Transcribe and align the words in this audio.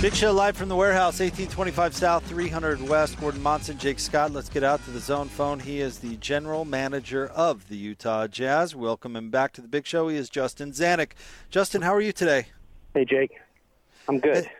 Big 0.00 0.14
Show 0.14 0.32
live 0.32 0.56
from 0.56 0.70
the 0.70 0.76
warehouse, 0.76 1.20
1825 1.20 1.94
South, 1.94 2.24
300 2.26 2.80
West. 2.88 3.20
Gordon 3.20 3.42
Monson, 3.42 3.76
Jake 3.76 3.98
Scott. 3.98 4.30
Let's 4.32 4.48
get 4.48 4.64
out 4.64 4.82
to 4.86 4.90
the 4.90 4.98
zone 4.98 5.28
phone. 5.28 5.60
He 5.60 5.80
is 5.80 5.98
the 5.98 6.16
general 6.16 6.64
manager 6.64 7.26
of 7.26 7.68
the 7.68 7.76
Utah 7.76 8.26
Jazz. 8.26 8.74
Welcome 8.74 9.14
him 9.14 9.28
back 9.28 9.52
to 9.54 9.60
the 9.60 9.68
Big 9.68 9.86
Show. 9.86 10.08
He 10.08 10.16
is 10.16 10.30
Justin 10.30 10.72
Zanik. 10.72 11.10
Justin, 11.50 11.82
how 11.82 11.94
are 11.94 12.00
you 12.00 12.12
today? 12.12 12.46
Hey, 12.94 13.04
Jake. 13.04 13.32
I'm 14.08 14.20
good. 14.20 14.46
Hey, 14.46 14.52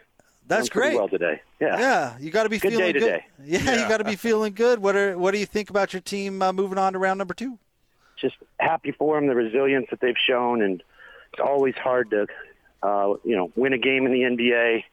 that's 0.46 0.68
I'm 0.68 0.72
great. 0.74 0.94
Well 0.94 1.08
today. 1.08 1.40
Yeah. 1.58 1.78
Yeah, 1.78 2.18
you 2.20 2.30
got 2.30 2.42
to 2.42 2.50
be 2.50 2.58
good 2.58 2.72
feeling 2.72 2.86
day 2.86 2.92
good. 2.92 3.00
today. 3.00 3.26
Yeah, 3.42 3.60
Yeah. 3.62 3.82
you 3.82 3.88
got 3.88 3.98
to 3.98 4.04
be 4.04 4.16
feeling 4.16 4.52
good. 4.52 4.78
What 4.80 4.94
are 4.94 5.16
What 5.16 5.30
do 5.30 5.38
you 5.38 5.46
think 5.46 5.70
about 5.70 5.94
your 5.94 6.02
team 6.02 6.42
uh, 6.42 6.52
moving 6.52 6.76
on 6.76 6.92
to 6.92 6.98
round 6.98 7.16
number 7.16 7.32
two? 7.34 7.58
Just 8.20 8.36
happy 8.58 8.92
for 8.92 9.16
them, 9.16 9.26
the 9.26 9.34
resilience 9.34 9.86
that 9.90 10.00
they've 10.02 10.18
shown, 10.28 10.60
and 10.60 10.82
it's 11.32 11.40
always 11.42 11.74
hard 11.76 12.10
to, 12.10 12.26
uh, 12.82 13.14
you 13.24 13.34
know, 13.34 13.50
win 13.56 13.72
a 13.72 13.78
game 13.78 14.04
in 14.04 14.12
the 14.12 14.20
NBA, 14.20 14.84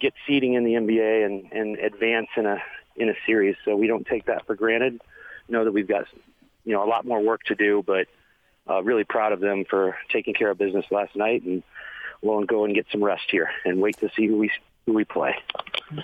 get 0.00 0.14
seeding 0.26 0.54
in 0.54 0.64
the 0.64 0.72
NBA, 0.72 1.26
and, 1.26 1.52
and 1.52 1.78
advance 1.78 2.28
in 2.36 2.46
a 2.46 2.62
in 2.96 3.08
a 3.08 3.14
series. 3.26 3.56
So 3.64 3.76
we 3.76 3.86
don't 3.86 4.06
take 4.06 4.26
that 4.26 4.46
for 4.46 4.54
granted. 4.54 5.00
Know 5.48 5.64
that 5.64 5.72
we've 5.72 5.88
got, 5.88 6.04
you 6.64 6.72
know, 6.72 6.84
a 6.84 6.88
lot 6.88 7.06
more 7.06 7.20
work 7.20 7.42
to 7.44 7.54
do, 7.54 7.82
but 7.86 8.06
uh, 8.68 8.82
really 8.82 9.04
proud 9.04 9.32
of 9.32 9.40
them 9.40 9.64
for 9.68 9.96
taking 10.10 10.34
care 10.34 10.50
of 10.50 10.58
business 10.58 10.84
last 10.90 11.16
night, 11.16 11.42
and 11.44 11.62
we'll 12.20 12.44
go 12.44 12.64
and 12.64 12.74
get 12.74 12.86
some 12.90 13.02
rest 13.02 13.24
here 13.30 13.50
and 13.64 13.80
wait 13.80 13.96
to 13.98 14.10
see 14.16 14.26
who 14.26 14.36
we 14.36 14.50
who 14.86 14.92
we 14.94 15.04
play. 15.04 15.34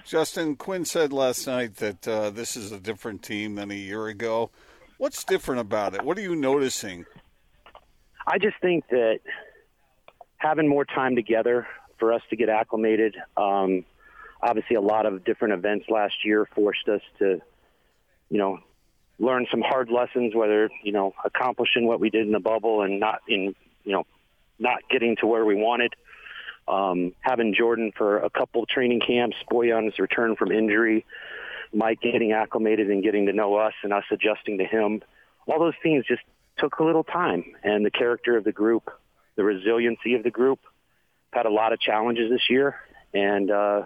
Justin 0.05 0.56
Quinn 0.56 0.84
said 0.84 1.12
last 1.12 1.47
night 1.47 1.77
that 1.77 2.06
uh, 2.06 2.31
this 2.31 2.56
is 2.56 2.72
a 2.72 2.78
different 2.78 3.22
team 3.22 3.55
than 3.55 3.70
a 3.70 3.75
year 3.75 4.06
ago. 4.06 4.50
What's 4.98 5.25
different 5.25 5.61
about 5.61 5.95
it? 5.95 6.03
What 6.03 6.17
are 6.19 6.22
you 6.22 6.37
noticing? 6.37 7.05
I 8.27 8.39
just 8.39 8.56
think 8.61 8.89
that 8.89 9.20
having 10.37 10.69
more 10.69 10.84
time 10.84 11.17
together 11.17 11.67
for 11.98 12.12
us 12.12 12.23
to 12.31 12.37
get 12.37 12.48
acclimated. 12.48 13.17
Um, 13.37 13.84
obviously, 14.42 14.77
a 14.77 14.81
lot 14.81 15.06
of 15.06 15.25
different 15.25 15.55
events 15.55 15.87
last 15.89 16.25
year 16.25 16.47
forced 16.55 16.89
us 16.89 17.03
to, 17.19 17.41
you 18.31 18.39
know, 18.39 18.59
learn 19.19 19.47
some 19.50 19.62
hard 19.62 19.91
lessons. 19.91 20.34
Whether 20.34 20.70
you 20.83 20.92
know 20.92 21.15
accomplishing 21.25 21.87
what 21.87 22.00
we 22.00 22.11
did 22.11 22.27
in 22.27 22.33
the 22.33 22.41
bubble 22.41 22.83
and 22.83 23.00
not 23.00 23.22
in, 23.28 23.55
you 23.84 23.92
know, 23.92 24.06
not 24.59 24.89
getting 24.91 25.17
to 25.17 25.27
where 25.27 25.45
we 25.45 25.55
wanted. 25.55 25.95
Um, 26.67 27.12
having 27.20 27.55
Jordan 27.55 27.92
for 27.97 28.19
a 28.19 28.31
couple 28.31 28.65
training 28.65 29.00
camps, 29.00 29.37
Bojan's 29.50 29.98
return 29.98 30.34
from 30.34 30.50
injury, 30.50 31.05
Mike 31.75 32.00
getting 32.00 32.33
acclimated 32.33 32.91
and 32.91 33.03
getting 33.03 33.27
to 33.27 33.34
know 33.34 33.56
us, 33.56 33.75
and 33.83 33.92
us 33.92 34.05
adjusting 34.11 34.59
to 34.59 34.65
him. 34.65 35.03
All 35.47 35.59
those 35.59 35.75
things 35.83 36.06
just 36.06 36.22
took 36.56 36.78
a 36.78 36.84
little 36.84 37.05
time, 37.05 37.45
and 37.62 37.84
the 37.84 37.91
character 37.91 38.37
of 38.37 38.45
the 38.45 38.53
group, 38.53 38.91
the 39.37 39.45
resiliency 39.45 40.15
of 40.15 40.22
the 40.22 40.31
group, 40.31 40.61
had 41.35 41.47
a 41.47 41.51
lot 41.51 41.73
of 41.73 41.81
challenges 41.81 42.31
this 42.31 42.49
year, 42.49 42.77
and 43.13 43.51
uh, 43.51 43.83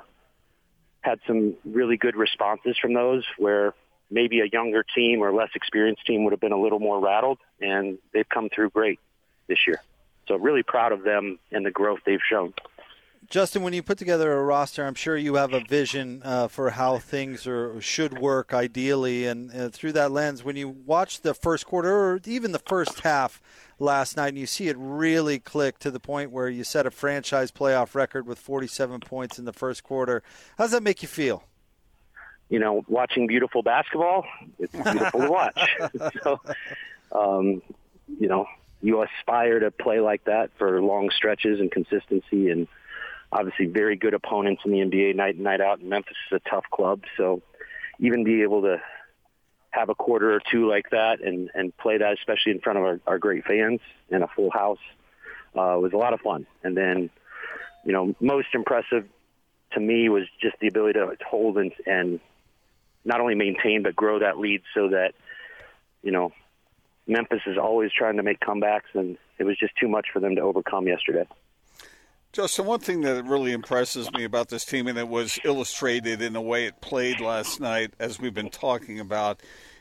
had 1.00 1.18
some 1.26 1.54
really 1.64 1.96
good 1.96 2.16
responses 2.16 2.76
from 2.80 2.94
those. 2.94 3.24
Where 3.38 3.74
maybe 4.10 4.40
a 4.40 4.46
younger 4.46 4.84
team 4.94 5.20
or 5.20 5.32
less 5.32 5.50
experienced 5.54 6.06
team 6.06 6.24
would 6.24 6.32
have 6.32 6.40
been 6.40 6.52
a 6.52 6.60
little 6.60 6.80
more 6.80 7.00
rattled, 7.00 7.38
and 7.60 7.98
they've 8.12 8.28
come 8.28 8.48
through 8.54 8.70
great 8.70 9.00
this 9.48 9.58
year. 9.66 9.80
So 10.26 10.36
really 10.36 10.62
proud 10.62 10.92
of 10.92 11.02
them 11.02 11.38
and 11.50 11.64
the 11.64 11.70
growth 11.70 12.00
they've 12.04 12.20
shown. 12.28 12.52
Justin, 13.26 13.62
when 13.62 13.72
you 13.72 13.82
put 13.82 13.98
together 13.98 14.32
a 14.32 14.42
roster, 14.42 14.86
I'm 14.86 14.94
sure 14.94 15.16
you 15.16 15.34
have 15.34 15.52
a 15.52 15.60
vision 15.60 16.22
uh, 16.24 16.48
for 16.48 16.70
how 16.70 16.98
things 16.98 17.46
are, 17.46 17.80
should 17.80 18.18
work 18.18 18.54
ideally. 18.54 19.26
And 19.26 19.54
uh, 19.54 19.68
through 19.68 19.92
that 19.92 20.10
lens, 20.10 20.42
when 20.42 20.56
you 20.56 20.68
watch 20.68 21.20
the 21.20 21.34
first 21.34 21.66
quarter 21.66 21.92
or 21.92 22.20
even 22.24 22.52
the 22.52 22.58
first 22.58 23.00
half 23.00 23.40
last 23.78 24.16
night 24.16 24.28
and 24.28 24.38
you 24.38 24.46
see 24.46 24.68
it 24.68 24.76
really 24.78 25.38
click 25.38 25.78
to 25.80 25.90
the 25.90 26.00
point 26.00 26.30
where 26.30 26.48
you 26.48 26.64
set 26.64 26.86
a 26.86 26.90
franchise 26.90 27.50
playoff 27.50 27.94
record 27.94 28.26
with 28.26 28.38
47 28.38 29.00
points 29.00 29.38
in 29.38 29.44
the 29.44 29.52
first 29.52 29.84
quarter, 29.84 30.22
how 30.56 30.64
does 30.64 30.72
that 30.72 30.82
make 30.82 31.02
you 31.02 31.08
feel? 31.08 31.44
you 32.48 32.58
know, 32.58 32.84
watching 32.88 33.26
beautiful 33.26 33.62
basketball, 33.62 34.24
it's 34.58 34.72
beautiful 34.72 35.20
to 35.20 35.30
watch. 35.30 35.70
so, 36.22 36.40
um, 37.12 37.62
you 38.18 38.28
know, 38.28 38.46
you 38.80 39.02
aspire 39.02 39.60
to 39.60 39.70
play 39.70 40.00
like 40.00 40.24
that 40.24 40.50
for 40.56 40.80
long 40.80 41.10
stretches 41.10 41.60
and 41.60 41.70
consistency, 41.70 42.50
and 42.50 42.68
obviously 43.32 43.66
very 43.66 43.96
good 43.96 44.14
opponents 44.14 44.62
in 44.64 44.72
the 44.72 44.78
NBA 44.78 45.14
night 45.14 45.36
in 45.36 45.42
night 45.42 45.60
out. 45.60 45.80
And 45.80 45.90
Memphis 45.90 46.16
is 46.30 46.40
a 46.44 46.48
tough 46.50 46.64
club, 46.70 47.02
so 47.16 47.42
even 47.98 48.24
be 48.24 48.42
able 48.42 48.62
to 48.62 48.80
have 49.70 49.90
a 49.90 49.94
quarter 49.94 50.32
or 50.34 50.40
two 50.50 50.68
like 50.68 50.90
that 50.90 51.20
and 51.20 51.50
and 51.54 51.76
play 51.76 51.98
that, 51.98 52.14
especially 52.14 52.52
in 52.52 52.60
front 52.60 52.78
of 52.78 52.84
our, 52.84 53.00
our 53.06 53.18
great 53.18 53.44
fans 53.44 53.80
and 54.10 54.22
a 54.22 54.28
full 54.28 54.50
house, 54.50 54.78
uh, 55.54 55.76
was 55.78 55.92
a 55.92 55.96
lot 55.96 56.14
of 56.14 56.20
fun. 56.20 56.46
And 56.62 56.76
then, 56.76 57.10
you 57.84 57.92
know, 57.92 58.14
most 58.20 58.48
impressive 58.54 59.06
to 59.72 59.80
me 59.80 60.08
was 60.08 60.24
just 60.40 60.56
the 60.60 60.68
ability 60.68 60.98
to 60.98 61.16
hold 61.28 61.58
and, 61.58 61.72
and 61.86 62.20
not 63.04 63.20
only 63.20 63.34
maintain 63.34 63.82
but 63.82 63.94
grow 63.94 64.18
that 64.18 64.38
lead 64.38 64.62
so 64.74 64.88
that 64.88 65.12
you 66.02 66.10
know 66.12 66.32
Memphis 67.06 67.42
is 67.46 67.58
always 67.58 67.90
trying 67.92 68.16
to 68.16 68.22
make 68.22 68.40
comebacks 68.40 68.94
and 68.94 69.16
it 69.38 69.44
was 69.44 69.56
just 69.58 69.74
too 69.76 69.88
much 69.88 70.08
for 70.12 70.20
them 70.20 70.36
to 70.36 70.42
overcome 70.42 70.86
yesterday. 70.86 71.26
Justin, 72.32 72.66
one 72.66 72.80
thing 72.80 73.00
that 73.02 73.24
really 73.24 73.52
impresses 73.52 74.12
me 74.12 74.24
about 74.24 74.48
this 74.48 74.64
team, 74.64 74.86
and 74.86 74.98
it 74.98 75.08
was 75.08 75.38
illustrated 75.44 76.20
in 76.20 76.34
the 76.34 76.40
way 76.40 76.66
it 76.66 76.80
played 76.80 77.20
last 77.20 77.58
night, 77.58 77.94
as 77.98 78.20
we've 78.20 78.34
been 78.34 78.50
talking 78.50 79.00
about, 79.00 79.40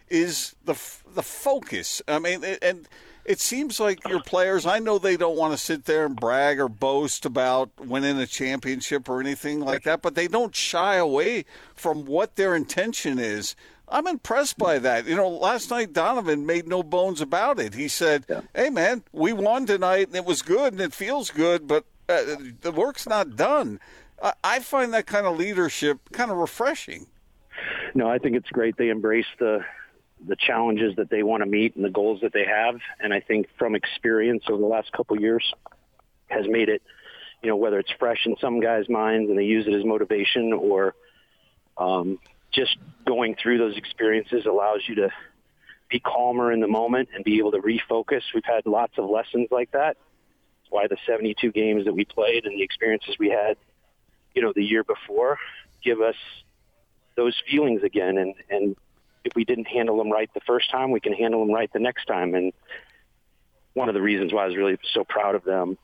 is 0.09 0.55
the 0.63 0.79
the 1.13 1.23
focus. 1.23 2.01
I 2.07 2.19
mean, 2.19 2.43
and 2.61 2.87
it 3.25 3.41
seems 3.41 3.79
like 3.79 4.07
your 4.07 4.21
players. 4.21 4.65
I 4.65 4.79
know 4.79 4.97
they 4.97 5.17
don't 5.17 5.35
want 5.37 5.51
to 5.51 5.57
sit 5.57 5.83
there 5.83 6.05
and 6.05 6.15
brag 6.15 6.59
or 6.59 6.69
boast 6.69 7.25
about 7.25 7.69
winning 7.77 8.17
a 8.17 8.25
championship 8.25 9.09
or 9.09 9.19
anything 9.19 9.59
like 9.59 9.83
that, 9.83 10.01
but 10.01 10.15
they 10.15 10.29
don't 10.29 10.55
shy 10.55 10.95
away 10.95 11.43
from 11.75 12.05
what 12.05 12.37
their 12.37 12.55
intention 12.55 13.19
is. 13.19 13.55
I'm 13.89 14.07
impressed 14.07 14.57
by 14.57 14.79
that. 14.79 15.05
You 15.05 15.15
know, 15.17 15.29
last 15.29 15.69
night 15.69 15.91
Donovan 15.93 16.45
made 16.45 16.67
no 16.67 16.83
bones 16.83 17.19
about 17.19 17.59
it. 17.59 17.73
He 17.73 17.89
said, 17.89 18.25
Yeah. 18.29 18.41
"Hey, 18.55 18.69
man, 18.69 19.03
we 19.11 19.33
won 19.33 19.65
tonight, 19.65 20.07
and 20.07 20.15
it 20.15 20.25
was 20.25 20.41
good, 20.41 20.71
and 20.73 20.81
it 20.81 20.93
feels 20.93 21.29
good, 21.29 21.67
but 21.67 21.85
uh, 22.09 22.35
the 22.62 22.72
work's 22.72 23.07
not 23.07 23.35
done." 23.35 23.79
I, 24.22 24.34
I 24.44 24.59
find 24.59 24.94
that 24.94 25.06
kind 25.06 25.25
of 25.25 25.38
leadership 25.38 26.00
kind 26.12 26.31
of 26.31 26.38
refreshing. 26.38 27.07
No, 27.95 28.09
I 28.09 28.18
think 28.19 28.35
it's 28.35 28.50
great 28.50 28.78
they 28.78 28.90
embrace 28.90 29.25
the 29.40 29.59
the 30.28 30.35
challenges 30.35 30.95
that 30.95 31.09
they 31.12 31.22
want 31.22 31.44
to 31.44 31.50
meet 31.50 31.75
and 31.75 31.85
the 31.85 31.91
goals 31.91 32.22
that 32.22 32.34
they 32.34 32.45
have, 32.45 32.79
and 33.00 33.13
I 33.13 33.19
think 33.19 33.47
from 33.59 33.75
experience 33.75 34.44
over 34.50 34.59
the 34.59 34.68
last 34.68 34.91
couple 34.91 35.19
years 35.19 35.53
has 36.28 36.47
made 36.47 36.69
it, 36.69 36.81
you 37.44 37.50
know, 37.50 37.56
whether 37.56 37.78
it's 37.79 37.91
fresh 38.00 38.25
in 38.25 38.35
some 38.41 38.59
guys' 38.59 38.89
minds 38.89 39.29
and 39.29 39.38
they 39.38 39.44
use 39.44 39.68
it 39.68 39.74
as 39.74 39.85
motivation 39.85 40.53
or 40.53 40.95
um, 41.78 42.19
just 42.51 42.78
going 43.06 43.35
through 43.35 43.59
those 43.59 43.78
experiences 43.78 44.45
allows 44.45 44.81
you 44.88 44.95
to 44.95 45.09
be 45.89 46.00
calmer 46.00 46.51
in 46.51 46.59
the 46.59 46.68
moment 46.68 47.09
and 47.13 47.24
be 47.24 47.38
able 47.38 47.51
to 47.51 47.59
refocus. 47.59 48.22
We've 48.34 48.44
had 48.44 48.66
lots 48.66 48.97
of 48.97 49.09
lessons 49.09 49.47
like 49.51 49.72
that. 49.72 49.97
Why 50.69 50.88
the 50.88 50.97
72 51.05 51.51
games 51.51 51.85
that 51.85 51.94
we 51.94 52.05
played 52.05 52.45
and 52.45 52.57
the 52.57 52.63
experiences 52.63 53.16
we 53.19 53.29
had, 53.29 53.57
you 54.35 54.41
know, 54.41 54.53
the 54.55 54.63
year 54.63 54.83
before 54.83 55.38
give 55.83 56.01
us 56.01 56.15
those 57.15 57.36
feelings 57.50 57.83
again. 57.83 58.18
And, 58.18 58.33
and 58.50 58.75
if 59.24 59.33
we 59.36 59.44
didn't 59.44 59.68
handle 59.68 59.97
them 59.97 60.12
right 60.12 60.30
the 60.33 60.41
first 60.41 60.69
time, 60.71 60.91
we 60.91 61.00
can 61.00 61.13
handle 61.13 61.45
them 61.45 61.53
right 61.53 61.71
the 61.71 61.80
next 61.80 62.06
time. 62.06 62.36
And 62.36 62.53
one 63.74 63.89
of 63.89 63.95
the 63.95 64.01
reasons 64.01 64.33
why 64.33 64.44
I 64.44 64.47
was 64.47 64.56
really 64.56 64.77
so 64.94 65.03
proud 65.03 65.36
of 65.36 65.44
them, 65.44 65.77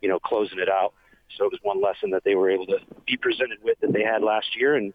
you 0.00 0.08
know, 0.08 0.18
closing 0.18 0.58
it 0.58 0.68
out. 0.68 0.94
So 1.36 1.44
it 1.44 1.52
was 1.52 1.60
one 1.62 1.80
lesson 1.80 2.10
that 2.10 2.24
they 2.24 2.34
were 2.34 2.50
able 2.50 2.66
to 2.66 2.78
be 3.06 3.16
presented 3.16 3.58
with 3.62 3.78
that 3.80 3.92
they 3.92 4.02
had 4.02 4.22
last 4.22 4.56
year 4.56 4.74
and, 4.74 4.92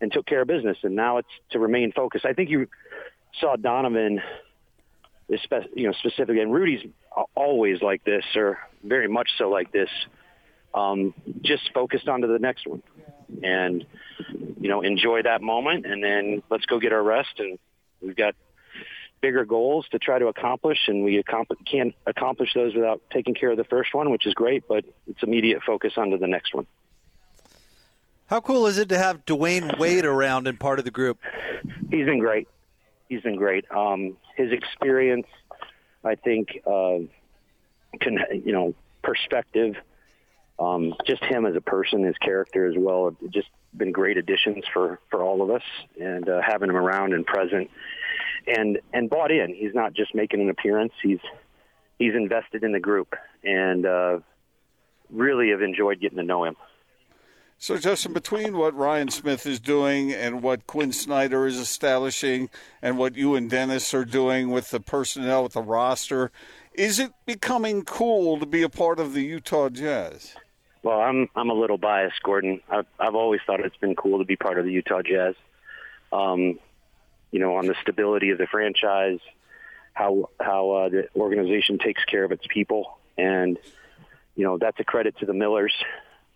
and 0.00 0.12
took 0.12 0.26
care 0.26 0.42
of 0.42 0.48
business. 0.48 0.78
And 0.82 0.94
now 0.94 1.18
it's 1.18 1.28
to 1.50 1.58
remain 1.58 1.92
focused. 1.92 2.26
I 2.26 2.32
think 2.32 2.50
you 2.50 2.68
saw 3.40 3.56
Donovan, 3.56 4.20
you 5.28 5.86
know, 5.86 5.92
specifically, 5.92 6.40
and 6.40 6.52
Rudy's 6.52 6.84
always 7.34 7.82
like 7.82 8.04
this, 8.04 8.24
or 8.36 8.58
very 8.82 9.08
much 9.08 9.30
so 9.38 9.50
like 9.50 9.72
this. 9.72 9.90
Um, 10.72 11.14
just 11.42 11.70
focused 11.74 12.08
onto 12.08 12.28
the 12.28 12.38
next 12.38 12.66
one, 12.66 12.82
and 13.42 13.84
you 14.60 14.68
know, 14.68 14.82
enjoy 14.82 15.22
that 15.22 15.42
moment, 15.42 15.86
and 15.86 16.02
then 16.02 16.42
let's 16.50 16.66
go 16.66 16.78
get 16.78 16.92
our 16.92 17.02
rest. 17.02 17.38
And 17.38 17.58
we've 18.00 18.16
got 18.16 18.34
bigger 19.20 19.44
goals 19.44 19.86
to 19.90 19.98
try 19.98 20.18
to 20.18 20.28
accomplish, 20.28 20.78
and 20.86 21.04
we 21.04 21.18
accompli- 21.18 21.58
can't 21.64 21.94
accomplish 22.06 22.54
those 22.54 22.74
without 22.74 23.02
taking 23.10 23.34
care 23.34 23.50
of 23.50 23.56
the 23.56 23.64
first 23.64 23.94
one, 23.94 24.10
which 24.10 24.26
is 24.26 24.34
great. 24.34 24.64
But 24.68 24.84
it's 25.08 25.22
immediate 25.22 25.62
focus 25.66 25.94
onto 25.96 26.18
the 26.18 26.28
next 26.28 26.54
one. 26.54 26.66
How 28.26 28.40
cool 28.40 28.68
is 28.68 28.78
it 28.78 28.88
to 28.90 28.98
have 28.98 29.26
Dwyane 29.26 29.76
Wade 29.76 30.04
around 30.04 30.46
and 30.46 30.58
part 30.58 30.78
of 30.78 30.84
the 30.84 30.92
group? 30.92 31.18
He's 31.90 32.06
been 32.06 32.20
great. 32.20 32.46
He's 33.08 33.22
been 33.22 33.34
great. 33.34 33.64
Um, 33.72 34.16
his 34.36 34.52
experience, 34.52 35.26
I 36.04 36.14
think, 36.14 36.60
uh, 36.66 36.98
can 38.00 38.18
you 38.44 38.52
know 38.52 38.74
perspective. 39.02 39.76
Um, 40.58 40.94
just 41.06 41.24
him 41.24 41.46
as 41.46 41.56
a 41.56 41.60
person, 41.62 42.04
his 42.04 42.18
character 42.18 42.66
as 42.66 42.74
well, 42.76 43.16
just 43.30 43.48
been 43.74 43.92
great 43.92 44.18
additions 44.18 44.64
for 44.72 45.00
for 45.10 45.22
all 45.22 45.42
of 45.42 45.50
us, 45.50 45.62
and 45.98 46.28
uh, 46.28 46.42
having 46.42 46.68
him 46.68 46.76
around 46.76 47.14
and 47.14 47.26
present, 47.26 47.70
and 48.46 48.78
and 48.92 49.08
bought 49.08 49.30
in. 49.30 49.54
He's 49.54 49.74
not 49.74 49.94
just 49.94 50.14
making 50.14 50.40
an 50.40 50.50
appearance. 50.50 50.92
He's 51.02 51.20
he's 51.98 52.14
invested 52.14 52.62
in 52.62 52.72
the 52.72 52.80
group, 52.80 53.14
and 53.42 53.86
uh, 53.86 54.18
really 55.10 55.50
have 55.50 55.62
enjoyed 55.62 56.00
getting 56.00 56.18
to 56.18 56.24
know 56.24 56.44
him. 56.44 56.56
So, 57.62 57.76
Justin, 57.76 58.14
between 58.14 58.56
what 58.56 58.74
Ryan 58.74 59.10
Smith 59.10 59.44
is 59.44 59.60
doing 59.60 60.14
and 60.14 60.42
what 60.42 60.66
Quinn 60.66 60.94
Snyder 60.94 61.46
is 61.46 61.58
establishing 61.58 62.48
and 62.80 62.96
what 62.96 63.16
you 63.16 63.34
and 63.34 63.50
Dennis 63.50 63.92
are 63.92 64.06
doing 64.06 64.50
with 64.50 64.70
the 64.70 64.80
personnel, 64.80 65.42
with 65.42 65.52
the 65.52 65.60
roster, 65.60 66.32
is 66.72 66.98
it 66.98 67.12
becoming 67.26 67.84
cool 67.84 68.38
to 68.38 68.46
be 68.46 68.62
a 68.62 68.70
part 68.70 68.98
of 68.98 69.12
the 69.12 69.22
Utah 69.22 69.68
Jazz? 69.68 70.34
Well, 70.82 71.00
I'm 71.00 71.28
I'm 71.36 71.50
a 71.50 71.54
little 71.54 71.76
biased, 71.76 72.22
Gordon. 72.22 72.62
I've 72.70 72.86
I've 72.98 73.14
always 73.14 73.42
thought 73.46 73.60
it's 73.60 73.76
been 73.76 73.94
cool 73.94 74.20
to 74.20 74.24
be 74.24 74.36
part 74.36 74.58
of 74.58 74.64
the 74.64 74.72
Utah 74.72 75.02
Jazz. 75.02 75.34
Um, 76.14 76.58
you 77.30 77.40
know, 77.40 77.56
on 77.56 77.66
the 77.66 77.74
stability 77.82 78.30
of 78.30 78.38
the 78.38 78.46
franchise, 78.46 79.18
how 79.92 80.30
how 80.40 80.70
uh, 80.70 80.88
the 80.88 81.08
organization 81.14 81.76
takes 81.76 82.02
care 82.06 82.24
of 82.24 82.32
its 82.32 82.46
people, 82.48 82.98
and 83.18 83.58
you 84.34 84.44
know 84.44 84.56
that's 84.56 84.80
a 84.80 84.84
credit 84.84 85.18
to 85.18 85.26
the 85.26 85.34
Millers. 85.34 85.74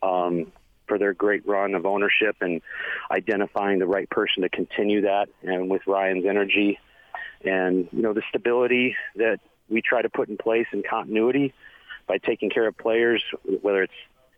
Um, 0.03 0.53
for 0.87 0.99
their 0.99 1.15
great 1.15 1.47
run 1.47 1.75
of 1.75 1.87
ownership 1.87 2.37
and 2.41 2.61
identifying 3.11 3.79
the 3.79 3.87
right 3.87 4.09
person 4.09 4.43
to 4.43 4.49
continue 4.49 5.03
that 5.03 5.29
and 5.43 5.71
with 5.71 5.83
Ryan's 5.87 6.27
energy. 6.27 6.79
And 7.45 7.89
you 7.93 8.03
know 8.03 8.13
the 8.13 8.23
stability 8.29 8.97
that 9.17 9.41
we 9.69 9.83
try 9.83 10.03
to 10.03 10.09
put 10.09 10.29
in 10.29 10.37
place 10.37 10.67
and 10.73 10.87
continuity 10.87 11.53
by 12.07 12.19
taking 12.19 12.51
care 12.51 12.67
of 12.67 12.77
players 12.77 13.23
whether 13.63 13.83
it's 13.83 13.93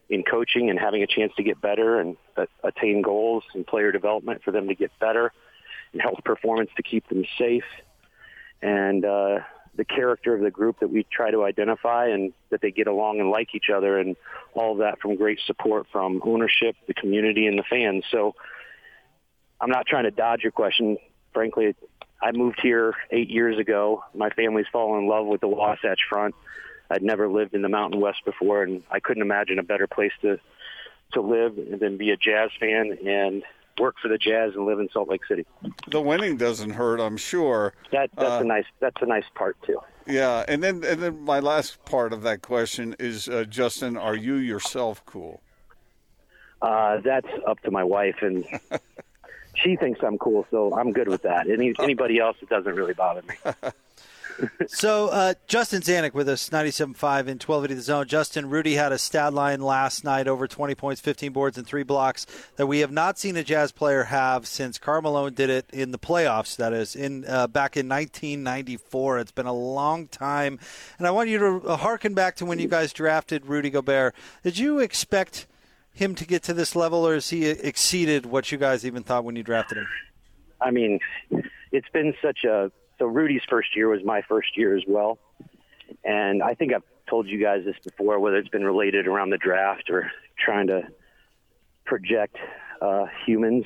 in 0.08 0.22
coaching 0.22 0.70
and 0.70 0.78
having 0.78 1.02
a 1.02 1.06
chance 1.06 1.32
to 1.36 1.42
get 1.42 1.60
better 1.60 1.98
and 2.00 2.16
attain 2.62 3.02
goals 3.02 3.42
and 3.54 3.66
player 3.66 3.90
development 3.90 4.42
for 4.44 4.52
them 4.52 4.68
to 4.68 4.74
get 4.74 4.92
better 5.00 5.32
and 5.92 6.00
health 6.00 6.20
performance 6.24 6.70
to 6.76 6.82
keep 6.82 7.08
them 7.08 7.24
safe. 7.38 7.64
And 8.62 9.04
uh 9.04 9.40
the 9.76 9.84
character 9.84 10.34
of 10.34 10.40
the 10.40 10.50
group 10.50 10.80
that 10.80 10.90
we 10.90 11.06
try 11.10 11.30
to 11.30 11.44
identify 11.44 12.08
and 12.08 12.32
that 12.50 12.60
they 12.60 12.70
get 12.70 12.86
along 12.86 13.20
and 13.20 13.30
like 13.30 13.54
each 13.54 13.70
other 13.74 13.98
and 13.98 14.16
all 14.54 14.72
of 14.72 14.78
that 14.78 15.00
from 15.00 15.16
great 15.16 15.38
support 15.46 15.86
from 15.92 16.20
ownership, 16.24 16.76
the 16.86 16.94
community, 16.94 17.46
and 17.46 17.58
the 17.58 17.64
fans. 17.68 18.04
So 18.10 18.34
I'm 19.60 19.70
not 19.70 19.86
trying 19.86 20.04
to 20.04 20.10
dodge 20.10 20.42
your 20.42 20.52
question. 20.52 20.96
Frankly, 21.32 21.74
I 22.22 22.32
moved 22.32 22.60
here 22.62 22.94
eight 23.10 23.30
years 23.30 23.58
ago. 23.58 24.02
My 24.14 24.30
family's 24.30 24.66
fallen 24.72 25.02
in 25.02 25.08
love 25.08 25.26
with 25.26 25.42
the 25.42 25.48
Wasatch 25.48 26.00
Front. 26.08 26.34
I'd 26.90 27.02
never 27.02 27.28
lived 27.28 27.54
in 27.54 27.62
the 27.62 27.68
Mountain 27.68 28.00
West 28.00 28.24
before, 28.24 28.62
and 28.62 28.82
I 28.90 29.00
couldn't 29.00 29.22
imagine 29.22 29.58
a 29.58 29.62
better 29.62 29.86
place 29.86 30.12
to 30.22 30.38
to 31.12 31.20
live 31.20 31.56
and 31.56 31.78
then 31.78 31.96
be 31.96 32.10
a 32.10 32.16
jazz 32.16 32.50
fan 32.58 32.98
and 33.06 33.44
work 33.78 33.96
for 34.00 34.08
the 34.08 34.18
Jazz 34.18 34.54
and 34.54 34.66
live 34.66 34.78
in 34.78 34.88
Salt 34.92 35.08
Lake 35.08 35.24
City. 35.26 35.46
The 35.88 36.00
winning 36.00 36.36
doesn't 36.36 36.70
hurt, 36.70 37.00
I'm 37.00 37.16
sure. 37.16 37.74
That 37.92 38.10
that's 38.16 38.40
uh, 38.40 38.44
a 38.44 38.44
nice 38.44 38.64
that's 38.80 39.00
a 39.00 39.06
nice 39.06 39.24
part 39.34 39.56
too. 39.66 39.80
Yeah, 40.06 40.44
and 40.46 40.62
then 40.62 40.84
and 40.84 41.02
then 41.02 41.22
my 41.22 41.40
last 41.40 41.84
part 41.84 42.12
of 42.12 42.22
that 42.22 42.42
question 42.42 42.94
is, 42.98 43.28
uh, 43.28 43.44
Justin, 43.44 43.96
are 43.96 44.14
you 44.14 44.34
yourself 44.34 45.04
cool? 45.04 45.42
Uh, 46.62 47.00
that's 47.04 47.28
up 47.46 47.60
to 47.62 47.70
my 47.70 47.84
wife, 47.84 48.16
and 48.22 48.44
she 49.56 49.76
thinks 49.76 50.00
I'm 50.02 50.18
cool, 50.18 50.46
so 50.50 50.74
I'm 50.74 50.92
good 50.92 51.08
with 51.08 51.22
that. 51.22 51.48
Any 51.50 51.74
anybody 51.78 52.18
else, 52.18 52.36
it 52.40 52.48
doesn't 52.48 52.74
really 52.74 52.94
bother 52.94 53.22
me. 53.22 53.34
so 54.66 55.08
uh, 55.08 55.34
Justin 55.46 55.82
Zanik 55.82 56.14
with 56.14 56.28
us, 56.28 56.50
97.5 56.50 56.86
in 56.88 57.38
1280 57.38 57.74
The 57.74 57.80
Zone. 57.80 58.06
Justin, 58.06 58.50
Rudy 58.50 58.74
had 58.74 58.92
a 58.92 58.98
stat 58.98 59.32
line 59.32 59.60
last 59.60 60.04
night, 60.04 60.28
over 60.28 60.46
20 60.46 60.74
points, 60.74 61.00
15 61.00 61.32
boards, 61.32 61.58
and 61.58 61.66
three 61.66 61.82
blocks 61.82 62.26
that 62.56 62.66
we 62.66 62.80
have 62.80 62.92
not 62.92 63.18
seen 63.18 63.36
a 63.36 63.44
Jazz 63.44 63.72
player 63.72 64.04
have 64.04 64.46
since 64.46 64.78
Karl 64.78 65.02
Malone 65.02 65.34
did 65.34 65.50
it 65.50 65.68
in 65.72 65.90
the 65.90 65.98
playoffs. 65.98 66.56
That 66.56 66.72
is 66.72 66.96
in 66.96 67.24
uh, 67.26 67.46
back 67.46 67.76
in 67.76 67.88
1994. 67.88 69.18
It's 69.18 69.32
been 69.32 69.46
a 69.46 69.52
long 69.52 70.08
time, 70.08 70.58
and 70.98 71.06
I 71.06 71.10
want 71.10 71.28
you 71.28 71.38
to 71.38 71.68
uh, 71.68 71.76
harken 71.76 72.14
back 72.14 72.36
to 72.36 72.46
when 72.46 72.58
you 72.58 72.68
guys 72.68 72.92
drafted 72.92 73.46
Rudy 73.46 73.70
Gobert. 73.70 74.14
Did 74.42 74.58
you 74.58 74.78
expect 74.78 75.46
him 75.92 76.14
to 76.14 76.26
get 76.26 76.42
to 76.44 76.54
this 76.54 76.76
level, 76.76 77.06
or 77.06 77.14
has 77.14 77.30
he 77.30 77.46
exceeded 77.46 78.26
what 78.26 78.52
you 78.52 78.58
guys 78.58 78.84
even 78.84 79.02
thought 79.02 79.24
when 79.24 79.34
you 79.34 79.42
drafted 79.42 79.78
him? 79.78 79.86
I 80.60 80.70
mean, 80.70 81.00
it's 81.72 81.88
been 81.92 82.14
such 82.22 82.44
a 82.44 82.70
so 82.98 83.06
Rudy's 83.06 83.42
first 83.48 83.76
year 83.76 83.88
was 83.88 84.02
my 84.04 84.22
first 84.22 84.56
year 84.56 84.76
as 84.76 84.82
well. 84.86 85.18
And 86.04 86.42
I 86.42 86.54
think 86.54 86.72
I've 86.72 86.82
told 87.08 87.28
you 87.28 87.40
guys 87.40 87.64
this 87.64 87.76
before, 87.84 88.18
whether 88.18 88.36
it's 88.36 88.48
been 88.48 88.64
related 88.64 89.06
around 89.06 89.30
the 89.30 89.38
draft 89.38 89.90
or 89.90 90.10
trying 90.38 90.66
to 90.68 90.82
project 91.84 92.36
uh, 92.80 93.06
humans 93.24 93.64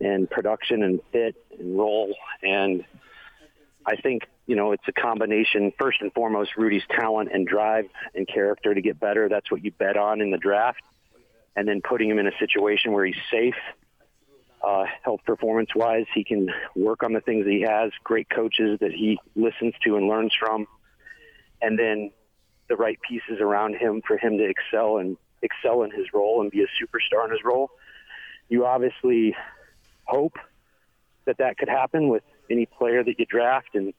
and 0.00 0.28
production 0.30 0.82
and 0.82 1.00
fit 1.12 1.36
and 1.58 1.78
role. 1.78 2.14
And 2.42 2.84
I 3.86 3.96
think, 3.96 4.22
you 4.46 4.56
know, 4.56 4.72
it's 4.72 4.84
a 4.88 4.92
combination, 4.92 5.72
first 5.78 5.98
and 6.00 6.12
foremost, 6.12 6.56
Rudy's 6.56 6.82
talent 6.90 7.30
and 7.32 7.46
drive 7.46 7.86
and 8.14 8.26
character 8.28 8.74
to 8.74 8.80
get 8.80 9.00
better. 9.00 9.28
That's 9.28 9.50
what 9.50 9.64
you 9.64 9.70
bet 9.72 9.96
on 9.96 10.20
in 10.20 10.30
the 10.30 10.38
draft. 10.38 10.82
And 11.56 11.66
then 11.66 11.80
putting 11.82 12.08
him 12.08 12.18
in 12.18 12.26
a 12.26 12.38
situation 12.38 12.92
where 12.92 13.04
he's 13.04 13.16
safe 13.30 13.54
uh, 14.62 14.84
health 15.02 15.20
performance 15.24 15.70
wise. 15.74 16.06
He 16.14 16.24
can 16.24 16.50
work 16.74 17.02
on 17.02 17.12
the 17.12 17.20
things 17.20 17.44
that 17.44 17.50
he 17.50 17.62
has, 17.62 17.92
great 18.04 18.28
coaches 18.28 18.78
that 18.80 18.92
he 18.92 19.18
listens 19.34 19.74
to 19.84 19.96
and 19.96 20.08
learns 20.08 20.34
from, 20.38 20.66
and 21.62 21.78
then 21.78 22.10
the 22.68 22.76
right 22.76 22.98
pieces 23.08 23.40
around 23.40 23.76
him 23.76 24.02
for 24.06 24.16
him 24.16 24.38
to 24.38 24.44
excel 24.44 24.98
and 24.98 25.16
excel 25.42 25.82
in 25.82 25.90
his 25.90 26.06
role 26.12 26.40
and 26.40 26.50
be 26.50 26.62
a 26.62 26.66
superstar 26.66 27.24
in 27.24 27.30
his 27.30 27.40
role. 27.44 27.70
You 28.48 28.66
obviously 28.66 29.34
hope 30.04 30.36
that 31.24 31.38
that 31.38 31.58
could 31.58 31.68
happen 31.68 32.08
with 32.08 32.22
any 32.50 32.66
player 32.66 33.02
that 33.02 33.18
you 33.18 33.26
draft, 33.26 33.74
and 33.74 33.92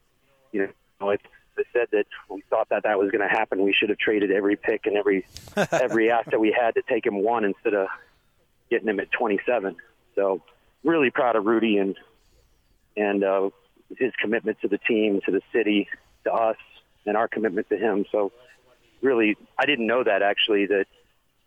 you 0.52 0.70
know 1.00 1.10
it's 1.10 1.24
I 1.58 1.64
said 1.74 1.88
that 1.92 2.06
we 2.30 2.44
thought 2.50 2.70
that 2.70 2.84
that 2.84 2.98
was 2.98 3.12
going 3.12 3.28
to 3.28 3.34
happen. 3.34 3.64
We 3.64 3.74
should 3.74 3.90
have 3.90 3.98
traded 3.98 4.32
every 4.32 4.56
pick 4.56 4.86
and 4.86 4.96
every 4.96 5.26
every 5.72 6.10
asset 6.10 6.40
we 6.40 6.56
had 6.58 6.76
to 6.76 6.82
take 6.88 7.06
him 7.06 7.24
one 7.24 7.44
instead 7.46 7.74
of 7.74 7.88
getting 8.70 8.88
him 8.88 9.00
at 9.00 9.12
27. 9.12 9.76
So 10.16 10.42
really 10.84 11.10
proud 11.10 11.36
of 11.36 11.46
Rudy 11.46 11.78
and 11.78 11.96
and 12.98 13.24
uh, 13.24 13.50
his 13.98 14.14
commitment 14.20 14.60
to 14.62 14.68
the 14.68 14.78
team, 14.78 15.22
to 15.26 15.32
the 15.32 15.42
city, 15.54 15.88
to 16.26 16.34
us, 16.34 16.58
and 17.06 17.16
our 17.16 17.28
commitment 17.28 17.70
to 17.70 17.78
him. 17.78 18.06
So 18.12 18.32
really, 19.02 19.38
I 19.58 19.66
didn't 19.66 19.88
know 19.88 20.04
that 20.04 20.22
actually 20.22 20.68
that 20.68 20.86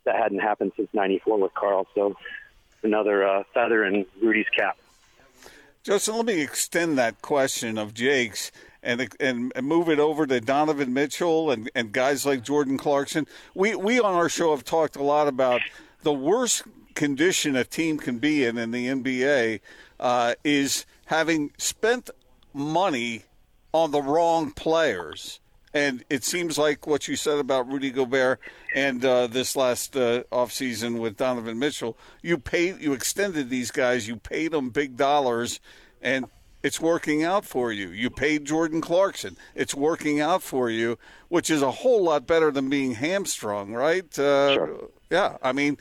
that 0.05 0.15
hadn't 0.15 0.39
happened 0.39 0.73
since 0.75 0.89
'94 0.93 1.39
with 1.39 1.53
Karl. 1.53 1.87
So 1.95 2.15
another 2.83 3.27
uh, 3.27 3.43
feather 3.53 3.83
in 3.83 4.05
Rudy's 4.21 4.49
cap. 4.55 4.77
Justin, 5.83 6.15
let 6.15 6.25
me 6.25 6.41
extend 6.41 6.97
that 6.97 7.21
question 7.21 7.77
of 7.77 7.93
Jake's 7.93 8.51
and, 8.81 9.07
and 9.19 9.51
and 9.55 9.67
move 9.67 9.89
it 9.89 9.99
over 9.99 10.25
to 10.25 10.39
Donovan 10.39 10.93
Mitchell 10.93 11.51
and, 11.51 11.69
and 11.75 11.91
guys 11.91 12.25
like 12.25 12.43
Jordan 12.43 12.77
Clarkson. 12.77 13.27
We 13.53 13.75
we 13.75 13.99
on 13.99 14.13
our 14.13 14.29
show 14.29 14.51
have 14.51 14.63
talked 14.63 14.95
a 14.95 15.03
lot 15.03 15.27
about 15.27 15.61
the 16.03 16.13
worst 16.13 16.63
condition 16.95 17.55
a 17.55 17.63
team 17.63 17.97
can 17.97 18.17
be 18.17 18.43
in 18.45 18.57
in 18.57 18.71
the 18.71 18.87
NBA 18.87 19.59
uh, 19.99 20.35
is 20.43 20.85
having 21.05 21.51
spent 21.57 22.09
money 22.53 23.23
on 23.73 23.91
the 23.91 24.01
wrong 24.01 24.51
players. 24.51 25.39
And 25.73 26.05
it 26.09 26.23
seems 26.23 26.57
like 26.57 26.87
what 26.87 27.09
you 27.09 27.17
said 27.17 27.37
about 27.37 27.67
Rudy 27.69 27.91
Gobert 27.91 28.39
and 28.73 29.03
uh, 29.03 29.27
this 29.27 29.57
last 29.57 29.97
uh, 29.97 30.23
offseason 30.31 30.99
with 30.99 31.17
Donovan 31.17 31.59
Mitchell, 31.59 31.97
you 32.21 32.37
paid, 32.37 32.79
you 32.79 32.93
extended 32.93 33.49
these 33.49 33.71
guys, 33.71 34.07
you 34.07 34.15
paid 34.15 34.53
them 34.53 34.69
big 34.69 34.95
dollars, 34.95 35.59
and 36.01 36.27
it's 36.63 36.79
working 36.79 37.23
out 37.23 37.43
for 37.43 37.73
you. 37.73 37.89
You 37.89 38.09
paid 38.09 38.45
Jordan 38.45 38.79
Clarkson. 38.79 39.35
It's 39.53 39.75
working 39.75 40.21
out 40.21 40.41
for 40.41 40.69
you, 40.69 40.97
which 41.27 41.49
is 41.49 41.61
a 41.61 41.71
whole 41.71 42.05
lot 42.05 42.25
better 42.25 42.51
than 42.51 42.69
being 42.69 42.93
hamstrung, 42.93 43.73
right? 43.73 44.17
Uh, 44.17 44.53
sure. 44.53 44.89
Yeah, 45.11 45.37
I 45.43 45.51
mean, 45.51 45.77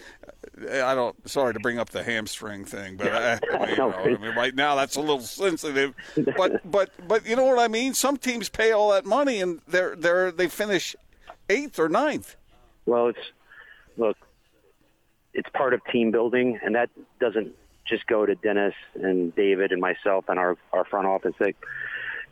I 0.71 0.95
don't. 0.95 1.29
Sorry 1.29 1.53
to 1.53 1.61
bring 1.61 1.79
up 1.79 1.91
the 1.91 2.03
hamstring 2.03 2.65
thing, 2.65 2.97
but 2.97 3.09
I, 3.09 3.39
you 3.71 3.77
know, 3.77 3.93
I 3.93 4.09
mean, 4.09 4.35
right 4.35 4.55
now 4.55 4.75
that's 4.75 4.97
a 4.97 5.01
little 5.01 5.21
sensitive. 5.21 5.95
But 6.37 6.71
but 6.71 6.91
but 7.07 7.27
you 7.27 7.37
know 7.37 7.45
what 7.45 7.59
I 7.59 7.69
mean. 7.69 7.95
Some 7.95 8.17
teams 8.17 8.49
pay 8.49 8.73
all 8.73 8.91
that 8.93 9.05
money 9.05 9.41
and 9.41 9.61
they're 9.67 9.97
they're 9.97 10.31
they 10.31 10.49
finish 10.49 10.97
eighth 11.49 11.79
or 11.79 11.89
ninth. 11.89 12.37
Well, 12.87 13.09
it's 13.09 13.19
look, 13.97 14.17
it's 15.33 15.49
part 15.51 15.75
of 15.75 15.81
team 15.91 16.11
building, 16.11 16.59
and 16.63 16.75
that 16.75 16.91
doesn't 17.21 17.55
just 17.87 18.07
go 18.07 18.25
to 18.25 18.35
Dennis 18.35 18.75
and 18.95 19.35
David 19.35 19.73
and 19.73 19.81
myself 19.81 20.27
and 20.29 20.39
our 20.39 20.57
our 20.73 20.85
front 20.85 21.07
office. 21.07 21.35
That 21.39 21.55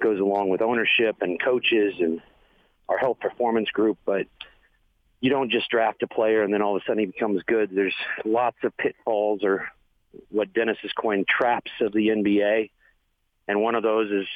goes 0.01 0.21
along 0.21 0.49
with 0.49 0.63
ownership 0.63 1.17
and 1.21 1.41
coaches 1.43 1.95
and 2.01 2.21
our 2.89 2.99
health 2.99 3.21
performance 3.21 3.71
group, 3.71 3.99
but 4.05 4.27
you 5.23 5.31
don't 5.31 5.51
just 5.51 5.71
draft 5.71 6.03
a 6.03 6.09
player 6.09 6.43
and 6.43 6.53
then 6.53 6.61
all 6.63 6.77
of 6.77 6.83
a 6.83 6.85
sudden 6.85 6.99
he 6.99 7.07
becomes 7.07 7.43
good. 7.47 7.71
There's 7.73 7.95
lots 8.25 8.57
of 8.65 8.77
pitfalls 8.77 9.45
or 9.45 9.69
what 10.31 10.53
Dennis 10.53 10.77
has 10.83 10.91
coined 10.93 11.29
traps 11.29 11.71
of 11.81 11.93
the 11.93 12.09
NBA. 12.09 12.71
And 13.47 13.63
one 13.63 13.77
of 13.77 13.85
those 13.85 14.11
is, 14.11 14.27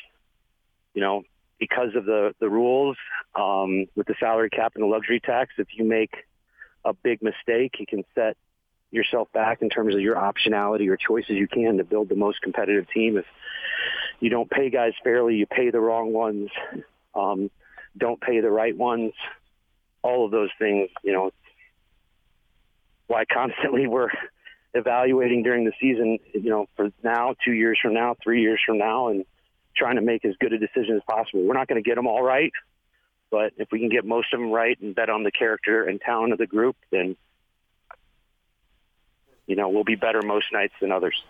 you 0.95 1.03
know, 1.03 1.25
because 1.59 1.97
of 1.97 2.05
the, 2.05 2.35
the 2.39 2.49
rules 2.49 2.97
um, 3.35 3.87
with 3.97 4.07
the 4.07 4.15
salary 4.21 4.49
cap 4.49 4.73
and 4.77 4.85
the 4.85 4.87
luxury 4.87 5.19
tax, 5.19 5.55
if 5.59 5.67
you 5.77 5.85
make 5.85 6.15
a 6.85 6.93
big 6.93 7.21
mistake, 7.21 7.75
you 7.81 7.87
can 7.87 8.05
set 8.15 8.37
yourself 8.93 9.27
back 9.33 9.63
in 9.63 9.69
terms 9.69 9.93
of 9.93 10.01
your 10.01 10.15
optionality 10.15 10.89
or 10.89 10.97
choices 10.97 11.31
you 11.31 11.49
can 11.49 11.79
to 11.79 11.85
build 11.85 12.09
the 12.09 12.15
most 12.15 12.41
competitive 12.43 12.87
team. 12.95 13.17
If 13.17 13.25
you 14.21 14.31
don't 14.31 14.49
pay 14.49 14.71
guys 14.71 14.93
fairly, 15.03 15.35
you 15.35 15.47
pay 15.47 15.71
the 15.71 15.81
wrong 15.81 16.13
ones, 16.13 16.49
um, 17.13 17.51
don't 17.99 18.21
pay 18.21 18.39
the 18.39 18.51
right 18.51 18.77
ones, 18.77 19.15
all 20.07 20.25
of 20.25 20.31
those 20.31 20.51
things, 20.59 20.89
you 21.03 21.13
know, 21.13 21.33
why 23.09 23.25
constantly 23.25 23.87
we're 23.95 24.11
evaluating 24.75 25.43
during 25.43 25.65
the 25.65 25.73
season, 25.81 26.19
you 26.33 26.51
know, 26.51 26.67
for 26.77 26.91
now, 27.03 27.35
two 27.45 27.53
years 27.53 27.79
from 27.81 27.95
now, 27.95 28.15
three 28.23 28.43
years 28.43 28.61
from 28.65 28.79
now, 28.79 29.09
and 29.09 29.25
trying 29.77 29.97
to 29.97 30.03
make 30.03 30.25
as 30.25 30.35
good 30.39 30.53
a 30.53 30.59
decision 30.59 30.97
as 30.97 31.03
possible. 31.09 31.43
We're 31.43 31.55
not 31.55 31.69
going 31.69 31.83
to 31.83 31.89
get 31.89 31.97
them 31.97 32.07
all 32.07 32.23
right, 32.23 32.53
but 33.31 33.53
if 33.57 33.69
we 33.73 33.81
can 33.81 33.89
get 33.89 34.05
most 34.05 34.33
of 34.33 34.41
them 34.41 34.51
right 34.51 34.79
and 34.81 34.95
bet 34.95 35.11
on 35.11 35.23
the 35.23 35.31
character 35.31 35.85
and 35.85 36.01
talent 36.01 36.33
of 36.33 36.39
the 36.39 36.47
group, 36.47 36.77
then 36.91 37.17
you 39.47 39.57
know 39.57 39.69
we'll 39.69 39.85
be 39.85 39.97
better 39.97 40.23
most 40.23 40.47
nights 40.53 40.75
than 40.81 40.93
others. 40.93 41.23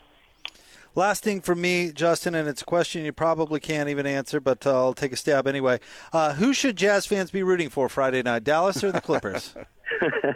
Last 0.96 1.22
thing 1.22 1.42
for 1.42 1.54
me, 1.54 1.92
Justin, 1.92 2.34
and 2.34 2.48
it's 2.48 2.62
a 2.62 2.64
question 2.64 3.04
you 3.04 3.12
probably 3.12 3.60
can't 3.60 3.90
even 3.90 4.06
answer, 4.06 4.40
but 4.40 4.66
uh, 4.66 4.74
I'll 4.74 4.94
take 4.94 5.12
a 5.12 5.16
stab 5.16 5.46
anyway. 5.46 5.78
Uh, 6.10 6.32
who 6.32 6.54
should 6.54 6.76
Jazz 6.76 7.04
fans 7.04 7.30
be 7.30 7.42
rooting 7.42 7.68
for 7.68 7.90
Friday 7.90 8.22
night, 8.22 8.44
Dallas 8.44 8.82
or 8.82 8.90
the 8.92 9.02
Clippers? 9.02 9.54
uh, 10.02 10.32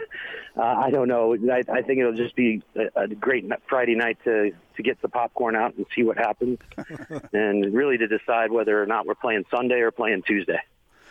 I 0.61 0.91
don't 0.91 1.07
know. 1.07 1.35
I, 1.51 1.63
I 1.67 1.81
think 1.81 1.99
it'll 1.99 2.13
just 2.13 2.35
be 2.35 2.61
a, 2.75 3.01
a 3.01 3.07
great 3.07 3.49
Friday 3.67 3.95
night 3.95 4.19
to 4.23 4.51
to 4.75 4.83
get 4.83 5.01
the 5.01 5.09
popcorn 5.09 5.55
out 5.55 5.73
and 5.77 5.87
see 5.95 6.03
what 6.03 6.17
happens, 6.17 6.59
and 7.33 7.73
really 7.73 7.97
to 7.97 8.07
decide 8.07 8.51
whether 8.51 8.81
or 8.81 8.85
not 8.85 9.07
we're 9.07 9.15
playing 9.15 9.45
Sunday 9.49 9.79
or 9.79 9.89
playing 9.89 10.21
Tuesday. 10.27 10.59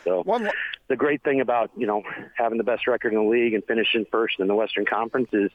So 0.05 0.23
One, 0.23 0.49
the 0.87 0.95
great 0.95 1.25
thing 1.25 1.41
about 1.41 1.73
you 1.77 1.89
know 1.89 2.05
having 2.37 2.57
the 2.57 2.65
best 2.65 2.87
record 2.87 3.13
in 3.13 3.19
the 3.19 3.29
league 3.29 3.55
and 3.55 3.65
finishing 3.65 4.07
first 4.13 4.39
in 4.39 4.47
the 4.47 4.55
Western 4.55 4.87
Conference 4.87 5.31
is 5.33 5.51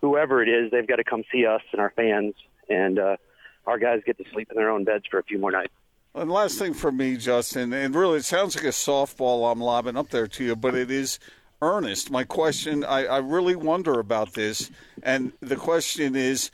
whoever 0.00 0.44
it 0.44 0.48
is, 0.48 0.70
they've 0.70 0.86
got 0.86 0.96
to 0.96 1.04
come 1.04 1.24
see 1.32 1.44
us 1.44 1.62
and 1.72 1.80
our 1.80 1.90
fans 1.96 2.34
and. 2.68 3.00
uh 3.00 3.16
our 3.66 3.78
guys 3.78 4.02
get 4.04 4.18
to 4.18 4.24
sleep 4.32 4.50
in 4.50 4.56
their 4.56 4.70
own 4.70 4.84
beds 4.84 5.04
for 5.10 5.18
a 5.18 5.22
few 5.22 5.38
more 5.38 5.50
nights. 5.50 5.72
And 6.14 6.30
last 6.30 6.58
thing 6.58 6.74
for 6.74 6.92
me, 6.92 7.16
Justin, 7.16 7.72
and 7.72 7.94
really 7.94 8.18
it 8.18 8.24
sounds 8.24 8.54
like 8.54 8.64
a 8.64 8.68
softball 8.68 9.50
I'm 9.50 9.60
lobbing 9.60 9.96
up 9.96 10.10
there 10.10 10.26
to 10.26 10.44
you, 10.44 10.56
but 10.56 10.74
it 10.74 10.90
is 10.90 11.18
earnest. 11.62 12.10
My 12.10 12.24
question, 12.24 12.84
I, 12.84 13.06
I 13.06 13.18
really 13.18 13.56
wonder 13.56 13.98
about 13.98 14.34
this, 14.34 14.70
and 15.02 15.32
the 15.40 15.56
question 15.56 16.14
is 16.14 16.50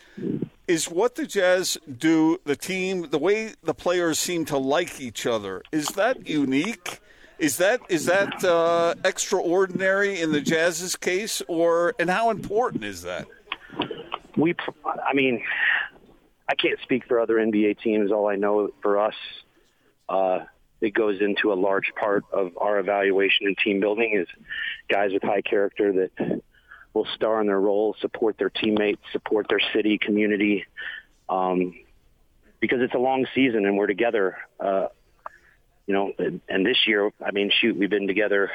is 0.68 0.84
what 0.90 1.14
the 1.14 1.26
Jazz 1.26 1.78
do, 1.96 2.38
the 2.44 2.54
team, 2.54 3.08
the 3.08 3.18
way 3.18 3.54
the 3.62 3.72
players 3.72 4.18
seem 4.18 4.44
to 4.44 4.58
like 4.58 5.00
each 5.00 5.26
other, 5.26 5.62
is 5.72 5.88
that 5.88 6.28
unique? 6.28 7.00
Is 7.38 7.56
that 7.56 7.80
is 7.88 8.06
that 8.06 8.44
uh, 8.44 8.94
extraordinary 9.04 10.20
in 10.20 10.32
the 10.32 10.40
Jazz's 10.40 10.94
case, 10.94 11.40
or 11.48 11.94
and 11.98 12.10
how 12.10 12.30
important 12.30 12.84
is 12.84 13.02
that? 13.02 13.26
We, 14.36 14.54
I 14.84 15.14
mean, 15.14 15.42
I 16.48 16.54
can't 16.54 16.78
speak 16.82 17.04
for 17.06 17.20
other 17.20 17.34
NBA 17.34 17.80
teams. 17.80 18.10
All 18.10 18.28
I 18.28 18.36
know 18.36 18.70
for 18.82 18.98
us, 18.98 19.14
uh, 20.08 20.40
it 20.80 20.94
goes 20.94 21.20
into 21.20 21.52
a 21.52 21.54
large 21.54 21.92
part 22.00 22.24
of 22.32 22.52
our 22.56 22.78
evaluation 22.78 23.46
and 23.46 23.56
team 23.58 23.80
building 23.80 24.16
is 24.16 24.28
guys 24.88 25.12
with 25.12 25.22
high 25.22 25.42
character 25.42 26.08
that 26.18 26.42
will 26.94 27.06
star 27.14 27.40
in 27.40 27.46
their 27.46 27.60
role, 27.60 27.94
support 28.00 28.38
their 28.38 28.50
teammates, 28.50 29.02
support 29.12 29.46
their 29.48 29.60
city, 29.74 29.98
community, 29.98 30.64
um, 31.28 31.74
because 32.60 32.80
it's 32.80 32.94
a 32.94 32.98
long 32.98 33.26
season 33.34 33.66
and 33.66 33.76
we're 33.76 33.86
together. 33.86 34.38
Uh, 34.58 34.86
you 35.86 35.94
know, 35.94 36.12
and, 36.18 36.40
and 36.48 36.64
this 36.64 36.86
year, 36.86 37.10
I 37.24 37.30
mean, 37.30 37.50
shoot, 37.60 37.76
we've 37.76 37.90
been 37.90 38.06
together 38.06 38.50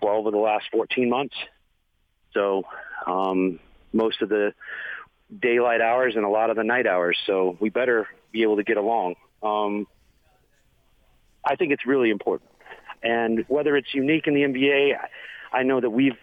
12 0.00 0.26
of 0.26 0.32
the 0.32 0.38
last 0.38 0.66
14 0.72 1.08
months. 1.08 1.34
So 2.32 2.64
um, 3.06 3.58
most 3.92 4.22
of 4.22 4.28
the 4.28 4.54
daylight 5.40 5.80
hours 5.80 6.14
and 6.16 6.24
a 6.24 6.28
lot 6.28 6.50
of 6.50 6.56
the 6.56 6.64
night 6.64 6.86
hours. 6.86 7.18
So 7.26 7.56
we 7.60 7.70
better 7.70 8.08
be 8.32 8.42
able 8.42 8.56
to 8.56 8.64
get 8.64 8.76
along. 8.76 9.14
Um, 9.42 9.86
I 11.44 11.56
think 11.56 11.72
it's 11.72 11.86
really 11.86 12.10
important. 12.10 12.50
And 13.02 13.44
whether 13.48 13.76
it's 13.76 13.92
unique 13.92 14.26
in 14.26 14.34
the 14.34 14.42
NBA, 14.42 14.96
I 15.52 15.62
know 15.62 15.80
that 15.80 15.90
we've, 15.90 16.16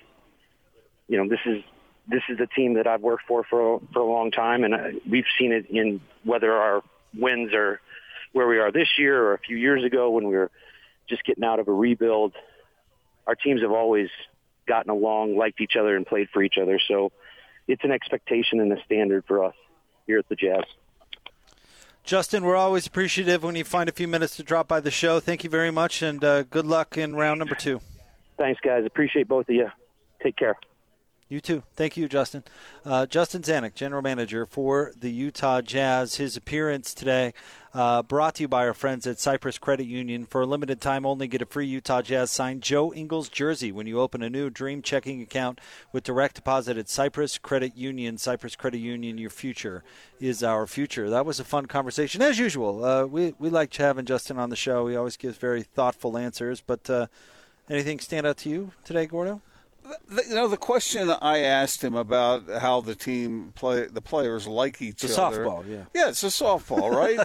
you 1.08 1.18
know, 1.18 1.30
this 1.30 1.40
is 1.46 1.64
this 2.08 2.24
is 2.30 2.38
the 2.38 2.48
team 2.48 2.74
that 2.74 2.88
I've 2.88 3.02
worked 3.02 3.24
for 3.28 3.44
for 3.44 3.82
for 3.94 4.00
a 4.00 4.06
long 4.06 4.32
time, 4.32 4.64
and 4.64 4.74
I, 4.74 4.94
we've 5.08 5.26
seen 5.40 5.52
it 5.52 5.70
in 5.70 6.02
whether 6.24 6.52
our 6.52 6.82
wins 7.14 7.54
are 7.54 7.80
where 8.34 8.48
we 8.48 8.58
are 8.60 8.72
this 8.72 8.88
year 8.98 9.22
or 9.24 9.34
a 9.34 9.40
few 9.40 9.58
years 9.58 9.84
ago 9.84 10.10
when 10.10 10.28
we 10.28 10.36
were 10.36 10.50
just 11.08 11.24
getting 11.24 11.44
out 11.44 11.60
of 11.60 11.68
a 11.68 11.74
rebuild. 11.74 12.34
Our 13.28 13.36
teams 13.36 13.62
have 13.62 13.72
always 13.72 14.10
gotten 14.68 14.90
along, 14.90 15.38
liked 15.38 15.62
each 15.62 15.76
other, 15.80 15.96
and 15.96 16.06
played 16.06 16.30
for 16.34 16.42
each 16.42 16.58
other. 16.60 16.80
So 16.88 17.12
it's 17.72 17.84
an 17.84 17.92
expectation 17.92 18.60
and 18.60 18.72
a 18.74 18.84
standard 18.84 19.24
for 19.26 19.44
us 19.46 19.56
here 20.06 20.20
at 20.20 20.28
the 20.28 20.36
Jazz. 20.36 20.64
Justin, 22.04 22.44
we're 22.44 22.56
always 22.56 22.86
appreciative 22.86 23.44
when 23.44 23.56
you 23.56 23.64
find 23.64 23.88
a 23.88 23.92
few 23.92 24.08
minutes 24.08 24.36
to 24.36 24.44
drop 24.44 24.68
by 24.68 24.80
the 24.80 24.92
show. 24.92 25.20
Thank 25.20 25.44
you 25.44 25.50
very 25.50 25.72
much, 25.72 26.02
and 26.02 26.24
uh, 26.24 26.44
good 26.44 26.66
luck 26.66 26.98
in 26.98 27.16
round 27.16 27.40
number 27.40 27.56
two. 27.56 27.80
Thanks, 28.38 28.60
guys. 28.62 28.86
Appreciate 28.86 29.28
both 29.28 29.48
of 29.48 29.56
you. 29.56 29.70
Take 30.22 30.36
care. 30.36 30.58
You 31.32 31.40
too. 31.40 31.64
Thank 31.78 31.96
you, 31.96 32.10
Justin. 32.10 32.44
Uh, 32.84 33.06
Justin 33.06 33.42
Zanik, 33.42 33.74
general 33.74 34.02
manager 34.02 34.46
for 34.46 34.92
the 35.00 35.10
Utah 35.10 35.62
Jazz. 35.62 36.16
His 36.16 36.36
appearance 36.36 36.94
today 36.94 37.34
uh, 37.74 38.04
brought 38.04 38.36
to 38.36 38.44
you 38.44 38.48
by 38.50 38.68
our 38.68 38.74
friends 38.74 39.08
at 39.08 39.18
Cyprus 39.18 39.58
Credit 39.58 39.86
Union. 39.86 40.26
For 40.26 40.42
a 40.42 40.46
limited 40.46 40.82
time 40.82 41.06
only, 41.06 41.28
get 41.28 41.42
a 41.42 41.46
free 41.46 41.68
Utah 41.68 42.02
Jazz 42.02 42.32
signed 42.32 42.64
Joe 42.64 42.94
Ingles 42.94 43.30
jersey 43.30 43.72
when 43.72 43.88
you 43.88 44.02
open 44.02 44.22
a 44.22 44.30
new 44.30 44.50
Dream 44.50 44.82
checking 44.82 45.22
account 45.22 45.62
with 45.94 46.04
direct 46.04 46.36
deposit 46.36 46.78
at 46.78 46.90
Cyprus 46.90 47.38
Credit 47.38 47.78
Union. 47.78 48.18
Cyprus 48.18 48.58
Credit 48.58 48.80
Union, 48.80 49.18
your 49.18 49.30
future 49.30 49.86
is 50.20 50.44
our 50.44 50.68
future. 50.68 51.10
That 51.10 51.26
was 51.26 51.40
a 51.40 51.46
fun 51.46 51.68
conversation, 51.68 52.22
as 52.22 52.40
usual. 52.40 52.84
Uh, 52.84 53.06
we 53.06 53.36
we 53.40 53.50
like 53.50 53.74
having 53.74 54.04
Justin 54.04 54.38
on 54.38 54.50
the 54.50 54.58
show. 54.58 54.86
He 54.88 54.98
always 54.98 55.16
gives 55.16 55.38
very 55.38 55.64
thoughtful 55.64 56.18
answers. 56.18 56.60
But 56.60 56.90
uh, 56.90 57.08
anything 57.70 58.00
stand 58.00 58.28
out 58.28 58.36
to 58.40 58.50
you 58.50 58.74
today, 58.84 59.06
Gordo? 59.06 59.40
The, 59.84 60.24
you 60.28 60.36
know, 60.36 60.48
the 60.48 60.58
question 60.58 61.10
I 61.10 61.40
asked 61.40 61.84
him 61.84 61.96
about 61.96 62.48
how 62.48 62.82
the 62.82 62.96
team 62.96 63.52
play, 63.56 63.88
the 63.88 64.02
players 64.02 64.48
like 64.48 64.82
each 64.82 65.04
it's 65.04 65.18
other. 65.18 65.46
softball, 65.46 65.68
yeah. 65.68 65.86
Yeah, 65.94 66.10
it's 66.10 66.24
a 66.24 66.28
softball, 66.28 66.92
right? 66.92 67.20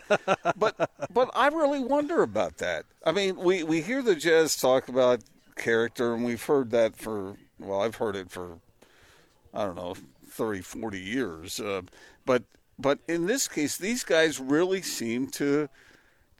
but 0.56 0.90
but 1.12 1.30
I 1.34 1.48
really 1.48 1.80
wonder 1.80 2.22
about 2.22 2.58
that. 2.58 2.84
I 3.04 3.12
mean, 3.12 3.36
we 3.36 3.62
we 3.62 3.82
hear 3.82 4.02
the 4.02 4.14
Jazz 4.14 4.56
talk 4.56 4.88
about 4.88 5.20
character, 5.56 6.14
and 6.14 6.24
we've 6.24 6.42
heard 6.42 6.70
that 6.70 6.96
for 6.96 7.36
well, 7.58 7.80
I've 7.80 7.96
heard 7.96 8.16
it 8.16 8.30
for 8.30 8.58
I 9.52 9.64
don't 9.64 9.76
know 9.76 9.94
30, 10.28 10.60
40 10.62 11.00
years. 11.00 11.60
Uh, 11.60 11.82
but 12.24 12.44
but 12.78 13.00
in 13.08 13.26
this 13.26 13.48
case, 13.48 13.76
these 13.76 14.04
guys 14.04 14.38
really 14.38 14.82
seem 14.82 15.28
to 15.28 15.68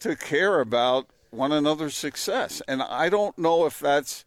to 0.01 0.17
care 0.17 0.61
about 0.61 1.09
one 1.31 1.53
another's 1.53 1.97
success, 1.97 2.63
and 2.69 2.83
I 2.83 3.09
don't 3.09 3.37
know 3.39 3.67
if 3.67 3.81
that's 3.81 4.25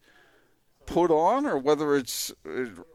put 0.90 1.10
on 1.12 1.46
or 1.46 1.56
whether 1.56 1.94
it's 1.94 2.32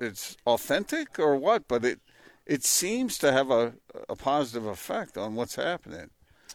it's 0.01 0.35
authentic 0.45 1.17
or 1.17 1.35
what, 1.37 1.67
but 1.67 1.85
it 1.85 1.99
it 2.45 2.63
seems 2.63 3.17
to 3.17 3.31
have 3.31 3.49
a, 3.49 3.73
a 4.09 4.15
positive 4.15 4.65
effect 4.65 5.17
on 5.17 5.35
what's 5.35 5.55
happening. 5.55 6.09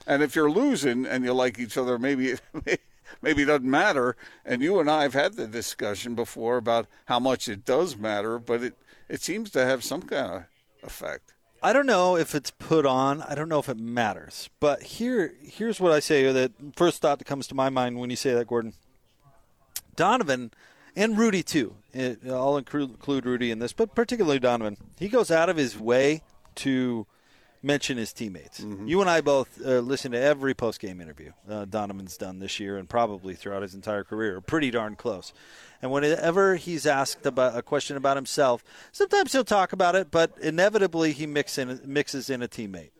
And 0.07 0.23
if 0.23 0.37
you're 0.37 0.51
losing 0.51 1.07
and 1.07 1.25
you 1.25 1.33
like 1.33 1.59
each 1.59 1.79
other, 1.79 1.99
maybe 1.99 2.35
maybe 3.23 3.43
it 3.43 3.47
doesn't 3.47 3.69
matter. 3.69 4.17
And 4.45 4.63
you 4.63 4.79
and 4.81 4.91
I 4.91 5.03
have 5.03 5.15
had 5.15 5.35
the 5.35 5.47
discussion 5.47 6.15
before 6.15 6.59
about 6.59 6.87
how 7.07 7.19
much 7.19 7.49
it 7.49 7.65
does 7.65 7.97
matter, 7.97 8.39
but 8.39 8.63
it 8.63 8.75
it 9.09 9.23
seems 9.23 9.51
to 9.51 9.65
have 9.65 9.83
some 9.83 10.03
kind 10.03 10.33
of 10.33 10.43
effect. 10.83 11.33
I 11.63 11.73
don't 11.73 11.87
know 11.87 12.17
if 12.17 12.35
it's 12.35 12.51
put 12.51 12.87
on. 12.87 13.23
I 13.23 13.35
don't 13.35 13.49
know 13.49 13.59
if 13.59 13.69
it 13.69 13.79
matters. 13.79 14.51
But 14.61 14.83
here 14.83 15.35
here's 15.41 15.81
what 15.81 15.93
I 15.93 16.01
say 16.01 16.31
that 16.31 16.53
first 16.77 17.01
thought 17.01 17.19
that 17.19 17.25
comes 17.25 17.47
to 17.47 17.55
my 17.55 17.71
mind 17.71 17.99
when 17.99 18.11
you 18.11 18.17
say 18.17 18.35
that, 18.35 18.47
Gordon. 18.47 18.75
Donovan 19.97 20.53
and 20.97 21.19
Rudy 21.19 21.43
too. 21.43 21.75
It, 21.93 22.21
I'll 22.27 22.57
include 22.57 23.27
Rudy 23.27 23.51
in 23.51 23.59
this, 23.59 23.73
but 23.73 23.95
particularly 23.95 24.39
Donovan. 24.39 24.77
He 24.99 25.09
goes 25.09 25.31
out 25.31 25.49
of 25.49 25.57
his 25.57 25.79
way 25.79 26.23
to 26.57 27.07
mention 27.63 27.99
his 27.99 28.13
teammates. 28.13 28.61
Mm-hmm. 28.61 28.87
You 28.87 29.01
and 29.01 29.11
I 29.11 29.21
both 29.21 29.61
uh, 29.65 29.81
listen 29.81 30.13
to 30.13 30.21
every 30.21 30.55
post 30.55 30.81
game 30.81 31.01
interview 31.01 31.33
uh, 31.49 31.67
Donovan's 31.67 32.17
done 32.17 32.39
this 32.39 32.59
year 32.59 32.79
and 32.79 32.89
probably 32.89 33.35
throughout 33.35 33.63
his 33.63 33.75
entire 33.75 34.05
career. 34.05 34.41
Pretty 34.41 34.71
darn 34.71 34.97
close. 34.97 35.33
And 35.83 35.91
whenever 35.91 36.57
he's 36.57 36.87
asked 36.87 37.27
about 37.27 37.57
a 37.57 37.63
question 37.63 37.97
about 37.97 38.17
himself, 38.17 38.65
sometimes 38.93 39.33
he'll 39.33 39.45
talk 39.45 39.73
about 39.73 39.95
it, 39.95 40.11
but 40.11 40.37
inevitably 40.41 41.13
he 41.13 41.27
mix 41.27 41.59
in, 41.59 41.81
mixes 41.85 42.31
in 42.31 42.43
a 42.43 42.49
teammate. 42.49 42.91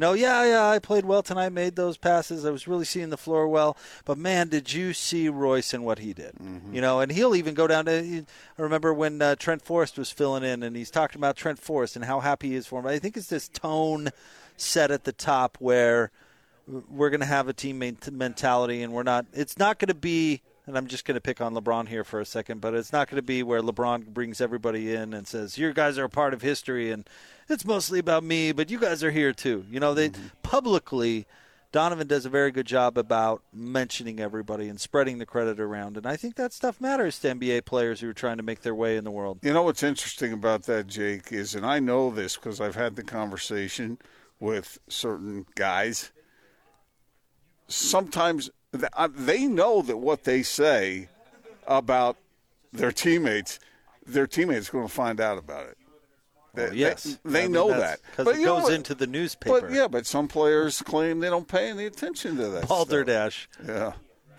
Know, 0.00 0.14
yeah, 0.14 0.44
yeah, 0.44 0.68
I 0.68 0.78
played 0.78 1.04
well 1.04 1.22
tonight, 1.22 1.50
made 1.50 1.76
those 1.76 1.96
passes. 1.96 2.44
I 2.44 2.50
was 2.50 2.66
really 2.66 2.84
seeing 2.84 3.10
the 3.10 3.16
floor 3.16 3.46
well. 3.46 3.76
But 4.04 4.18
man, 4.18 4.48
did 4.48 4.72
you 4.72 4.92
see 4.92 5.28
Royce 5.28 5.72
and 5.72 5.84
what 5.84 6.00
he 6.00 6.12
did? 6.12 6.34
Mm-hmm. 6.34 6.74
You 6.74 6.80
know, 6.80 7.00
and 7.00 7.12
he'll 7.12 7.36
even 7.36 7.54
go 7.54 7.66
down 7.66 7.84
to. 7.84 8.24
I 8.58 8.62
remember 8.62 8.92
when 8.92 9.22
uh, 9.22 9.36
Trent 9.36 9.62
Forrest 9.62 9.98
was 9.98 10.10
filling 10.10 10.42
in, 10.42 10.62
and 10.62 10.74
he's 10.74 10.90
talking 10.90 11.20
about 11.20 11.36
Trent 11.36 11.58
Forrest 11.58 11.96
and 11.96 12.04
how 12.04 12.20
happy 12.20 12.48
he 12.48 12.54
is 12.56 12.66
for 12.66 12.80
him. 12.80 12.86
I 12.86 12.98
think 12.98 13.16
it's 13.16 13.28
this 13.28 13.48
tone 13.48 14.10
set 14.56 14.90
at 14.90 15.04
the 15.04 15.12
top 15.12 15.56
where 15.60 16.10
we're 16.66 17.10
going 17.10 17.20
to 17.20 17.26
have 17.26 17.48
a 17.48 17.52
team 17.52 17.78
mentality, 18.10 18.82
and 18.82 18.92
we're 18.92 19.02
not. 19.02 19.26
It's 19.32 19.58
not 19.58 19.78
going 19.78 19.88
to 19.88 19.94
be 19.94 20.42
and 20.70 20.78
I'm 20.78 20.86
just 20.86 21.04
going 21.04 21.16
to 21.16 21.20
pick 21.20 21.40
on 21.40 21.54
LeBron 21.54 21.88
here 21.88 22.04
for 22.04 22.20
a 22.20 22.24
second, 22.24 22.60
but 22.60 22.74
it's 22.74 22.92
not 22.92 23.08
going 23.08 23.16
to 23.16 23.22
be 23.22 23.42
where 23.42 23.60
LeBron 23.60 24.06
brings 24.06 24.40
everybody 24.40 24.94
in 24.94 25.12
and 25.12 25.26
says, 25.26 25.58
"You 25.58 25.72
guys 25.72 25.98
are 25.98 26.04
a 26.04 26.10
part 26.10 26.32
of 26.32 26.42
history, 26.42 26.90
and 26.90 27.08
it's 27.50 27.64
mostly 27.64 27.98
about 27.98 28.24
me, 28.24 28.52
but 28.52 28.70
you 28.70 28.78
guys 28.78 29.02
are 29.04 29.10
here 29.10 29.32
too." 29.32 29.64
You 29.70 29.80
know, 29.80 29.94
they 29.94 30.10
mm-hmm. 30.10 30.26
publicly. 30.42 31.26
Donovan 31.72 32.08
does 32.08 32.26
a 32.26 32.28
very 32.28 32.50
good 32.50 32.66
job 32.66 32.98
about 32.98 33.42
mentioning 33.52 34.18
everybody 34.18 34.68
and 34.68 34.80
spreading 34.80 35.18
the 35.18 35.26
credit 35.26 35.60
around, 35.60 35.96
and 35.96 36.04
I 36.04 36.16
think 36.16 36.34
that 36.34 36.52
stuff 36.52 36.80
matters 36.80 37.20
to 37.20 37.28
NBA 37.28 37.64
players 37.64 38.00
who 38.00 38.10
are 38.10 38.14
trying 38.14 38.38
to 38.38 38.42
make 38.42 38.62
their 38.62 38.74
way 38.74 38.96
in 38.96 39.04
the 39.04 39.10
world. 39.12 39.38
You 39.42 39.52
know 39.52 39.62
what's 39.62 39.84
interesting 39.84 40.32
about 40.32 40.64
that, 40.64 40.88
Jake, 40.88 41.30
is, 41.30 41.54
and 41.54 41.64
I 41.64 41.78
know 41.78 42.10
this 42.10 42.34
because 42.34 42.60
I've 42.60 42.74
had 42.74 42.96
the 42.96 43.04
conversation 43.04 43.98
with 44.40 44.78
certain 44.88 45.46
guys. 45.54 46.10
Sometimes 47.68 48.50
uh, 48.94 49.08
they 49.14 49.46
know 49.46 49.82
that 49.82 49.98
what 49.98 50.24
they 50.24 50.42
say 50.42 51.08
about 51.66 52.16
their 52.72 52.92
teammates, 52.92 53.60
their 54.06 54.26
teammates 54.26 54.68
are 54.68 54.72
going 54.72 54.88
to 54.88 54.92
find 54.92 55.20
out 55.20 55.38
about 55.38 55.66
it. 55.66 55.76
They, 56.54 56.64
well, 56.64 56.74
yes, 56.74 57.18
they, 57.24 57.42
they 57.42 57.48
know 57.48 57.68
that 57.68 58.00
because 58.10 58.26
it 58.38 58.44
goes 58.44 58.68
know, 58.68 58.74
into 58.74 58.94
the 58.94 59.06
newspaper. 59.06 59.60
But 59.60 59.70
yeah, 59.72 59.88
but 59.88 60.06
some 60.06 60.26
players 60.26 60.82
claim 60.82 61.20
they 61.20 61.30
don't 61.30 61.46
pay 61.46 61.70
any 61.70 61.86
attention 61.86 62.36
to 62.36 62.48
that. 62.48 62.68
Balderdash. 62.68 63.48
Yeah, 63.66 63.92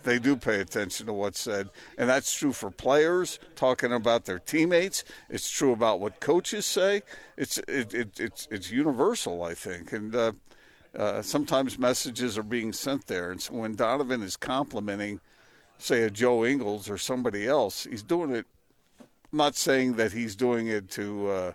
they 0.03 0.19
do 0.19 0.35
pay 0.35 0.59
attention 0.59 1.05
to 1.05 1.13
what's 1.13 1.39
said, 1.39 1.69
and 1.97 2.09
that's 2.09 2.33
true 2.33 2.51
for 2.51 2.69
players 2.69 3.39
talking 3.55 3.93
about 3.93 4.25
their 4.25 4.39
teammates. 4.39 5.03
It's 5.29 5.49
true 5.49 5.71
about 5.71 5.99
what 6.01 6.19
coaches 6.19 6.65
say. 6.65 7.03
It's 7.37 7.57
it, 7.59 7.93
it 7.93 8.19
it's 8.19 8.47
it's 8.51 8.71
universal, 8.71 9.43
I 9.43 9.53
think, 9.53 9.91
and. 9.91 10.15
Uh, 10.15 10.31
uh, 10.93 11.21
sometimes 11.21 11.79
messages 11.79 12.37
are 12.37 12.43
being 12.43 12.73
sent 12.73 13.07
there. 13.07 13.31
And 13.31 13.41
so 13.41 13.53
when 13.53 13.75
Donovan 13.75 14.21
is 14.21 14.35
complimenting, 14.35 15.21
say, 15.77 16.03
a 16.03 16.09
Joe 16.09 16.45
Ingles 16.45 16.89
or 16.89 16.97
somebody 16.97 17.47
else, 17.47 17.85
he's 17.85 18.03
doing 18.03 18.31
it. 18.31 18.45
I'm 18.99 19.37
not 19.37 19.55
saying 19.55 19.93
that 19.93 20.11
he's 20.11 20.35
doing 20.35 20.67
it 20.67 20.89
to 20.91 21.29
uh, 21.29 21.51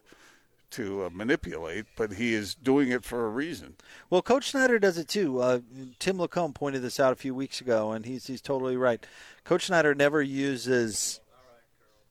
to 0.73 1.05
uh, 1.05 1.11
manipulate, 1.13 1.87
but 1.97 2.15
he 2.15 2.35
is 2.35 2.55
doing 2.55 2.91
it 2.91 3.05
for 3.05 3.27
a 3.27 3.31
reason. 3.31 3.77
Well, 4.11 4.23
Coach 4.23 4.51
Snyder 4.51 4.79
does 4.79 4.99
it 4.99 5.09
too. 5.09 5.41
Uh, 5.41 5.61
Tim 5.99 6.19
Lacombe 6.19 6.53
pointed 6.53 6.83
this 6.83 7.01
out 7.01 7.13
a 7.13 7.17
few 7.17 7.35
weeks 7.35 7.61
ago, 7.61 7.93
and 7.93 8.05
he's 8.05 8.27
he's 8.27 8.41
totally 8.43 8.77
right. 8.77 9.05
Coach 9.45 9.67
Snyder 9.67 9.95
never 9.95 10.23
uses 10.23 11.21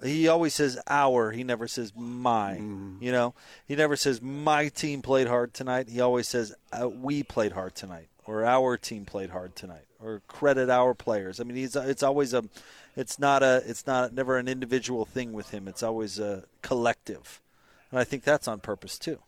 he 0.04 0.28
always 0.28 0.54
says 0.54 0.78
our. 0.88 1.32
He 1.32 1.44
never 1.44 1.68
says 1.68 1.94
my. 1.96 2.58
Mm. 2.60 3.02
You 3.02 3.12
know, 3.12 3.34
he 3.68 3.76
never 3.76 3.96
says 3.96 4.22
my 4.22 4.68
team 4.70 5.02
played 5.02 5.28
hard 5.28 5.54
tonight. 5.54 5.90
He 5.90 6.02
always 6.02 6.28
says 6.28 6.54
uh, 6.72 6.90
we 6.90 7.24
played 7.24 7.54
hard 7.54 7.76
tonight, 7.76 8.10
or 8.26 8.46
our 8.46 8.78
team 8.78 9.06
played 9.06 9.30
hard 9.30 9.56
tonight, 9.56 9.86
or 10.02 10.22
credit 10.28 10.70
our 10.70 10.94
players. 10.94 11.40
I 11.40 11.44
mean, 11.44 11.56
he's 11.56 11.76
it's 11.76 12.04
always 12.04 12.34
a, 12.34 12.44
it's 12.96 13.20
not 13.20 13.42
a, 13.42 13.64
it's 13.66 13.88
not 13.88 14.14
never 14.14 14.38
an 14.38 14.48
individual 14.48 15.06
thing 15.06 15.32
with 15.32 15.52
him. 15.52 15.68
It's 15.68 15.84
always 15.84 16.20
a 16.20 16.44
collective, 16.62 17.42
and 17.96 18.02
I 18.02 18.04
think 18.04 18.24
that's 18.26 18.46
on 18.50 18.60
purpose 18.60 19.00
too. 19.00 19.20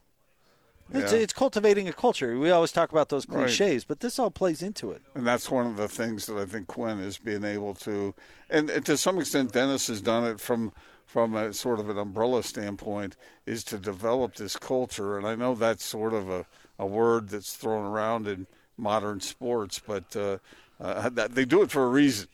It's, 0.94 1.14
yeah. 1.14 1.20
it's 1.20 1.32
cultivating 1.32 1.88
a 1.88 1.94
culture. 1.94 2.38
We 2.38 2.52
always 2.52 2.74
talk 2.74 2.92
about 2.92 3.08
those 3.08 3.26
cliches, 3.26 3.84
right. 3.84 3.86
but 3.88 4.02
this 4.02 4.20
all 4.20 4.30
plays 4.30 4.62
into 4.62 4.92
it. 4.92 5.02
And 5.16 5.26
that's 5.26 5.50
one 5.50 5.68
of 5.68 5.78
the 5.78 5.88
things 5.88 6.26
that 6.26 6.38
I 6.38 6.46
think 6.46 6.68
Quinn 6.68 7.00
is 7.00 7.18
being 7.18 7.46
able 7.46 7.76
to, 7.76 8.14
and, 8.50 8.70
and 8.70 8.86
to 8.86 8.98
some 8.98 9.20
extent, 9.20 9.54
Dennis 9.54 9.88
has 9.88 10.02
done 10.02 10.26
it 10.26 10.42
from 10.42 10.74
from 11.06 11.34
a 11.36 11.54
sort 11.54 11.80
of 11.80 11.88
an 11.88 11.98
umbrella 11.98 12.44
standpoint, 12.44 13.16
is 13.46 13.64
to 13.64 13.78
develop 13.78 14.36
this 14.36 14.58
culture. 14.58 15.18
And 15.18 15.26
I 15.26 15.36
know 15.36 15.56
that's 15.56 15.86
sort 15.86 16.14
of 16.14 16.30
a, 16.30 16.46
a 16.78 16.86
word 16.86 17.30
that's 17.30 17.54
thrown 17.54 17.86
around 17.86 18.28
in 18.28 18.48
modern 18.76 19.22
sports, 19.22 19.80
but 19.80 20.14
uh, 20.18 20.40
uh, 20.82 21.10
they 21.10 21.46
do 21.46 21.62
it 21.62 21.72
for 21.72 21.86
a 21.86 21.90
reason. 21.90 22.28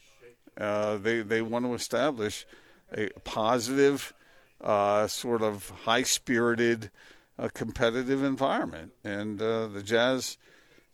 Uh, 0.57 0.97
they 0.97 1.21
they 1.21 1.43
want 1.43 1.65
to 1.65 1.75
establish 1.75 2.47
a 2.91 3.09
positive, 3.23 4.13
uh, 4.63 5.07
sort 5.07 5.41
of 5.41 5.69
high 5.69 6.03
spirited 6.03 6.89
a 7.37 7.49
competitive 7.49 8.23
environment, 8.23 8.93
and 9.03 9.41
uh, 9.41 9.67
the 9.67 9.83
Jazz 9.83 10.37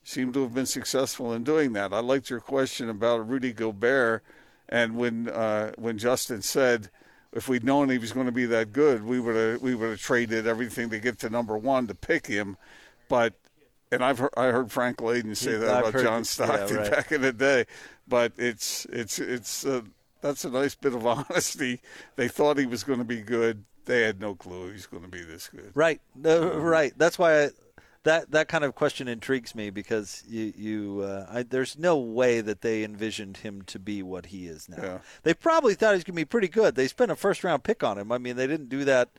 seem 0.04 0.34
to 0.34 0.42
have 0.42 0.54
been 0.54 0.66
successful 0.66 1.34
in 1.34 1.44
doing 1.44 1.74
that. 1.74 1.94
I 1.94 2.00
liked 2.00 2.30
your 2.30 2.40
question 2.40 2.90
about 2.90 3.28
Rudy 3.28 3.54
Gobert, 3.54 4.24
and 4.68 4.96
when 4.96 5.30
uh, 5.30 5.72
when 5.78 5.98
Justin 5.98 6.42
said 6.42 6.90
if 7.32 7.48
we'd 7.48 7.64
known 7.64 7.90
he 7.90 7.98
was 8.00 8.12
going 8.12 8.26
to 8.26 8.32
be 8.32 8.46
that 8.48 8.74
good, 8.74 9.04
we 9.04 9.20
would 9.20 9.36
have 9.36 9.62
we 9.62 9.76
would 9.76 9.92
have 9.92 10.02
traded 10.02 10.48
everything 10.48 10.90
to 10.90 11.00
get 11.00 11.20
to 11.20 11.30
number 11.30 11.58
one 11.58 11.88
to 11.88 11.96
pick 11.96 12.28
him, 12.28 12.58
but. 13.08 13.34
And 13.92 14.04
I've 14.04 14.20
heard, 14.20 14.30
I 14.38 14.46
heard 14.50 14.72
Frank 14.72 14.98
Layden 14.98 15.36
say 15.36 15.56
that 15.56 15.68
I've 15.68 15.88
about 15.88 16.04
John 16.04 16.24
Stockton 16.24 16.76
yeah, 16.76 16.82
right. 16.84 16.92
back 16.96 17.12
in 17.12 17.24
the 17.24 17.34
day, 17.34 17.66
but 18.08 18.34
it's 18.38 18.86
it's 18.86 19.18
it's 19.18 19.66
uh, 19.66 19.82
that's 20.22 20.46
a 20.46 20.50
nice 20.50 20.76
bit 20.76 20.94
of 20.94 21.06
honesty. 21.08 21.82
They 22.16 22.28
thought 22.28 22.58
he 22.58 22.66
was 22.66 22.84
going 22.84 23.00
to 23.00 23.06
be 23.06 23.22
good 23.22 23.66
they 23.90 24.04
had 24.04 24.22
no 24.22 24.36
clue 24.36 24.72
he's 24.72 24.86
going 24.86 25.04
to 25.04 25.10
be 25.10 25.24
this 25.24 25.50
good. 25.50 25.72
Right, 25.74 26.00
uh, 26.24 26.60
right. 26.60 26.94
That's 26.96 27.18
why 27.18 27.46
I, 27.46 27.50
that 28.04 28.32
that 28.32 28.48
kind 28.48 28.64
of 28.64 28.76
question 28.76 29.08
intrigues 29.08 29.56
me 29.56 29.72
because 29.72 30.24
you 30.30 30.54
you 30.56 31.02
uh, 31.02 31.26
I, 31.30 31.44
there's 31.44 31.78
no 31.78 31.98
way 31.98 32.40
that 32.40 32.62
they 32.62 32.84
envisioned 32.84 33.38
him 33.38 33.64
to 33.64 33.80
be 33.80 34.04
what 34.04 34.28
he 34.28 34.48
is 34.48 34.70
now. 34.70 34.82
Yeah. 34.82 34.98
They 35.24 35.34
probably 35.34 35.74
thought 35.74 35.96
he's 35.96 36.04
going 36.04 36.16
to 36.16 36.22
be 36.22 36.26
pretty 36.26 36.48
good. 36.48 36.76
They 36.76 36.88
spent 36.88 37.12
a 37.12 37.16
first 37.16 37.44
round 37.44 37.64
pick 37.64 37.84
on 37.84 37.98
him. 37.98 38.12
I 38.12 38.20
mean, 38.20 38.36
they 38.36 38.48
didn't 38.48 38.70
do 38.70 38.86
that, 38.86 39.10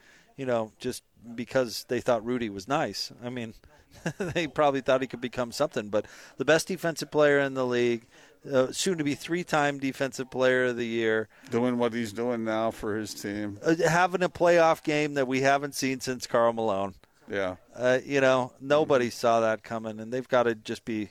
you 0.40 0.46
know, 0.46 0.72
just 0.78 1.02
because 1.34 1.84
they 1.88 2.00
thought 2.00 2.24
Rudy 2.24 2.48
was 2.48 2.66
nice. 2.66 3.12
I 3.22 3.28
mean, 3.28 3.52
they 4.18 4.46
probably 4.46 4.80
thought 4.80 5.02
he 5.02 5.06
could 5.06 5.20
become 5.20 5.52
something. 5.52 5.90
But 5.90 6.06
the 6.38 6.46
best 6.46 6.66
defensive 6.68 7.10
player 7.10 7.40
in 7.40 7.52
the 7.52 7.66
league, 7.66 8.06
uh, 8.50 8.72
soon 8.72 8.96
to 8.96 9.04
be 9.04 9.14
three 9.14 9.44
time 9.44 9.78
defensive 9.78 10.30
player 10.30 10.64
of 10.64 10.78
the 10.78 10.86
year. 10.86 11.28
Doing 11.50 11.76
what 11.76 11.92
he's 11.92 12.14
doing 12.14 12.42
now 12.42 12.70
for 12.70 12.96
his 12.96 13.12
team. 13.12 13.58
Uh, 13.62 13.74
having 13.86 14.22
a 14.22 14.30
playoff 14.30 14.82
game 14.82 15.12
that 15.12 15.28
we 15.28 15.42
haven't 15.42 15.74
seen 15.74 16.00
since 16.00 16.26
Karl 16.26 16.54
Malone. 16.54 16.94
Yeah. 17.30 17.56
Uh, 17.76 17.98
you 18.02 18.22
know, 18.22 18.54
nobody 18.62 19.08
mm-hmm. 19.08 19.12
saw 19.12 19.40
that 19.40 19.62
coming, 19.62 20.00
and 20.00 20.10
they've 20.10 20.26
got 20.26 20.44
to 20.44 20.54
just 20.54 20.86
be 20.86 21.10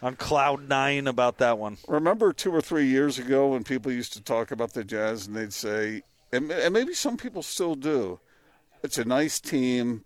on 0.00 0.16
cloud 0.16 0.70
nine 0.70 1.06
about 1.06 1.36
that 1.36 1.58
one. 1.58 1.76
Remember 1.86 2.32
two 2.32 2.50
or 2.50 2.62
three 2.62 2.86
years 2.86 3.18
ago 3.18 3.48
when 3.48 3.62
people 3.62 3.92
used 3.92 4.14
to 4.14 4.22
talk 4.22 4.50
about 4.50 4.72
the 4.72 4.84
Jazz 4.84 5.26
and 5.26 5.36
they'd 5.36 5.52
say, 5.52 6.02
and, 6.32 6.50
and 6.50 6.72
maybe 6.72 6.94
some 6.94 7.16
people 7.16 7.42
still 7.42 7.74
do, 7.74 8.20
it's 8.82 8.98
a 8.98 9.04
nice 9.04 9.38
team, 9.40 10.04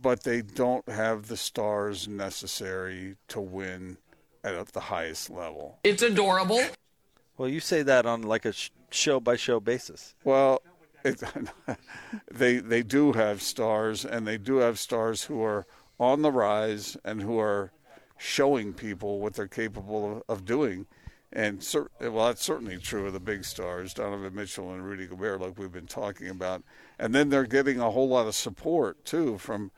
but 0.00 0.22
they 0.22 0.42
don't 0.42 0.88
have 0.88 1.28
the 1.28 1.36
stars 1.36 2.08
necessary 2.08 3.16
to 3.28 3.40
win 3.40 3.98
at 4.42 4.68
the 4.68 4.80
highest 4.80 5.30
level. 5.30 5.78
It's 5.84 6.02
adorable. 6.02 6.60
Well, 7.36 7.48
you 7.48 7.60
say 7.60 7.82
that 7.82 8.06
on 8.06 8.22
like 8.22 8.44
a 8.44 8.52
show 8.90 9.20
by 9.20 9.36
show 9.36 9.60
basis. 9.60 10.14
Well, 10.22 10.62
it, 11.04 11.22
they 12.32 12.58
they 12.58 12.82
do 12.82 13.12
have 13.12 13.42
stars, 13.42 14.04
and 14.04 14.26
they 14.26 14.38
do 14.38 14.56
have 14.56 14.78
stars 14.78 15.24
who 15.24 15.42
are 15.42 15.66
on 15.98 16.22
the 16.22 16.30
rise 16.30 16.96
and 17.04 17.20
who 17.20 17.38
are 17.38 17.72
showing 18.16 18.72
people 18.72 19.20
what 19.20 19.34
they're 19.34 19.48
capable 19.48 20.18
of, 20.18 20.22
of 20.28 20.44
doing. 20.44 20.86
And 21.34 21.64
cer- 21.64 21.90
well, 22.00 22.26
that's 22.26 22.44
certainly 22.44 22.78
true 22.78 23.08
of 23.08 23.12
the 23.12 23.20
big 23.20 23.44
stars, 23.44 23.92
Donovan 23.92 24.36
Mitchell 24.36 24.72
and 24.72 24.84
Rudy 24.84 25.08
Gobert, 25.08 25.40
like 25.40 25.58
we've 25.58 25.72
been 25.72 25.88
talking 25.88 26.28
about. 26.28 26.62
And 26.96 27.12
then 27.12 27.28
they're 27.28 27.44
getting 27.44 27.80
a 27.80 27.90
whole 27.90 28.08
lot 28.08 28.28
of 28.28 28.36
support 28.36 29.04
too 29.04 29.38
from 29.38 29.72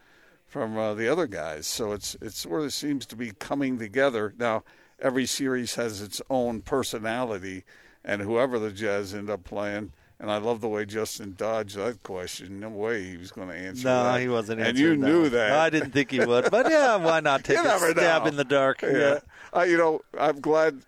from 0.47 0.77
uh, 0.77 0.93
the 0.95 1.09
other 1.09 1.27
guys. 1.27 1.67
So 1.67 1.93
it's 1.93 2.15
it 2.21 2.35
sort 2.35 2.63
of 2.63 2.75
seems 2.75 3.07
to 3.07 3.17
be 3.17 3.33
coming 3.33 3.79
together. 3.79 4.35
Now 4.39 4.65
every 5.01 5.25
series 5.25 5.77
has 5.77 6.03
its 6.03 6.21
own 6.29 6.61
personality, 6.61 7.65
and 8.05 8.21
whoever 8.21 8.59
the 8.59 8.71
Jazz 8.71 9.15
end 9.15 9.31
up 9.31 9.45
playing. 9.45 9.93
And 10.19 10.31
I 10.31 10.39
love 10.39 10.63
the 10.63 10.69
way 10.69 10.87
Justin 10.87 11.35
dodged 11.37 11.77
that 11.77 12.03
question. 12.03 12.61
No 12.61 12.71
way 12.71 13.05
he 13.05 13.17
was 13.19 13.31
going 13.31 13.49
to 13.49 13.55
answer 13.55 13.87
no, 13.87 14.05
that. 14.05 14.21
he 14.21 14.29
wasn't 14.29 14.63
And 14.63 14.79
you 14.79 14.97
that 14.97 15.07
knew 15.07 15.29
that. 15.29 15.53
I 15.53 15.69
didn't 15.69 15.91
think 15.91 16.11
he 16.11 16.21
would. 16.25 16.51
But 16.51 16.71
yeah, 16.71 16.97
why 16.97 17.21
not 17.21 17.45
take 17.45 17.59
a 17.59 17.79
stab 17.79 18.23
know. 18.23 18.29
in 18.29 18.37
the 18.37 18.45
dark? 18.45 18.81
Yeah. 18.81 18.91
yeah. 18.93 19.19
Uh, 19.55 19.63
you 19.65 19.77
know, 19.77 20.01
I'm 20.19 20.41
glad 20.41 20.81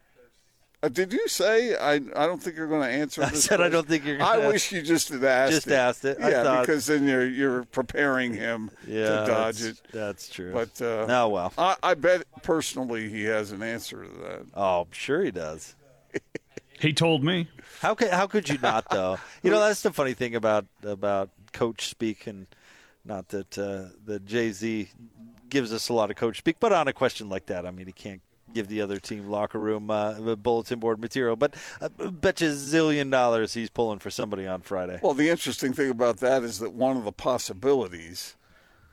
uh, 0.83 0.89
did 0.89 1.13
you 1.13 1.27
say 1.29 1.77
I? 1.77 1.95
I 1.95 2.27
don't 2.27 2.43
think 2.43 2.57
you're 2.57 2.69
going 2.69 2.83
to 2.83 2.95
answer. 2.95 3.23
I 3.25 3.31
said 3.31 3.57
question. 3.57 3.63
I 3.63 3.69
don't 3.69 3.89
think 3.89 4.05
you're. 4.05 4.19
going 4.19 4.31
I 4.31 4.47
wish 4.47 4.71
you 4.71 4.83
just 4.83 5.09
had 5.09 5.25
asked. 5.25 5.53
Just 5.53 5.67
it. 5.67 5.73
asked 5.73 6.05
it. 6.05 6.19
Yeah, 6.21 6.43
thought... 6.43 6.67
because 6.67 6.87
then 6.87 7.07
you're 7.07 7.27
you're 7.27 7.65
preparing 7.65 8.33
him 8.33 8.71
yeah, 8.87 9.21
to 9.21 9.27
dodge 9.27 9.59
that's, 9.59 9.81
it. 9.81 9.89
That's 9.93 10.29
true. 10.29 10.53
But 10.53 10.81
uh, 10.81 11.07
oh 11.09 11.29
well. 11.29 11.53
I, 11.59 11.77
I 11.83 11.95
bet 11.95 12.25
personally 12.43 13.09
he 13.09 13.25
has 13.25 13.51
an 13.53 13.63
answer 13.63 14.05
to 14.05 14.11
that. 14.21 14.47
Oh, 14.55 14.83
I'm 14.83 14.93
sure 14.93 15.23
he 15.23 15.31
does. 15.31 15.75
he 16.81 16.93
told 16.93 17.25
me. 17.25 17.49
How 17.81 17.95
could 17.95 18.11
how 18.11 18.27
could 18.27 18.49
you 18.49 18.59
not 18.59 18.89
though? 18.91 19.19
You 19.43 19.51
know 19.51 19.61
that's 19.61 19.83
the 19.83 19.93
funny 19.93 20.15
thing 20.15 20.35
about 20.35 20.67
about 20.83 21.31
coach 21.53 21.89
speak 21.89 22.27
and 22.27 22.47
Not 23.05 23.29
that 23.29 23.59
uh, 23.59 23.95
the 24.05 24.21
Jay 24.21 24.53
Z 24.53 24.91
gives 25.49 25.73
us 25.73 25.89
a 25.89 25.93
lot 25.93 26.11
of 26.11 26.17
coach 26.17 26.39
speak, 26.39 26.57
but 26.61 26.73
on 26.73 26.89
a 26.89 26.93
question 26.93 27.29
like 27.29 27.47
that, 27.47 27.67
I 27.67 27.71
mean, 27.71 27.87
he 27.87 27.93
can't 27.93 28.21
give 28.53 28.69
the 28.69 28.81
other 28.81 28.99
team 28.99 29.29
locker 29.29 29.59
room 29.59 29.91
uh, 29.91 30.37
bulletin 30.37 30.79
board 30.79 31.01
material. 31.01 31.37
But 31.37 31.55
uh, 31.81 31.89
bet 32.11 32.41
you 32.41 32.49
a 32.49 32.53
zillion 32.53 33.11
dollars 33.11 33.55
he's 33.55 33.71
pulling 33.71 33.99
for 33.99 34.11
somebody 34.11 34.47
on 34.47 34.63
Friday. 34.63 35.01
Well, 35.03 35.15
the 35.15 35.31
interesting 35.31 35.73
thing 35.73 35.91
about 35.91 36.19
that 36.19 36.43
is 36.43 36.59
that 36.59 36.73
one 36.73 36.97
of 36.97 37.05
the 37.05 37.13
possibilities 37.13 38.37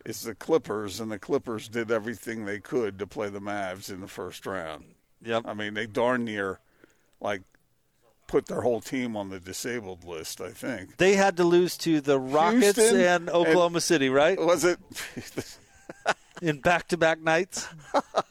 is 0.06 0.22
the 0.22 0.36
Clippers, 0.36 1.00
and 1.00 1.12
the 1.12 1.20
Clippers 1.20 1.68
did 1.68 1.92
everything 1.92 2.46
they 2.46 2.60
could 2.60 3.00
to 3.00 3.08
play 3.08 3.30
the 3.30 3.42
Mavs 3.42 3.90
in 3.90 4.02
the 4.02 4.08
first 4.08 4.46
round. 4.46 4.96
Yep. 5.24 5.44
I 5.46 5.54
mean, 5.54 5.74
they 5.74 5.88
darn 5.88 6.26
near 6.26 6.60
like 7.20 7.42
put 8.28 8.48
their 8.48 8.62
whole 8.62 8.82
team 8.82 9.16
on 9.16 9.30
the 9.30 9.40
disabled 9.40 10.04
list. 10.04 10.42
I 10.42 10.50
think 10.50 10.98
they 10.98 11.16
had 11.16 11.38
to 11.38 11.44
lose 11.44 11.78
to 11.80 12.02
the 12.02 12.20
Rockets 12.20 12.78
Houston 12.78 13.00
and 13.00 13.30
Oklahoma 13.30 13.76
and, 13.76 13.84
City, 13.84 14.10
right? 14.10 14.40
Was 14.40 14.64
it? 14.64 14.80
in 16.42 16.60
back-to-back 16.62 17.22
nights, 17.22 17.68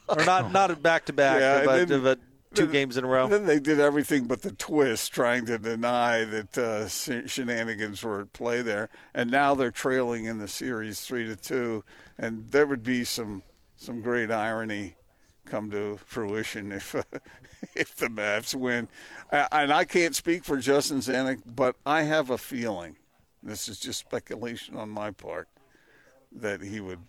or 0.07 0.23
not? 0.25 0.51
Not 0.53 0.71
in 0.71 0.79
back-to-back, 0.79 1.65
but, 1.65 1.87
then- 1.89 2.03
but 2.03 2.19
two 2.53 2.63
then- 2.65 2.71
games 2.71 2.97
in 2.97 3.03
a 3.03 3.07
row. 3.07 3.27
Then 3.27 3.45
they 3.45 3.59
did 3.59 3.79
everything 3.79 4.25
but 4.25 4.41
the 4.41 4.51
twist, 4.51 5.11
trying 5.13 5.45
to 5.47 5.57
deny 5.57 6.23
that 6.25 6.57
uh, 6.57 6.87
shenanigans 6.87 8.03
were 8.03 8.21
at 8.21 8.33
play 8.33 8.61
there. 8.61 8.89
And 9.13 9.29
now 9.31 9.55
they're 9.55 9.71
trailing 9.71 10.25
in 10.25 10.37
the 10.39 10.47
series 10.47 11.01
three 11.01 11.25
to 11.25 11.35
two, 11.35 11.83
and 12.17 12.49
there 12.51 12.65
would 12.65 12.83
be 12.83 13.03
some 13.03 13.43
some 13.77 14.01
great 14.01 14.31
irony 14.31 14.95
come 15.45 15.69
to 15.71 15.97
fruition 16.05 16.71
if 16.71 16.95
if 17.75 17.95
the 17.95 18.07
Mavs 18.07 18.55
win. 18.55 18.87
Uh, 19.31 19.47
and 19.51 19.73
I 19.73 19.83
can't 19.85 20.15
speak 20.15 20.43
for 20.45 20.57
Justin 20.57 20.99
Zanik, 20.99 21.41
but 21.45 21.75
I 21.85 22.03
have 22.03 22.29
a 22.29 22.37
feeling. 22.37 22.95
This 23.43 23.67
is 23.67 23.79
just 23.79 23.99
speculation 23.99 24.75
on 24.75 24.89
my 24.89 25.11
part 25.11 25.47
that 26.31 26.61
he 26.61 26.79
would 26.79 26.99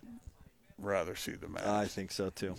rather 0.79 1.15
see 1.15 1.31
the 1.31 1.47
Mavs. 1.47 1.67
I 1.67 1.85
think 1.85 2.11
so 2.11 2.29
too. 2.29 2.55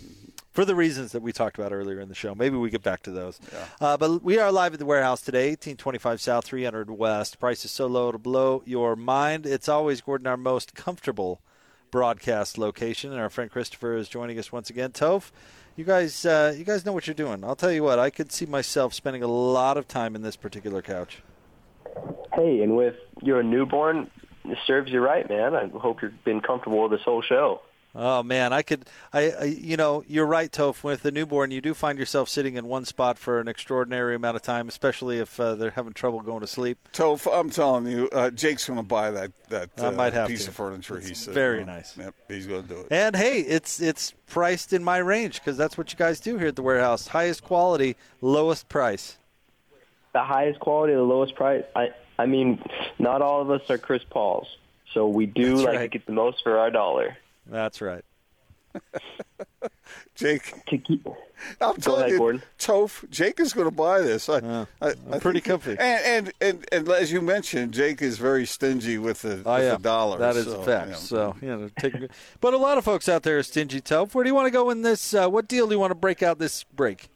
For 0.51 0.65
the 0.65 0.75
reasons 0.75 1.11
that 1.13 1.21
we 1.21 1.31
talked 1.31 1.57
about 1.57 1.71
earlier 1.71 1.99
in 1.99 2.09
the 2.09 2.15
show. 2.15 2.35
Maybe 2.35 2.57
we 2.57 2.69
get 2.69 2.83
back 2.83 3.03
to 3.03 3.11
those. 3.11 3.39
Uh, 3.79 3.97
but 3.97 4.23
we 4.23 4.37
are 4.39 4.51
live 4.51 4.73
at 4.73 4.79
the 4.79 4.85
warehouse 4.85 5.21
today, 5.21 5.49
1825 5.49 6.21
South, 6.21 6.45
300 6.45 6.89
West. 6.91 7.39
Price 7.39 7.63
is 7.63 7.71
so 7.71 7.87
low 7.87 8.11
to 8.11 8.17
blow 8.17 8.61
your 8.65 8.95
mind. 8.95 9.45
It's 9.45 9.69
always, 9.69 10.01
Gordon, 10.01 10.27
our 10.27 10.37
most 10.37 10.75
comfortable 10.75 11.41
broadcast 11.91 12.57
location. 12.57 13.11
And 13.11 13.19
our 13.19 13.29
friend 13.29 13.49
Christopher 13.49 13.95
is 13.95 14.09
joining 14.09 14.37
us 14.37 14.51
once 14.51 14.69
again. 14.69 14.91
Toph, 14.91 15.31
you 15.75 15.85
guys, 15.85 16.25
uh, 16.25 16.53
you 16.57 16.65
guys 16.65 16.85
know 16.85 16.93
what 16.93 17.07
you're 17.07 17.13
doing. 17.13 17.43
I'll 17.43 17.55
tell 17.55 17.71
you 17.71 17.83
what, 17.83 17.99
I 17.99 18.09
could 18.09 18.31
see 18.31 18.45
myself 18.45 18.93
spending 18.93 19.23
a 19.23 19.27
lot 19.27 19.77
of 19.77 19.87
time 19.87 20.15
in 20.15 20.21
this 20.21 20.35
particular 20.35 20.81
couch. 20.81 21.21
Hey, 22.33 22.61
and 22.61 22.75
with 22.75 22.95
your 23.21 23.43
newborn, 23.43 24.09
it 24.45 24.57
serves 24.65 24.91
you 24.91 24.99
right, 24.99 25.27
man. 25.29 25.55
I 25.55 25.67
hope 25.67 26.01
you've 26.01 26.23
been 26.23 26.41
comfortable 26.41 26.83
with 26.83 26.91
this 26.91 27.01
whole 27.03 27.21
show. 27.21 27.61
Oh 27.95 28.21
man, 28.21 28.53
I 28.53 28.61
could. 28.61 28.85
I, 29.11 29.31
I 29.31 29.43
you 29.45 29.75
know, 29.75 30.03
you're 30.07 30.27
right, 30.27 30.51
Toph. 30.51 30.83
With 30.83 31.01
the 31.01 31.11
newborn, 31.11 31.49
you 31.49 31.59
do 31.59 31.73
find 31.73 31.97
yourself 31.97 32.29
sitting 32.29 32.55
in 32.55 32.67
one 32.67 32.85
spot 32.85 33.17
for 33.17 33.39
an 33.39 33.47
extraordinary 33.47 34.13
amount 34.13 34.35
of 34.35 34.43
time, 34.43 34.67
especially 34.67 35.17
if 35.17 35.39
uh, 35.39 35.55
they're 35.55 35.71
having 35.71 35.93
trouble 35.93 36.19
going 36.21 36.41
to 36.41 36.47
sleep. 36.47 36.77
Toph, 36.93 37.27
I'm 37.31 37.49
telling 37.49 37.87
you, 37.87 38.07
uh, 38.13 38.29
Jake's 38.29 38.67
going 38.67 38.77
to 38.77 38.83
buy 38.83 39.09
that 39.09 39.31
that 39.49 39.69
I 39.79 39.87
uh, 39.87 39.91
might 39.91 40.13
have 40.13 40.27
piece 40.27 40.43
to. 40.43 40.49
of 40.49 40.55
furniture. 40.55 40.97
It's 40.97 41.07
he 41.07 41.15
said, 41.15 41.33
very 41.33 41.63
Uh, 41.63 41.65
nice. 41.65 41.97
Yep, 41.97 42.13
he's 42.27 42.45
going 42.45 42.61
to 42.61 42.67
do 42.69 42.79
it. 42.81 42.87
And 42.91 43.15
hey, 43.15 43.39
it's 43.39 43.81
it's 43.81 44.13
priced 44.27 44.71
in 44.71 44.83
my 44.83 44.97
range 44.99 45.35
because 45.39 45.57
that's 45.57 45.75
what 45.75 45.91
you 45.91 45.97
guys 45.97 46.19
do 46.19 46.37
here 46.37 46.49
at 46.49 46.55
the 46.55 46.61
warehouse. 46.61 47.07
Highest 47.07 47.43
quality, 47.43 47.95
lowest 48.21 48.69
price. 48.69 49.17
The 50.13 50.23
highest 50.23 50.59
quality, 50.59 50.93
the 50.93 51.01
lowest 51.01 51.35
price. 51.35 51.63
I, 51.75 51.89
I 52.19 52.27
mean, 52.27 52.63
not 52.99 53.21
all 53.23 53.41
of 53.41 53.49
us 53.49 53.67
are 53.69 53.77
Chris 53.79 54.03
Pauls, 54.09 54.47
so 54.93 55.07
we 55.07 55.25
do 55.25 55.55
That's 55.55 55.61
like 55.65 55.75
right. 55.75 55.91
to 55.91 55.97
get 55.97 56.05
the 56.05 56.13
most 56.13 56.41
for 56.43 56.57
our 56.59 56.69
dollar. 56.71 57.17
That's 57.49 57.81
right. 57.81 58.03
Jake, 60.15 60.53
I'm 61.61 61.75
telling 61.77 62.01
ahead, 62.01 62.11
you, 62.11 62.17
Gordon. 62.17 62.43
Toph, 62.59 63.09
Jake 63.09 63.39
is 63.39 63.53
going 63.53 63.65
to 63.67 63.75
buy 63.75 64.01
this. 64.01 64.27
I, 64.29 64.39
Yeah, 64.39 64.65
I, 64.81 64.89
I'm 64.89 65.13
I 65.13 65.19
pretty 65.19 65.39
think- 65.39 65.45
comfy. 65.45 65.71
And, 65.79 66.05
and 66.05 66.33
and 66.41 66.65
and 66.71 66.89
as 66.89 67.11
you 67.11 67.21
mentioned, 67.21 67.73
Jake 67.73 68.01
is 68.01 68.17
very 68.17 68.45
stingy 68.45 68.97
with 68.97 69.21
the, 69.23 69.41
Oh 69.45 69.55
with 69.55 69.63
yeah, 69.63 69.71
the 69.75 69.77
dollar. 69.77 70.17
That 70.19 70.35
is 70.35 70.45
so, 70.45 70.59
a 70.61 70.63
fact. 70.65 70.89
yeah. 70.91 70.95
So 70.97 71.35
you 71.41 71.47
know, 71.47 71.69
take. 71.79 71.93
but 72.41 72.53
a 72.53 72.57
lot 72.57 72.77
of 72.77 72.83
folks 72.85 73.07
out 73.09 73.23
there 73.23 73.39
are 73.39 73.43
stingy. 73.43 73.81
Toph, 73.81 74.13
where 74.13 74.23
do 74.23 74.29
you 74.29 74.35
want 74.35 74.47
to 74.47 74.51
go 74.51 74.69
in 74.69 74.81
this? 74.83 75.13
Uh, 75.13 75.27
what 75.29 75.47
deal 75.47 75.67
do 75.67 75.73
you 75.73 75.79
want 75.79 75.91
to 75.91 75.95
break 75.95 76.21
out 76.21 76.37
this 76.39 76.63
break? 76.65 77.09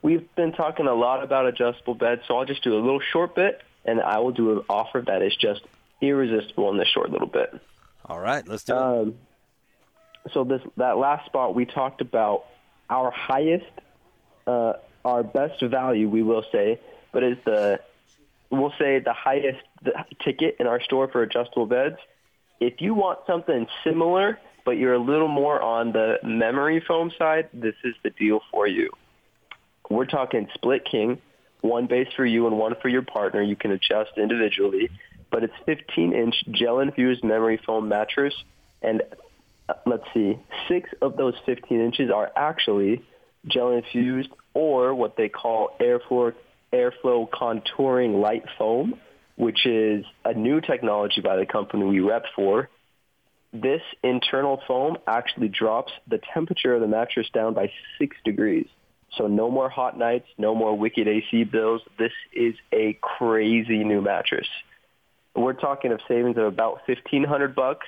we've 0.00 0.32
been 0.36 0.52
talking 0.52 0.86
a 0.86 0.94
lot 0.94 1.24
about 1.24 1.44
adjustable 1.46 1.94
beds, 1.94 2.22
so 2.28 2.36
I'll 2.38 2.44
just 2.44 2.62
do 2.62 2.72
a 2.74 2.78
little 2.78 3.00
short 3.00 3.34
bit, 3.34 3.62
and 3.84 4.00
I 4.00 4.18
will 4.20 4.30
do 4.30 4.52
an 4.52 4.64
offer 4.68 5.02
that 5.06 5.22
is 5.22 5.34
just 5.34 5.62
irresistible 6.00 6.70
in 6.70 6.76
this 6.78 6.86
short 6.86 7.10
little 7.10 7.26
bit. 7.26 7.52
All 8.06 8.20
right, 8.20 8.46
let's 8.46 8.62
do 8.62 8.74
it. 8.74 8.78
Um, 8.78 9.14
so 10.32 10.44
this 10.44 10.62
that 10.76 10.98
last 10.98 11.26
spot 11.26 11.54
we 11.54 11.64
talked 11.64 12.00
about 12.00 12.44
our 12.90 13.10
highest, 13.10 13.66
uh, 14.46 14.74
our 15.04 15.22
best 15.22 15.62
value, 15.62 16.08
we 16.08 16.22
will 16.22 16.44
say, 16.50 16.80
but 17.12 17.22
is 17.22 17.36
the 17.44 17.80
we'll 18.50 18.72
say 18.78 18.98
the 18.98 19.12
highest 19.12 19.62
ticket 20.24 20.56
in 20.58 20.66
our 20.66 20.80
store 20.80 21.08
for 21.08 21.22
adjustable 21.22 21.66
beds. 21.66 21.96
If 22.60 22.80
you 22.80 22.94
want 22.94 23.20
something 23.26 23.66
similar, 23.84 24.38
but 24.64 24.72
you're 24.78 24.94
a 24.94 24.98
little 24.98 25.28
more 25.28 25.60
on 25.60 25.92
the 25.92 26.18
memory 26.24 26.82
foam 26.86 27.12
side, 27.18 27.48
this 27.52 27.74
is 27.84 27.94
the 28.02 28.10
deal 28.10 28.40
for 28.50 28.66
you. 28.66 28.90
We're 29.88 30.06
talking 30.06 30.48
split 30.54 30.84
king, 30.84 31.20
one 31.60 31.86
base 31.86 32.08
for 32.16 32.26
you 32.26 32.46
and 32.46 32.58
one 32.58 32.74
for 32.82 32.88
your 32.88 33.02
partner. 33.02 33.42
You 33.42 33.56
can 33.56 33.70
adjust 33.70 34.12
individually, 34.16 34.90
but 35.30 35.44
it's 35.44 35.54
15 35.66 36.12
inch 36.12 36.34
gel 36.50 36.80
infused 36.80 37.24
memory 37.24 37.60
foam 37.64 37.88
mattress. 37.88 38.34
And 38.82 39.02
let's 39.86 40.04
see, 40.14 40.38
six 40.68 40.90
of 41.02 41.16
those 41.16 41.34
15 41.46 41.80
inches 41.80 42.10
are 42.10 42.30
actually 42.36 43.02
gel 43.46 43.72
infused 43.72 44.30
or 44.54 44.94
what 44.94 45.16
they 45.16 45.28
call 45.28 45.70
airflow, 45.80 46.32
airflow 46.72 47.28
contouring 47.28 48.20
light 48.20 48.44
foam, 48.56 48.94
which 49.36 49.66
is 49.66 50.04
a 50.24 50.34
new 50.34 50.60
technology 50.60 51.20
by 51.20 51.36
the 51.36 51.46
company 51.46 51.84
we 51.84 52.00
rep 52.00 52.24
for. 52.34 52.68
This 53.52 53.82
internal 54.02 54.60
foam 54.66 54.98
actually 55.06 55.48
drops 55.48 55.92
the 56.06 56.20
temperature 56.34 56.74
of 56.74 56.80
the 56.80 56.88
mattress 56.88 57.28
down 57.32 57.54
by 57.54 57.70
six 57.98 58.16
degrees. 58.24 58.66
So 59.16 59.26
no 59.26 59.50
more 59.50 59.70
hot 59.70 59.96
nights, 59.96 60.26
no 60.36 60.54
more 60.54 60.76
wicked 60.76 61.08
AC 61.08 61.44
bills. 61.44 61.80
This 61.98 62.12
is 62.34 62.54
a 62.72 62.98
crazy 63.00 63.84
new 63.84 64.02
mattress. 64.02 64.46
We're 65.34 65.54
talking 65.54 65.92
of 65.92 66.00
savings 66.08 66.36
of 66.36 66.44
about 66.44 66.80
fifteen 66.86 67.24
hundred 67.24 67.54
bucks. 67.54 67.86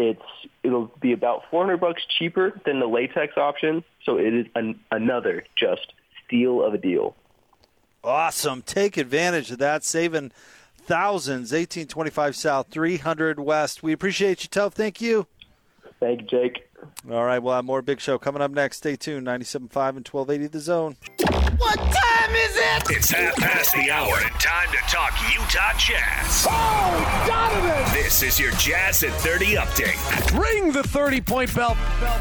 It's 0.00 0.22
it'll 0.62 0.92
be 1.00 1.12
about 1.12 1.42
four 1.50 1.64
hundred 1.64 1.80
bucks 1.80 2.02
cheaper 2.18 2.58
than 2.64 2.78
the 2.78 2.86
latex 2.86 3.36
option. 3.36 3.82
So 4.04 4.16
it 4.16 4.32
is 4.32 4.46
an, 4.54 4.78
another 4.92 5.44
just 5.58 5.92
steal 6.24 6.62
of 6.62 6.72
a 6.72 6.78
deal. 6.78 7.16
Awesome. 8.04 8.62
Take 8.62 8.96
advantage 8.96 9.50
of 9.50 9.58
that, 9.58 9.82
saving 9.82 10.30
thousands. 10.76 11.50
1825 11.50 12.36
South, 12.36 12.68
300 12.70 13.40
West. 13.40 13.82
We 13.82 13.92
appreciate 13.92 14.44
you, 14.44 14.48
Toph. 14.48 14.72
Thank 14.72 15.00
you. 15.00 15.26
Thank 15.98 16.20
you, 16.22 16.26
Jake. 16.28 16.67
All 17.10 17.24
right, 17.24 17.38
we'll 17.38 17.54
have 17.54 17.64
more 17.64 17.82
Big 17.82 18.00
Show 18.00 18.18
coming 18.18 18.42
up 18.42 18.50
next. 18.50 18.78
Stay 18.78 18.96
tuned. 18.96 19.26
97.5 19.26 19.96
and 19.96 20.08
1280 20.08 20.46
The 20.48 20.60
Zone. 20.60 20.96
What 21.58 21.76
time 21.76 22.34
is 22.34 22.56
it? 22.56 22.90
It's 22.90 23.10
half 23.10 23.36
past 23.36 23.74
the 23.74 23.90
hour 23.90 24.14
and 24.22 24.34
time 24.40 24.68
to 24.70 24.78
talk 24.92 25.12
Utah 25.32 25.76
Jazz. 25.78 26.46
Oh, 26.48 27.24
Donovan! 27.26 27.94
This 27.94 28.22
is 28.22 28.38
your 28.38 28.52
Jazz 28.52 29.02
at 29.02 29.12
30 29.12 29.56
update. 29.56 30.38
Ring 30.38 30.72
the 30.72 30.82
30 30.82 31.20
point 31.20 31.54
bell. 31.54 31.76
bell. 32.00 32.20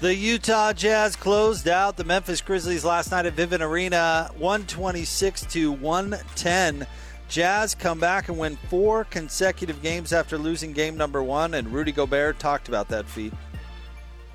The 0.00 0.14
Utah 0.14 0.72
Jazz 0.74 1.16
closed 1.16 1.66
out 1.66 1.96
the 1.96 2.04
Memphis 2.04 2.42
Grizzlies 2.42 2.84
last 2.84 3.10
night 3.10 3.24
at 3.24 3.34
Vivint 3.34 3.60
Arena, 3.62 4.30
126 4.36 5.46
to 5.46 5.72
110. 5.72 6.86
Jazz 7.28 7.74
come 7.74 7.98
back 7.98 8.28
and 8.28 8.38
win 8.38 8.56
four 8.68 9.04
consecutive 9.04 9.82
games 9.82 10.12
after 10.12 10.38
losing 10.38 10.72
game 10.72 10.96
number 10.96 11.22
one, 11.22 11.54
and 11.54 11.72
Rudy 11.72 11.92
Gobert 11.92 12.38
talked 12.38 12.68
about 12.68 12.88
that 12.88 13.08
feat. 13.08 13.32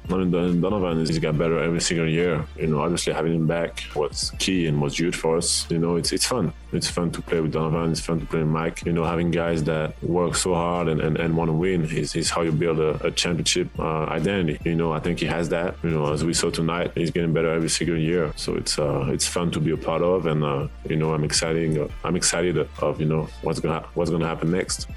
I 0.09 0.17
mean, 0.17 0.61
Donovan 0.61 0.99
is 0.99 1.09
he's 1.09 1.19
got 1.19 1.37
better 1.37 1.61
every 1.61 1.79
single 1.81 2.09
year. 2.09 2.45
You 2.57 2.67
know, 2.67 2.79
obviously 2.81 3.13
having 3.13 3.33
him 3.33 3.47
back 3.47 3.83
was 3.95 4.31
key 4.39 4.67
and 4.67 4.81
was 4.81 4.99
huge 4.99 5.15
for 5.15 5.37
us. 5.37 5.69
You 5.69 5.79
know, 5.79 5.95
it's 5.95 6.11
it's 6.11 6.25
fun. 6.25 6.53
It's 6.73 6.87
fun 6.89 7.11
to 7.11 7.21
play 7.21 7.39
with 7.39 7.51
Donovan. 7.51 7.91
It's 7.91 8.01
fun 8.01 8.19
to 8.19 8.25
play 8.25 8.39
with 8.39 8.47
Mike. 8.47 8.85
You 8.85 8.93
know, 8.93 9.03
having 9.03 9.31
guys 9.31 9.63
that 9.65 10.01
work 10.03 10.35
so 10.35 10.53
hard 10.53 10.87
and, 10.87 11.01
and, 11.01 11.17
and 11.17 11.35
want 11.35 11.49
to 11.49 11.53
win 11.53 11.83
is, 11.83 12.15
is 12.15 12.29
how 12.29 12.41
you 12.41 12.51
build 12.51 12.79
a, 12.79 13.05
a 13.05 13.11
championship 13.11 13.67
uh, 13.79 14.05
identity. 14.05 14.57
You 14.63 14.75
know, 14.75 14.91
I 14.91 14.99
think 14.99 15.19
he 15.19 15.25
has 15.25 15.49
that. 15.49 15.75
You 15.83 15.91
know, 15.91 16.11
as 16.11 16.23
we 16.23 16.33
saw 16.33 16.49
tonight, 16.49 16.91
he's 16.95 17.11
getting 17.11 17.33
better 17.33 17.51
every 17.51 17.69
single 17.69 17.97
year. 17.97 18.31
So 18.35 18.55
it's 18.55 18.79
uh, 18.79 19.05
it's 19.09 19.27
fun 19.27 19.51
to 19.51 19.59
be 19.59 19.71
a 19.71 19.77
part 19.77 20.01
of, 20.01 20.25
and 20.25 20.43
uh, 20.43 20.67
you 20.89 20.95
know, 20.95 21.13
I'm 21.13 21.23
excited. 21.23 21.91
I'm 22.03 22.15
excited 22.15 22.57
of 22.79 22.99
you 22.99 23.07
know 23.07 23.27
what's 23.43 23.59
gonna 23.59 23.85
what's 23.93 24.09
gonna 24.09 24.27
happen 24.27 24.51
next. 24.51 24.87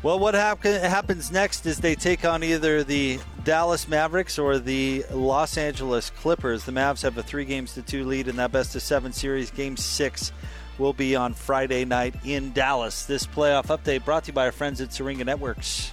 Well, 0.00 0.20
what 0.20 0.34
hap- 0.34 0.62
happens 0.62 1.32
next 1.32 1.66
is 1.66 1.78
they 1.78 1.96
take 1.96 2.24
on 2.24 2.44
either 2.44 2.84
the 2.84 3.18
Dallas 3.42 3.88
Mavericks 3.88 4.38
or 4.38 4.60
the 4.60 5.04
Los 5.10 5.58
Angeles 5.58 6.10
Clippers. 6.10 6.64
The 6.64 6.70
Mavs 6.70 7.02
have 7.02 7.18
a 7.18 7.22
three 7.22 7.44
games 7.44 7.74
to 7.74 7.82
two 7.82 8.04
lead 8.04 8.28
in 8.28 8.36
that 8.36 8.52
best 8.52 8.76
of 8.76 8.82
seven 8.82 9.12
series. 9.12 9.50
Game 9.50 9.76
six 9.76 10.30
will 10.78 10.92
be 10.92 11.16
on 11.16 11.34
Friday 11.34 11.84
night 11.84 12.14
in 12.24 12.52
Dallas. 12.52 13.06
This 13.06 13.26
playoff 13.26 13.76
update 13.76 14.04
brought 14.04 14.24
to 14.24 14.28
you 14.28 14.34
by 14.34 14.46
our 14.46 14.52
friends 14.52 14.80
at 14.80 14.92
Syringa 14.92 15.24
Networks. 15.24 15.92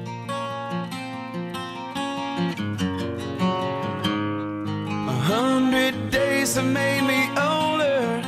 Hundred 5.31 6.11
days 6.11 6.55
have 6.55 6.65
made 6.65 7.03
me 7.07 7.21
older 7.39 8.21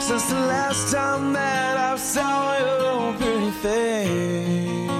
since 0.00 0.28
the 0.30 0.36
last 0.36 0.92
time 0.92 1.32
that 1.32 1.76
I 1.76 1.96
saw 1.96 2.58
your 2.58 3.12
pretty 3.14 3.50
face. 3.62 4.90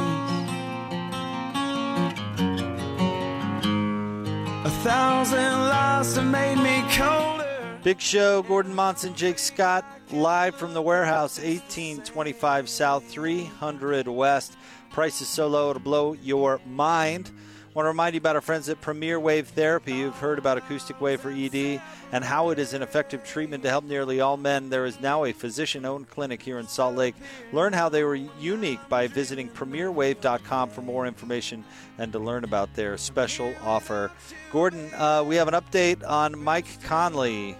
A 4.64 4.70
thousand 4.82 5.52
lies 5.68 6.16
have 6.16 6.26
made 6.26 6.56
me 6.56 6.82
colder. 6.96 7.78
Big 7.84 8.00
Show, 8.00 8.42
Gordon 8.42 8.74
Monson, 8.74 9.14
Jake 9.14 9.38
Scott, 9.38 9.84
live 10.10 10.56
from 10.56 10.74
the 10.74 10.82
warehouse, 10.82 11.38
1825 11.38 12.68
South, 12.68 13.04
300 13.04 14.08
West. 14.08 14.56
Price 14.90 15.20
is 15.20 15.28
so 15.28 15.46
low 15.46 15.70
it'll 15.70 15.82
blow 15.82 16.14
your 16.14 16.60
mind. 16.66 17.30
Want 17.74 17.86
to 17.86 17.88
remind 17.88 18.14
you 18.14 18.18
about 18.18 18.36
our 18.36 18.40
friends 18.40 18.68
at 18.68 18.80
Premier 18.80 19.18
Wave 19.18 19.48
Therapy. 19.48 19.94
You've 19.94 20.18
heard 20.18 20.38
about 20.38 20.58
acoustic 20.58 21.00
wave 21.00 21.20
for 21.20 21.32
ED 21.32 21.82
and 22.12 22.22
how 22.22 22.50
it 22.50 22.60
is 22.60 22.72
an 22.72 22.82
effective 22.82 23.24
treatment 23.24 23.64
to 23.64 23.68
help 23.68 23.84
nearly 23.84 24.20
all 24.20 24.36
men. 24.36 24.70
There 24.70 24.86
is 24.86 25.00
now 25.00 25.24
a 25.24 25.32
physician 25.32 25.84
owned 25.84 26.08
clinic 26.08 26.40
here 26.40 26.60
in 26.60 26.68
Salt 26.68 26.94
Lake. 26.94 27.16
Learn 27.52 27.72
how 27.72 27.88
they 27.88 28.04
were 28.04 28.14
unique 28.14 28.78
by 28.88 29.08
visiting 29.08 29.48
premierwave.com 29.48 30.70
for 30.70 30.82
more 30.82 31.04
information 31.04 31.64
and 31.98 32.12
to 32.12 32.20
learn 32.20 32.44
about 32.44 32.72
their 32.74 32.96
special 32.96 33.52
offer. 33.60 34.12
Gordon, 34.52 34.94
uh, 34.94 35.24
we 35.26 35.34
have 35.34 35.48
an 35.48 35.54
update 35.54 36.08
on 36.08 36.38
Mike 36.38 36.80
Conley. 36.84 37.56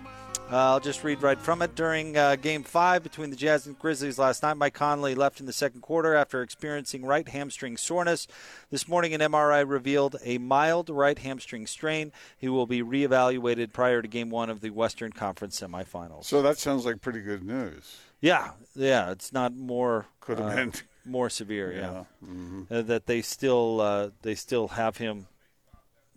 Uh, 0.52 0.57
I'll 0.74 0.80
just 0.80 1.02
read 1.02 1.22
right 1.22 1.40
from 1.40 1.62
it. 1.62 1.74
During 1.74 2.16
uh, 2.16 2.37
Game 2.37 2.62
5 2.62 3.02
between 3.02 3.30
the 3.30 3.37
Jazz 3.37 3.66
and 3.66 3.76
Grizzlies 3.78 4.18
last 4.18 4.42
night, 4.42 4.54
Mike 4.57 4.74
Conley 4.74 5.14
left 5.14 5.40
in 5.40 5.46
the 5.46 5.52
second 5.54 5.80
quarter 5.80 6.14
after 6.14 6.42
experiencing 6.42 7.04
right 7.04 7.26
hamstring 7.26 7.76
soreness. 7.78 8.28
This 8.70 8.87
morning, 8.87 9.14
an 9.14 9.20
MRI 9.22 9.68
revealed 9.68 10.16
a 10.22 10.37
mild 10.38 10.90
right 10.90 11.18
hamstring 11.18 11.66
strain. 11.66 12.12
He 12.37 12.48
will 12.48 12.66
be 12.66 12.83
reevaluated 12.83 13.72
prior 13.72 14.02
to 14.02 14.07
Game 14.07 14.28
1 14.30 14.50
of 14.50 14.61
the 14.61 14.70
Western 14.70 15.12
Conference 15.12 15.59
semifinals. 15.61 16.24
So 16.24 16.42
that 16.42 16.59
sounds 16.59 16.85
like 16.85 17.00
pretty 17.00 17.20
good 17.22 17.42
news. 17.42 17.98
Yeah, 18.20 18.50
yeah, 18.76 19.11
it's 19.11 19.33
not 19.33 19.57
more 19.57 20.07
Could 20.20 20.38
have 20.38 20.52
uh, 20.52 20.54
been. 20.57 20.72
more 21.07 21.30
severe. 21.30 21.72
Yeah, 21.72 22.04
Mm-hmm. 22.24 22.62
Uh, 22.72 22.83
that 22.83 23.07
they 23.07 23.22
still 23.22 23.80
uh, 23.80 24.11
they 24.22 24.35
still 24.35 24.68
have 24.68 24.98
him. 24.98 25.26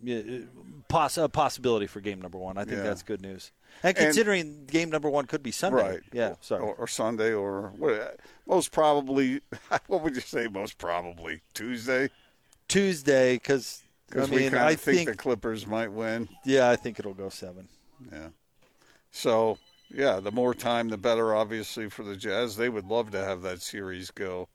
yeah, 0.03 0.21
Poss- 0.89 1.17
a 1.17 1.27
possibility 1.27 1.87
for 1.87 2.01
game 2.01 2.21
number 2.21 2.37
one. 2.37 2.57
I 2.57 2.65
think 2.65 2.77
Yeah. 2.77 2.83
that's 2.83 3.03
good 3.03 3.21
news. 3.21 3.51
And 3.83 3.95
And- 3.97 4.05
considering 4.07 4.65
game 4.65 4.89
number 4.89 5.09
one 5.09 5.25
could 5.25 5.43
be 5.43 5.51
Sunday, 5.51 5.77
Right. 5.91 5.99
Yeah, 6.11 6.35
sorry. 6.41 6.61
Or, 6.63 6.73
or 6.75 6.87
Sunday, 6.87 7.33
or 7.33 7.73
what, 7.77 8.19
most 8.47 8.71
probably. 8.71 9.41
What 9.87 10.01
would 10.03 10.15
you 10.15 10.21
say? 10.21 10.47
Most 10.47 10.77
probably 10.77 11.41
Tuesday, 11.53 12.09
Tuesday, 12.67 13.35
because 13.35 13.83
I 13.83 14.13
because 14.15 14.29
we 14.29 14.37
mean, 14.37 14.51
kind 14.51 14.63
I 14.63 14.71
of 14.71 14.81
think, 14.81 14.97
think, 14.97 15.09
the 15.11 15.15
Clippers 15.17 15.67
might 15.67 15.91
win. 15.91 16.27
yeah, 16.45 16.69
I 16.69 16.75
think 16.75 16.97
it'll 16.99 17.13
go 17.13 17.29
seven. 17.29 17.67
Yeah. 18.11 18.29
So 19.11 19.57
yeah, 19.89 20.19
the 20.19 20.31
more 20.31 20.53
time, 20.53 20.89
the 20.89 20.97
better. 20.97 21.35
Obviously 21.35 21.89
for 21.89 22.03
the 22.03 22.15
Jazz, 22.15 22.55
they 22.57 22.69
would 22.69 22.85
love 22.85 23.11
to 23.11 23.23
have 23.23 23.41
that 23.43 23.61
series 23.61 24.11
go. 24.11 24.47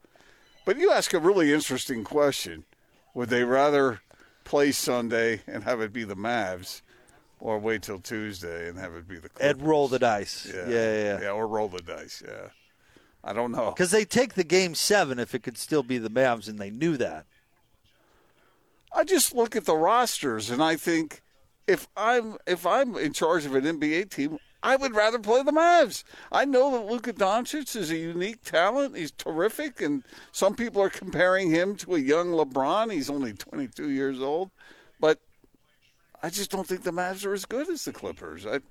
But 0.65 0.77
you 0.77 0.91
ask 0.91 1.13
a 1.13 1.19
really 1.19 1.51
interesting 1.53 2.03
question: 2.03 2.65
Would 3.13 3.29
they 3.29 3.43
rather 3.43 4.01
play 4.43 4.71
Sunday 4.71 5.41
and 5.47 5.63
have 5.63 5.81
it 5.81 5.93
be 5.93 6.03
the 6.03 6.15
Mavs, 6.15 6.81
or 7.43 7.59
wait 7.59 7.81
till 7.81 7.99
Tuesday 7.99 8.69
and 8.69 8.79
have 8.79 8.95
it 8.95 9.07
be 9.07 9.15
the 9.15 9.27
Clippers? 9.29 9.57
And 9.57 9.67
roll 9.67 9.87
the 9.87 9.99
dice. 9.99 10.49
Yeah, 10.51 10.67
yeah, 10.67 11.03
yeah. 11.03 11.21
yeah, 11.23 11.29
or 11.31 11.45
roll 11.45 11.67
the 11.67 11.81
dice. 11.81 12.23
Yeah, 12.25 12.47
I 13.23 13.33
don't 13.33 13.51
know. 13.51 13.71
Because 13.71 13.91
they 13.91 14.05
take 14.05 14.35
the 14.35 14.45
game 14.45 14.73
seven 14.73 15.19
if 15.19 15.35
it 15.35 15.43
could 15.43 15.57
still 15.57 15.83
be 15.83 15.97
the 15.97 16.09
Mavs, 16.09 16.47
and 16.47 16.57
they 16.57 16.69
knew 16.69 16.95
that. 16.97 17.25
I 18.95 19.03
just 19.03 19.35
look 19.35 19.55
at 19.55 19.65
the 19.65 19.75
rosters 19.75 20.51
and 20.51 20.61
I 20.63 20.75
think 20.75 21.23
if 21.67 21.87
I'm 21.97 22.37
if 22.45 22.65
I'm 22.65 22.95
in 22.95 23.11
charge 23.13 23.45
of 23.45 23.55
an 23.55 23.63
NBA 23.63 24.11
team, 24.11 24.37
I 24.61 24.75
would 24.75 24.95
rather 24.95 25.19
play 25.19 25.43
the 25.43 25.51
Mavs. 25.51 26.03
I 26.31 26.45
know 26.45 26.71
that 26.71 26.85
Luka 26.85 27.11
Doncic 27.11 27.75
is 27.75 27.89
a 27.89 27.97
unique 27.97 28.43
talent. 28.43 28.95
He's 28.95 29.11
terrific, 29.11 29.81
and 29.81 30.03
some 30.31 30.55
people 30.55 30.81
are 30.81 30.89
comparing 30.89 31.49
him 31.49 31.75
to 31.77 31.95
a 31.95 31.99
young 31.99 32.27
LeBron. 32.27 32.91
He's 32.91 33.09
only 33.09 33.33
22 33.33 33.89
years 33.89 34.21
old, 34.21 34.51
but 34.99 35.19
I 36.23 36.29
just 36.29 36.49
don't 36.49 36.65
think 36.65 36.83
the 36.83 36.91
Mavs 36.91 37.25
are 37.25 37.33
as 37.33 37.45
good 37.45 37.69
as 37.69 37.83
the 37.83 37.91
Clippers. 37.91 38.47
I 38.47 38.61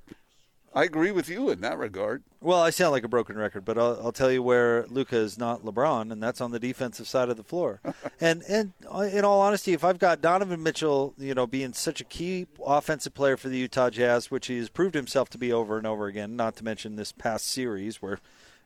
I 0.75 0.85
agree 0.85 1.11
with 1.11 1.29
you 1.29 1.51
in 1.51 1.61
that 1.61 1.77
regard. 1.77 2.23
Well, 2.41 2.61
I 2.61 2.71
sound 2.71 2.93
like 2.93 3.05
a 3.05 3.09
broken 3.09 3.37
record, 3.37 3.65
but 3.67 3.77
I'll, 3.77 4.01
I'll 4.03 4.13
tell 4.13 4.33
you 4.33 4.43
where 4.43 4.87
Luka 4.89 5.17
is 5.17 5.37
not 5.37 5.63
LeBron, 5.63 6.11
and 6.11 6.23
that's 6.23 6.41
on 6.41 6.51
the 6.51 6.59
defensive 6.59 7.07
side 7.07 7.29
of 7.29 7.37
the 7.37 7.45
floor. 7.45 7.81
and 8.21 8.43
and 8.49 8.73
uh, 8.91 9.01
in 9.01 9.25
all 9.25 9.43
honesty, 9.43 9.75
if 9.75 9.85
I've 9.85 9.99
got 9.99 10.23
Donovan 10.23 10.63
Mitchell, 10.63 11.13
you 11.19 11.35
know, 11.35 11.47
being 11.47 11.75
such 11.75 12.01
a 12.01 12.05
key 12.05 12.47
offensive 12.65 13.13
player 13.13 13.37
for 13.37 13.51
the 13.51 13.59
Utah 13.59 13.91
Jazz, 13.91 14.31
which 14.31 14.47
he 14.47 14.57
has 14.57 14.71
proved 14.71 14.95
himself 14.95 15.29
to 15.31 15.39
be 15.39 15.53
over 15.53 15.77
and 15.77 15.87
over 15.87 16.07
again, 16.07 16.37
not 16.37 16.57
to 16.57 16.65
mention 16.65 16.97
this 16.97 17.13
past 17.13 17.47
series 17.47 18.01
where 18.01 18.19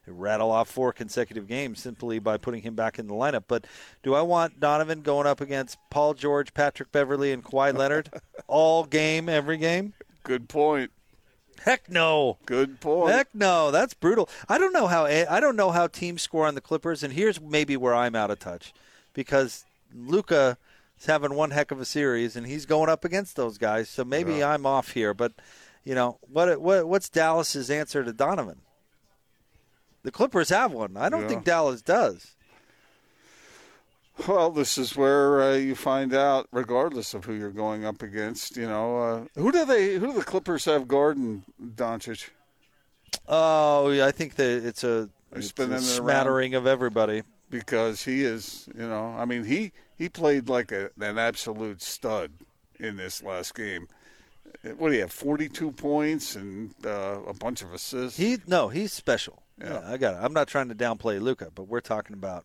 rattle 0.07 0.51
off 0.51 0.69
four 0.69 0.93
consecutive 0.93 1.47
games 1.47 1.81
simply 1.81 2.19
by 2.19 2.37
putting 2.37 2.63
him 2.63 2.75
back 2.75 2.99
in 2.99 3.07
the 3.07 3.15
lineup. 3.15 3.45
But 3.49 3.67
do 4.03 4.15
I 4.15 4.23
want 4.23 4.61
Donovan 4.61 5.03
going 5.03 5.27
up 5.27 5.41
against 5.41 5.79
Paul 5.91 6.15
George, 6.15 6.55
Patrick 6.55 6.93
Beverley, 6.93 7.33
and 7.33 7.45
Kawhi 7.45 7.77
Leonard 7.77 8.11
all 8.47 8.85
game, 8.85 9.29
every 9.29 9.57
game? 9.57 9.95
Good 10.23 10.49
point. 10.49 10.91
Heck 11.65 11.91
no. 11.91 12.39
Good 12.47 12.81
point. 12.81 13.13
Heck 13.13 13.35
no, 13.35 13.71
that's 13.71 13.95
brutal. 13.95 14.29
I 14.49 14.59
don't 14.59 14.73
know 14.73 14.87
how 14.87 15.07
eh, 15.07 15.27
I 15.29 15.41
don't 15.41 15.57
know 15.57 15.71
how 15.71 15.87
teams 15.87 16.23
score 16.23 16.47
on 16.47 16.55
the 16.55 16.61
Clippers, 16.61 17.03
and 17.03 17.13
here's 17.13 17.41
maybe 17.41 17.77
where 17.77 17.95
I'm 17.95 18.15
out 18.15 18.31
of 18.31 18.39
touch, 18.39 18.73
because 19.15 19.65
Luka 19.95 20.59
is 20.99 21.07
having 21.07 21.35
one 21.35 21.51
heck 21.51 21.71
of 21.71 21.81
a 21.81 21.85
series, 21.85 22.37
and 22.37 22.47
he's 22.47 22.67
going 22.67 22.89
up 22.89 23.05
against 23.05 23.37
those 23.37 23.59
guys. 23.59 23.89
So 23.89 24.05
maybe 24.05 24.45
I'm 24.45 24.67
off 24.67 24.93
here, 24.93 25.15
but 25.15 25.33
you 25.85 25.95
know 25.95 26.19
what? 26.21 26.61
What 26.61 26.87
what's 26.87 27.09
Dallas's 27.09 27.71
answer 27.71 28.05
to 28.05 28.13
Donovan? 28.13 28.61
The 30.07 30.13
Clippers 30.13 30.51
have 30.51 30.71
one. 30.71 30.97
I 30.97 31.09
don't 31.09 31.23
Yeah. 31.23 31.29
think 31.31 31.45
Dallas 31.45 31.83
does. 31.83 32.37
Well, 34.29 34.53
this 34.53 34.79
is 34.79 34.95
where 34.95 35.43
uh, 35.43 35.55
you 35.57 35.75
find 35.75 36.15
out, 36.15 36.47
regardless 36.53 37.13
of 37.13 37.25
who 37.25 37.33
you're 37.33 37.51
going 37.51 37.85
up 37.85 38.03
against. 38.03 38.57
You 38.57 38.69
know, 38.69 38.99
uh, 38.99 39.25
who 39.35 39.51
do 39.51 39.65
they? 39.65 39.97
Who 39.97 40.07
do 40.07 40.13
the 40.13 40.23
Clippers 40.25 40.65
have 40.67 40.87
guarding 40.87 41.43
Doncic? 41.61 42.29
Oh, 43.27 43.91
yeah, 43.91 44.07
I 44.07 44.13
think 44.13 44.37
that 44.37 44.65
it's 44.65 44.85
a, 44.85 45.11
it's 45.33 45.53
a 45.59 45.81
smattering 45.81 46.55
of 46.55 46.69
everybody. 46.69 47.25
Because 47.51 48.05
he 48.05 48.23
is, 48.23 48.69
you 48.79 48.87
know, 48.87 49.09
I 49.19 49.25
mean, 49.25 49.43
he 49.43 49.73
he 49.99 50.09
played 50.09 50.49
like 50.49 50.71
a, 50.71 50.91
an 51.01 51.19
absolute 51.19 51.83
stud 51.83 52.31
in 52.79 52.97
this 52.97 53.25
last 53.25 53.57
game. 53.57 53.89
What 54.79 54.91
do 54.91 54.95
you 54.95 55.01
have? 55.01 55.13
Forty-two 55.13 55.73
points 55.73 56.37
and 56.37 56.75
uh, 56.85 57.19
a 57.27 57.35
bunch 57.35 57.61
of 57.63 57.75
assists. 57.75 58.17
He 58.19 58.39
no, 58.47 58.69
he's 58.69 58.93
special. 58.93 59.43
Yeah. 59.61 59.81
I 59.85 59.97
got 59.97 60.15
it. 60.15 60.19
I'm 60.23 60.33
not 60.33 60.49
trying 60.49 60.69
to 60.69 60.75
downplay 60.75 61.21
Luka, 61.21 61.51
but 61.55 61.65
we're 61.65 61.81
talking 61.81 62.15
about. 62.15 62.45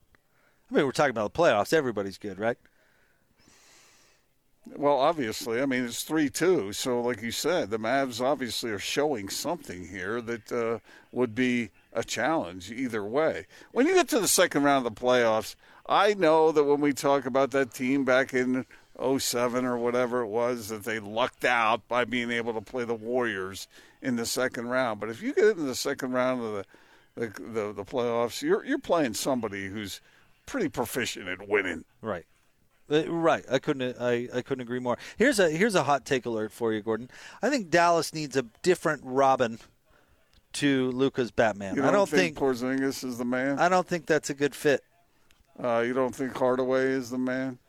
I 0.69 0.75
mean, 0.75 0.85
we're 0.85 0.91
talking 0.91 1.11
about 1.11 1.33
the 1.33 1.39
playoffs. 1.39 1.73
Everybody's 1.73 2.17
good, 2.17 2.39
right? 2.39 2.57
Well, 4.77 4.97
obviously, 4.97 5.59
I 5.59 5.65
mean 5.65 5.85
it's 5.85 6.03
three-two. 6.03 6.71
So, 6.73 7.01
like 7.01 7.21
you 7.21 7.31
said, 7.31 7.69
the 7.69 7.79
Mavs 7.79 8.21
obviously 8.21 8.69
are 8.69 8.79
showing 8.79 9.27
something 9.27 9.87
here 9.87 10.21
that 10.21 10.51
uh, 10.51 10.79
would 11.11 11.33
be 11.33 11.71
a 11.91 12.03
challenge 12.03 12.71
either 12.71 13.03
way. 13.03 13.47
When 13.71 13.87
you 13.87 13.95
get 13.95 14.07
to 14.09 14.19
the 14.19 14.27
second 14.27 14.63
round 14.63 14.85
of 14.85 14.95
the 14.95 15.01
playoffs, 15.01 15.55
I 15.87 16.13
know 16.13 16.51
that 16.51 16.63
when 16.63 16.79
we 16.79 16.93
talk 16.93 17.25
about 17.25 17.51
that 17.51 17.73
team 17.73 18.05
back 18.05 18.33
in 18.33 18.65
07 19.17 19.65
or 19.65 19.77
whatever 19.77 20.21
it 20.21 20.27
was, 20.27 20.69
that 20.69 20.83
they 20.83 20.99
lucked 20.99 21.43
out 21.43 21.87
by 21.87 22.05
being 22.05 22.29
able 22.31 22.53
to 22.53 22.61
play 22.61 22.85
the 22.85 22.93
Warriors 22.93 23.67
in 24.01 24.15
the 24.15 24.25
second 24.25 24.67
round. 24.67 24.99
But 24.99 25.09
if 25.09 25.21
you 25.21 25.33
get 25.33 25.45
into 25.45 25.63
the 25.63 25.75
second 25.75 26.11
round 26.11 26.41
of 26.43 26.53
the 26.53 26.65
the, 27.15 27.27
the, 27.27 27.73
the 27.73 27.83
playoffs, 27.83 28.41
you're 28.41 28.63
you're 28.65 28.79
playing 28.79 29.13
somebody 29.13 29.67
who's 29.67 30.01
pretty 30.45 30.69
proficient 30.69 31.27
at 31.27 31.47
winning. 31.47 31.85
Right. 32.01 32.25
Uh, 32.89 33.03
Right, 33.09 33.45
I 33.49 33.59
couldn't. 33.59 33.95
I, 34.01 34.27
I 34.33 34.41
couldn't 34.41 34.61
agree 34.61 34.79
more. 34.79 34.97
Here's 35.17 35.39
a 35.39 35.49
here's 35.49 35.75
a 35.75 35.83
hot 35.83 36.05
take 36.05 36.25
alert 36.25 36.51
for 36.51 36.73
you, 36.73 36.81
Gordon. 36.81 37.09
I 37.41 37.49
think 37.49 37.69
Dallas 37.69 38.13
needs 38.13 38.35
a 38.35 38.43
different 38.63 39.01
Robin 39.05 39.59
to 40.53 40.91
Luka's 40.91 41.31
Batman. 41.31 41.75
You 41.75 41.85
I 41.85 41.91
don't 41.91 42.09
think, 42.09 42.37
think 42.37 42.39
Porzingis 42.39 43.05
is 43.05 43.17
the 43.17 43.23
man. 43.25 43.59
I 43.59 43.69
don't 43.69 43.87
think 43.87 44.05
that's 44.05 44.29
a 44.29 44.33
good 44.33 44.53
fit. 44.53 44.83
Uh, 45.61 45.79
you 45.85 45.93
don't 45.93 46.13
think 46.13 46.35
Hardaway 46.37 46.87
is 46.87 47.09
the 47.09 47.17
man? 47.17 47.59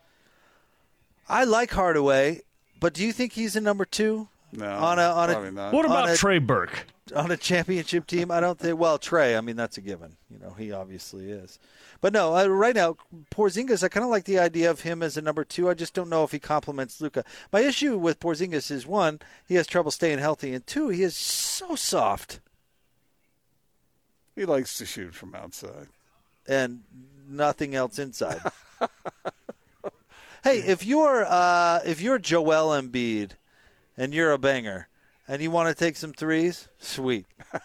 I 1.28 1.44
like 1.44 1.70
Hardaway, 1.70 2.40
but 2.80 2.92
do 2.94 3.04
you 3.04 3.12
think 3.12 3.32
he's 3.34 3.54
a 3.54 3.60
number 3.60 3.84
two 3.84 4.28
No, 4.52 4.66
on 4.68 4.98
a 4.98 5.02
on 5.02 5.30
a 5.30 5.50
not. 5.52 5.72
What 5.72 5.84
about 5.84 6.10
a- 6.10 6.16
Trey 6.16 6.38
Burke? 6.38 6.86
On 7.16 7.30
a 7.32 7.36
championship 7.36 8.06
team? 8.06 8.30
I 8.30 8.38
don't 8.38 8.58
think. 8.58 8.78
Well, 8.78 8.96
Trey, 8.96 9.36
I 9.36 9.40
mean 9.40 9.56
that's 9.56 9.76
a 9.76 9.80
given. 9.80 10.16
You 10.30 10.38
know, 10.38 10.52
he 10.52 10.70
obviously 10.70 11.30
is. 11.30 11.58
But 12.00 12.12
no, 12.12 12.36
uh, 12.36 12.46
right 12.46 12.76
now 12.76 12.96
Porzingis, 13.32 13.82
I 13.82 13.88
kind 13.88 14.04
of 14.04 14.10
like 14.10 14.24
the 14.24 14.38
idea 14.38 14.70
of 14.70 14.82
him 14.82 15.02
as 15.02 15.16
a 15.16 15.22
number 15.22 15.44
two. 15.44 15.68
I 15.68 15.74
just 15.74 15.94
don't 15.94 16.08
know 16.08 16.22
if 16.22 16.30
he 16.30 16.38
complements 16.38 17.00
Luka. 17.00 17.24
My 17.52 17.60
issue 17.60 17.98
with 17.98 18.20
Porzingis 18.20 18.70
is 18.70 18.86
one, 18.86 19.18
he 19.48 19.56
has 19.56 19.66
trouble 19.66 19.90
staying 19.90 20.20
healthy, 20.20 20.54
and 20.54 20.64
two, 20.66 20.90
he 20.90 21.02
is 21.02 21.16
so 21.16 21.74
soft 21.74 22.40
He 24.36 24.44
likes 24.44 24.78
to 24.78 24.86
shoot 24.86 25.12
from 25.14 25.34
outside. 25.34 25.88
and 26.46 26.82
nothing 27.28 27.74
else 27.74 27.98
inside. 27.98 28.40
hey, 30.44 30.58
if 30.58 30.84
you're 30.86 31.24
uh, 31.28 31.80
if 31.84 32.00
you're 32.00 32.18
Joel 32.18 32.80
Embiid 32.80 33.32
and 33.96 34.14
you're 34.14 34.32
a 34.32 34.38
banger 34.38 34.88
and 35.28 35.42
you 35.42 35.50
want 35.50 35.68
to 35.68 35.74
take 35.74 35.96
some 35.96 36.12
threes, 36.12 36.68
sweet. 36.78 37.26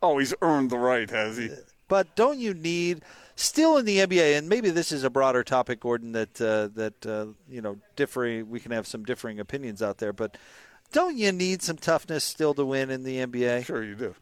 Oh, 0.00 0.18
he's 0.18 0.32
earned 0.42 0.70
the 0.70 0.78
right, 0.78 1.10
has 1.10 1.36
he? 1.36 1.50
But 1.88 2.14
don't 2.14 2.38
you 2.38 2.54
need 2.54 3.02
still 3.34 3.76
in 3.78 3.84
the 3.84 3.98
NBA? 3.98 4.38
And 4.38 4.48
maybe 4.48 4.70
this 4.70 4.92
is 4.92 5.02
a 5.02 5.10
broader 5.10 5.42
topic, 5.42 5.80
Gordon. 5.80 6.12
That 6.12 6.40
uh, 6.40 6.68
that 6.76 7.04
uh, 7.04 7.26
you 7.50 7.60
know, 7.60 7.78
differing. 7.96 8.48
We 8.48 8.60
can 8.60 8.70
have 8.70 8.86
some 8.86 9.04
differing 9.04 9.40
opinions 9.40 9.82
out 9.82 9.98
there, 9.98 10.12
but 10.12 10.36
don't 10.92 11.16
you 11.16 11.32
need 11.32 11.62
some 11.62 11.76
toughness 11.76 12.22
still 12.22 12.54
to 12.54 12.64
win 12.64 12.90
in 12.90 13.02
the 13.02 13.26
NBA? 13.26 13.64
Sure, 13.64 13.82
you 13.82 13.96
do. 13.96 14.14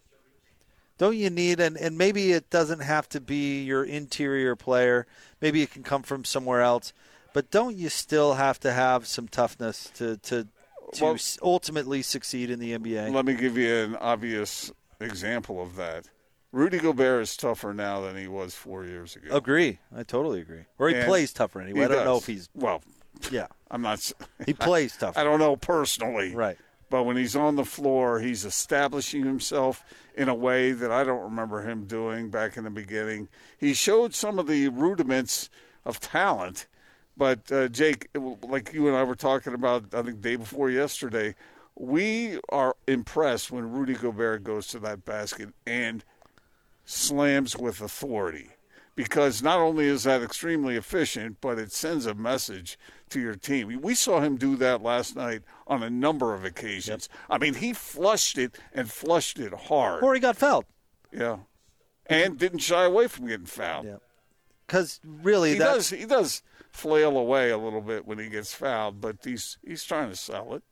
Don't 0.99 1.17
you 1.17 1.31
need 1.31 1.61
and 1.61 1.77
and 1.77 1.99
maybe 1.99 2.33
it 2.33 2.49
doesn't 2.51 2.81
have 2.81 3.09
to 3.11 3.21
be 3.21 3.63
your 3.63 3.85
interior 3.85 4.57
player. 4.57 5.07
Maybe 5.41 5.63
it 5.63 5.71
can 5.71 5.83
come 5.83 6.03
from 6.03 6.25
somewhere 6.25 6.63
else. 6.63 6.93
But 7.33 7.51
don't 7.51 7.77
you 7.77 7.89
still 7.89 8.35
have 8.35 8.61
to 8.61 8.73
have 8.73 9.07
some 9.07 9.29
toughness 9.29 9.91
to 9.97 10.17
to 10.19 10.49
to 10.93 11.05
Well- 11.05 11.17
ultimately 11.43 12.03
succeed 12.03 12.51
in 12.51 12.59
the 12.59 12.73
NBA? 12.73 13.11
Let 13.13 13.25
me 13.25 13.35
give 13.35 13.57
you 13.57 13.75
an 13.75 13.97
obvious 13.97 14.71
example 15.01 15.61
of 15.63 15.77
that. 15.77 16.07
Rudy 16.53 16.79
Gobert 16.79 17.23
is 17.23 17.37
tougher 17.37 17.73
now 17.73 18.03
than 18.03 18.17
he 18.17 18.29
was 18.29 18.55
four 18.55 18.85
years 18.85 19.17
ago. 19.17 19.35
Agree. 19.35 19.79
I 19.97 20.03
totally 20.03 20.41
agree. 20.43 20.65
Or 20.79 20.89
he 20.91 20.95
And 20.97 21.07
plays 21.07 21.33
tougher 21.33 21.61
anyway. 21.63 21.85
I 21.85 21.89
don't 21.89 22.05
know 22.05 22.19
if 22.19 22.27
he's 22.27 22.49
well. 22.55 22.83
yeah. 23.31 23.47
I'm 23.71 23.81
not. 23.83 24.13
He 24.45 24.53
plays 24.53 24.95
tougher. 24.97 25.19
I 25.19 25.25
don't 25.25 25.39
know 25.39 25.57
personally. 25.57 26.35
Right. 26.35 26.59
But 26.91 27.05
when 27.05 27.17
he's 27.17 27.35
on 27.35 27.57
the 27.57 27.65
floor, 27.65 28.21
he's 28.21 28.45
establishing 28.45 29.25
himself 29.25 29.83
in 30.15 30.29
a 30.29 30.35
way 30.35 30.73
that 30.73 30.91
I 30.93 31.05
don't 31.05 31.23
remember 31.23 31.63
him 31.67 31.87
doing 31.87 32.29
back 32.29 32.59
in 32.59 32.65
the 32.65 32.71
beginning. 32.71 33.29
He 33.57 33.73
showed 33.73 34.15
some 34.15 34.39
of 34.39 34.47
the 34.47 34.69
rudiments 34.69 35.49
of 35.87 36.01
talent, 36.01 36.67
but 37.17 37.51
uh, 37.53 37.69
Jake, 37.69 38.09
like 38.43 38.73
you 38.73 38.89
and 38.89 38.97
I 38.97 39.03
were 39.03 39.15
talking 39.15 39.55
about, 39.55 39.95
I 39.95 40.03
think 40.03 40.21
day 40.21 40.37
before 40.37 40.71
yesterday, 40.71 41.35
we 41.75 42.39
are 42.49 42.77
impressed 42.87 43.51
when 43.51 43.71
Rudy 43.71 43.95
Gobert 43.95 44.45
goes 44.45 44.67
to 44.69 44.79
that 44.81 45.05
basket 45.05 45.51
and 45.67 46.05
slams 46.85 47.57
with 47.57 47.81
authority. 47.81 48.51
Because 48.95 49.43
not 49.43 49.59
only 49.59 49.87
is 49.87 50.03
that 50.03 50.23
extremely 50.23 50.77
efficient, 50.77 51.39
but 51.41 51.59
it 51.59 51.73
sends 51.73 52.05
a 52.05 52.13
message 52.13 52.79
to 53.09 53.21
your 53.21 53.35
team. 53.35 53.81
We 53.81 53.95
saw 53.95 54.21
him 54.21 54.37
do 54.37 54.55
that 54.57 54.83
last 54.83 55.17
night 55.17 55.43
on 55.67 55.83
a 55.83 55.89
number 55.89 56.35
of 56.35 56.45
occasions. 56.45 57.09
I 57.31 57.39
mean, 57.39 57.55
he 57.55 57.73
flushed 57.73 58.37
it 58.37 58.59
and 58.75 58.91
flushed 58.91 59.39
it 59.39 59.55
hard. 59.55 60.05
Or 60.05 60.13
he 60.13 60.21
got 60.21 60.37
fouled. 60.37 60.67
Yeah. 61.11 61.39
And 62.05 62.39
didn't 62.39 62.59
shy 62.59 62.85
away 62.85 63.07
from 63.07 63.29
getting 63.29 63.47
fouled. 63.47 63.87
Yeah. 63.87 63.97
Because 64.67 65.01
really, 65.05 65.53
He 65.53 65.59
does 65.59 65.91
he 65.91 66.05
does 66.05 66.43
flail 66.73 67.17
away 67.17 67.51
a 67.51 67.59
little 67.59 67.81
bit 67.81 68.07
when 68.07 68.19
he 68.19 68.29
gets 68.29 68.53
fouled, 68.55 69.01
but 69.01 69.17
he's 69.25 69.59
he's 69.67 69.85
trying 69.85 70.11
to 70.11 70.17
sell 70.17 70.55
it. 70.55 70.63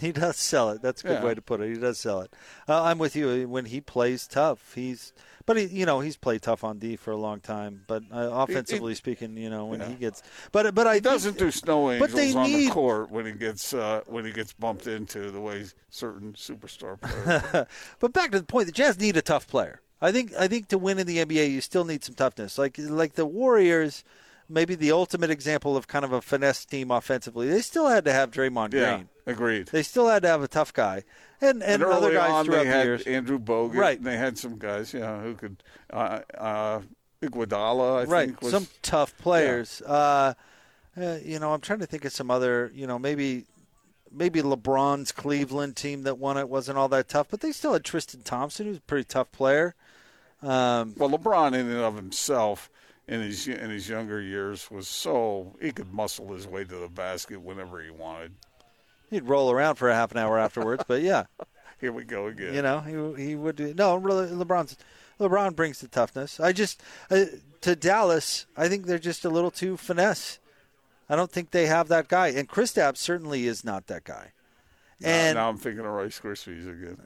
He 0.00 0.12
does 0.12 0.36
sell 0.36 0.70
it. 0.70 0.80
That's 0.80 1.02
a 1.02 1.08
good 1.08 1.12
Yeah. 1.18 1.24
way 1.24 1.34
to 1.34 1.42
put 1.42 1.60
it. 1.60 1.74
He 1.74 1.80
does 1.80 1.98
sell 1.98 2.20
it. 2.20 2.32
Uh, 2.68 2.84
I'm 2.84 2.98
with 2.98 3.16
you. 3.16 3.48
When 3.48 3.64
he 3.64 3.80
plays 3.80 4.28
tough, 4.28 4.74
he's 4.74 5.12
but 5.44 5.56
he, 5.56 5.64
you 5.64 5.86
know, 5.86 6.00
he's 6.00 6.16
played 6.16 6.42
tough 6.42 6.62
on 6.62 6.78
D 6.78 6.94
for 6.94 7.10
a 7.10 7.16
long 7.16 7.40
time. 7.40 7.82
But 7.88 8.02
uh, 8.12 8.28
offensively 8.32 8.94
speaking, 8.94 9.36
you 9.36 9.50
know, 9.50 9.64
when 9.66 9.80
Yeah. 9.80 9.88
he 9.88 9.94
gets, 9.94 10.22
but 10.52 10.72
but 10.74 10.86
I 10.86 10.94
He 10.96 11.00
doesn't 11.00 11.38
do 11.38 11.50
snow 11.50 11.86
But 11.88 12.10
angels 12.10 12.12
they 12.14 12.34
on 12.34 12.52
need 12.52 12.68
the 12.68 12.72
court 12.74 13.10
when 13.10 13.26
he 13.26 13.32
gets 13.32 13.72
uh, 13.74 14.02
when 14.06 14.24
he 14.24 14.30
gets 14.30 14.52
bumped 14.52 14.86
into 14.86 15.30
the 15.32 15.40
way 15.40 15.64
certain 15.90 16.34
superstar 16.34 17.00
players. 17.00 17.66
but 17.98 18.12
back 18.12 18.30
to 18.32 18.38
the 18.38 18.46
point, 18.46 18.66
the 18.66 18.72
Jazz 18.72 19.00
need 19.00 19.16
a 19.16 19.22
tough 19.22 19.48
player. 19.48 19.80
I 20.00 20.12
think 20.12 20.32
I 20.38 20.46
think 20.46 20.68
to 20.68 20.78
win 20.78 21.00
in 21.00 21.08
the 21.08 21.16
NBA, 21.18 21.50
you 21.50 21.60
still 21.60 21.84
need 21.84 22.04
some 22.04 22.14
toughness. 22.14 22.56
Like 22.56 22.76
like 22.78 23.14
the 23.14 23.26
Warriors, 23.26 24.04
maybe 24.48 24.74
the 24.74 24.92
ultimate 24.92 25.30
example 25.30 25.76
of 25.76 25.86
kind 25.86 26.04
of 26.04 26.12
a 26.12 26.20
finesse 26.22 26.64
team 26.64 26.90
offensively. 26.90 27.48
They 27.48 27.60
still 27.60 27.88
had 27.88 28.04
to 28.06 28.12
have 28.12 28.30
Draymond 28.30 28.72
yeah, 28.74 28.96
Green. 28.96 29.08
agreed. 29.26 29.66
They 29.68 29.82
still 29.82 30.08
had 30.08 30.22
to 30.22 30.28
have 30.28 30.42
a 30.42 30.48
tough 30.48 30.72
guy, 30.72 31.04
and 31.40 31.62
and, 31.62 31.82
And, 31.82 31.92
other 31.92 32.12
guys 32.12 32.30
on, 32.30 32.44
throughout 32.44 32.58
they 32.58 32.64
the 32.64 32.70
had 32.70 32.86
years. 32.86 33.02
Andrew 33.06 33.38
Bogut. 33.38 33.74
Right. 33.74 33.98
And 33.98 34.06
they 34.06 34.16
had 34.16 34.38
some 34.38 34.58
guys, 34.58 34.92
yeah, 34.94 35.20
who 35.20 35.34
could. 35.34 35.62
Uh, 35.90 36.20
uh, 36.36 36.80
Iguodala, 37.22 38.02
I 38.02 38.04
right, 38.04 38.28
think, 38.28 38.42
was 38.42 38.52
some 38.52 38.68
tough 38.80 39.16
players. 39.18 39.82
Uh, 39.82 40.34
uh, 40.96 41.16
you 41.24 41.40
know, 41.40 41.52
I'm 41.52 41.60
trying 41.60 41.80
to 41.80 41.86
think 41.86 42.04
of 42.04 42.12
some 42.12 42.30
other. 42.30 42.70
You 42.72 42.86
know, 42.86 42.96
maybe 42.98 43.44
maybe 44.12 44.40
LeBron's 44.40 45.10
Cleveland 45.12 45.74
team 45.76 46.04
that 46.04 46.16
won 46.18 46.36
it 46.36 46.48
wasn't 46.48 46.78
all 46.78 46.88
that 46.88 47.08
tough, 47.08 47.26
but 47.30 47.40
they 47.40 47.50
still 47.52 47.72
had 47.72 47.84
Tristan 47.84 48.22
Thompson, 48.22 48.66
who's 48.66 48.78
a 48.78 48.82
pretty 48.82 49.04
tough 49.04 49.32
player. 49.32 49.74
Um, 50.42 50.94
Well, 50.96 51.10
LeBron 51.10 51.48
in 51.48 51.66
and 51.66 51.78
of 51.80 51.96
himself 51.96 52.70
in 53.08 53.20
his 53.22 53.48
in 53.48 53.70
his 53.70 53.88
younger 53.88 54.20
years 54.20 54.70
was 54.70 54.86
so 54.86 55.56
he 55.60 55.72
could 55.72 55.92
muscle 55.92 56.32
his 56.34 56.46
way 56.46 56.64
to 56.64 56.76
the 56.76 56.88
basket 56.88 57.40
whenever 57.40 57.80
he 57.82 57.90
wanted. 57.90 58.32
he'd 59.10 59.24
roll 59.28 59.50
around 59.50 59.76
for 59.76 59.88
a 59.88 59.94
half 59.94 60.12
an 60.12 60.18
hour 60.18 60.38
afterwards, 60.38 60.84
but 60.86 61.02
yeah. 61.02 61.24
Here 61.80 61.92
we 61.92 62.02
go 62.04 62.26
again. 62.26 62.54
You 62.54 62.62
know, 62.62 62.80
he 63.16 63.24
he 63.24 63.34
would 63.36 63.56
do. 63.56 63.72
No, 63.72 63.96
really, 63.96 64.26
LeBron's 64.28 64.76
LeBron 65.20 65.54
brings 65.56 65.78
the 65.80 65.88
toughness. 65.88 66.38
I 66.40 66.52
just 66.52 66.82
uh, 67.10 67.24
to 67.62 67.74
Dallas, 67.76 68.46
I 68.56 68.68
think 68.68 68.86
they're 68.86 68.98
just 68.98 69.24
a 69.24 69.30
little 69.30 69.50
too 69.52 69.76
finesse. 69.76 70.38
I 71.08 71.16
don't 71.16 71.30
think 71.30 71.50
they 71.52 71.66
have 71.66 71.88
that 71.88 72.08
guy, 72.08 72.28
and 72.28 72.48
Kristaps 72.48 72.98
certainly 72.98 73.46
is 73.46 73.64
not 73.64 73.86
that 73.86 74.04
guy. 74.04 74.32
Now- 75.00 75.08
And 75.08 75.36
now, 75.36 75.48
I'm 75.48 75.56
thinking 75.56 75.86
of 75.86 75.92
Rice 75.92 76.20
Krispies 76.20 76.68
again. 76.68 76.98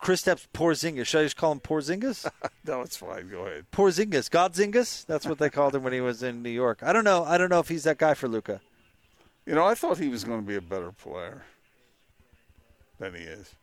Kristaps 0.00 0.46
Porzingis, 0.54 1.06
should 1.06 1.20
I 1.20 1.24
just 1.24 1.36
call 1.36 1.52
him 1.52 1.60
Porzingis? 1.60 2.30
no, 2.66 2.82
it's 2.82 2.96
fine. 2.96 3.28
Go 3.28 3.46
ahead. 3.46 3.66
Porzingis, 3.72 4.30
Godzingis. 4.30 5.04
That's 5.06 5.26
what 5.26 5.38
they 5.38 5.50
called 5.50 5.74
him 5.74 5.82
when 5.82 5.92
he 5.92 6.00
was 6.00 6.22
in 6.22 6.42
New 6.42 6.50
York. 6.50 6.80
I 6.82 6.92
don't 6.92 7.04
know. 7.04 7.24
I 7.24 7.36
don't 7.38 7.50
know 7.50 7.58
if 7.58 7.68
he's 7.68 7.84
that 7.84 7.98
guy 7.98 8.14
for 8.14 8.28
Luka. 8.28 8.60
You 9.44 9.54
know, 9.54 9.64
I 9.64 9.74
thought 9.74 9.98
he 9.98 10.08
was 10.08 10.24
going 10.24 10.40
to 10.40 10.46
be 10.46 10.56
a 10.56 10.60
better 10.60 10.92
player 10.92 11.44
than 12.98 13.14
he 13.14 13.22
is. 13.22 13.54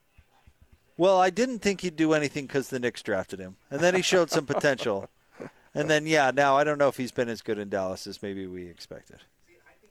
Well, 0.98 1.20
I 1.20 1.30
didn't 1.30 1.60
think 1.60 1.82
he'd 1.82 1.96
do 1.96 2.14
anything 2.14 2.48
because 2.48 2.70
the 2.70 2.80
Knicks 2.80 3.04
drafted 3.04 3.40
him, 3.40 3.58
and 3.70 3.82
then 3.82 3.96
he 3.96 4.02
showed 4.02 4.30
some 4.30 4.46
potential. 4.46 5.10
And 5.78 5.90
then, 5.90 6.08
yeah, 6.08 6.32
now 6.34 6.56
I 6.56 6.64
don't 6.64 6.78
know 6.78 6.88
if 6.88 6.96
he's 6.96 7.12
been 7.12 7.28
as 7.28 7.42
good 7.42 7.60
in 7.60 7.68
Dallas 7.68 8.08
as 8.08 8.24
maybe 8.24 8.48
we 8.48 8.66
expected. 8.66 9.18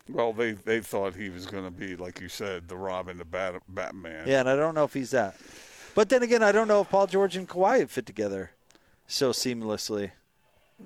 Well, 0.09 0.33
they 0.33 0.53
they 0.53 0.81
thought 0.81 1.15
he 1.15 1.29
was 1.29 1.45
going 1.45 1.65
to 1.65 1.71
be, 1.71 1.95
like 1.95 2.23
you 2.23 2.29
said, 2.31 2.69
the 2.69 2.77
Robin, 2.79 3.19
the 3.19 3.27
Bat, 3.27 3.63
Batman. 3.69 4.27
Yeah, 4.27 4.41
and 4.41 4.49
I 4.49 4.57
don't 4.57 4.75
know 4.75 4.85
if 4.85 4.95
he's 4.95 5.11
that. 5.11 5.37
But 5.95 6.09
then 6.09 6.23
again, 6.23 6.43
I 6.43 6.53
don't 6.53 6.69
know 6.69 6.81
if 6.81 6.91
Paul 6.91 7.07
George 7.07 7.37
and 7.37 7.49
Kawhi 7.49 7.81
have 7.81 7.91
fit 7.91 8.07
together 8.07 8.51
so 9.07 9.31
seamlessly. 9.31 10.11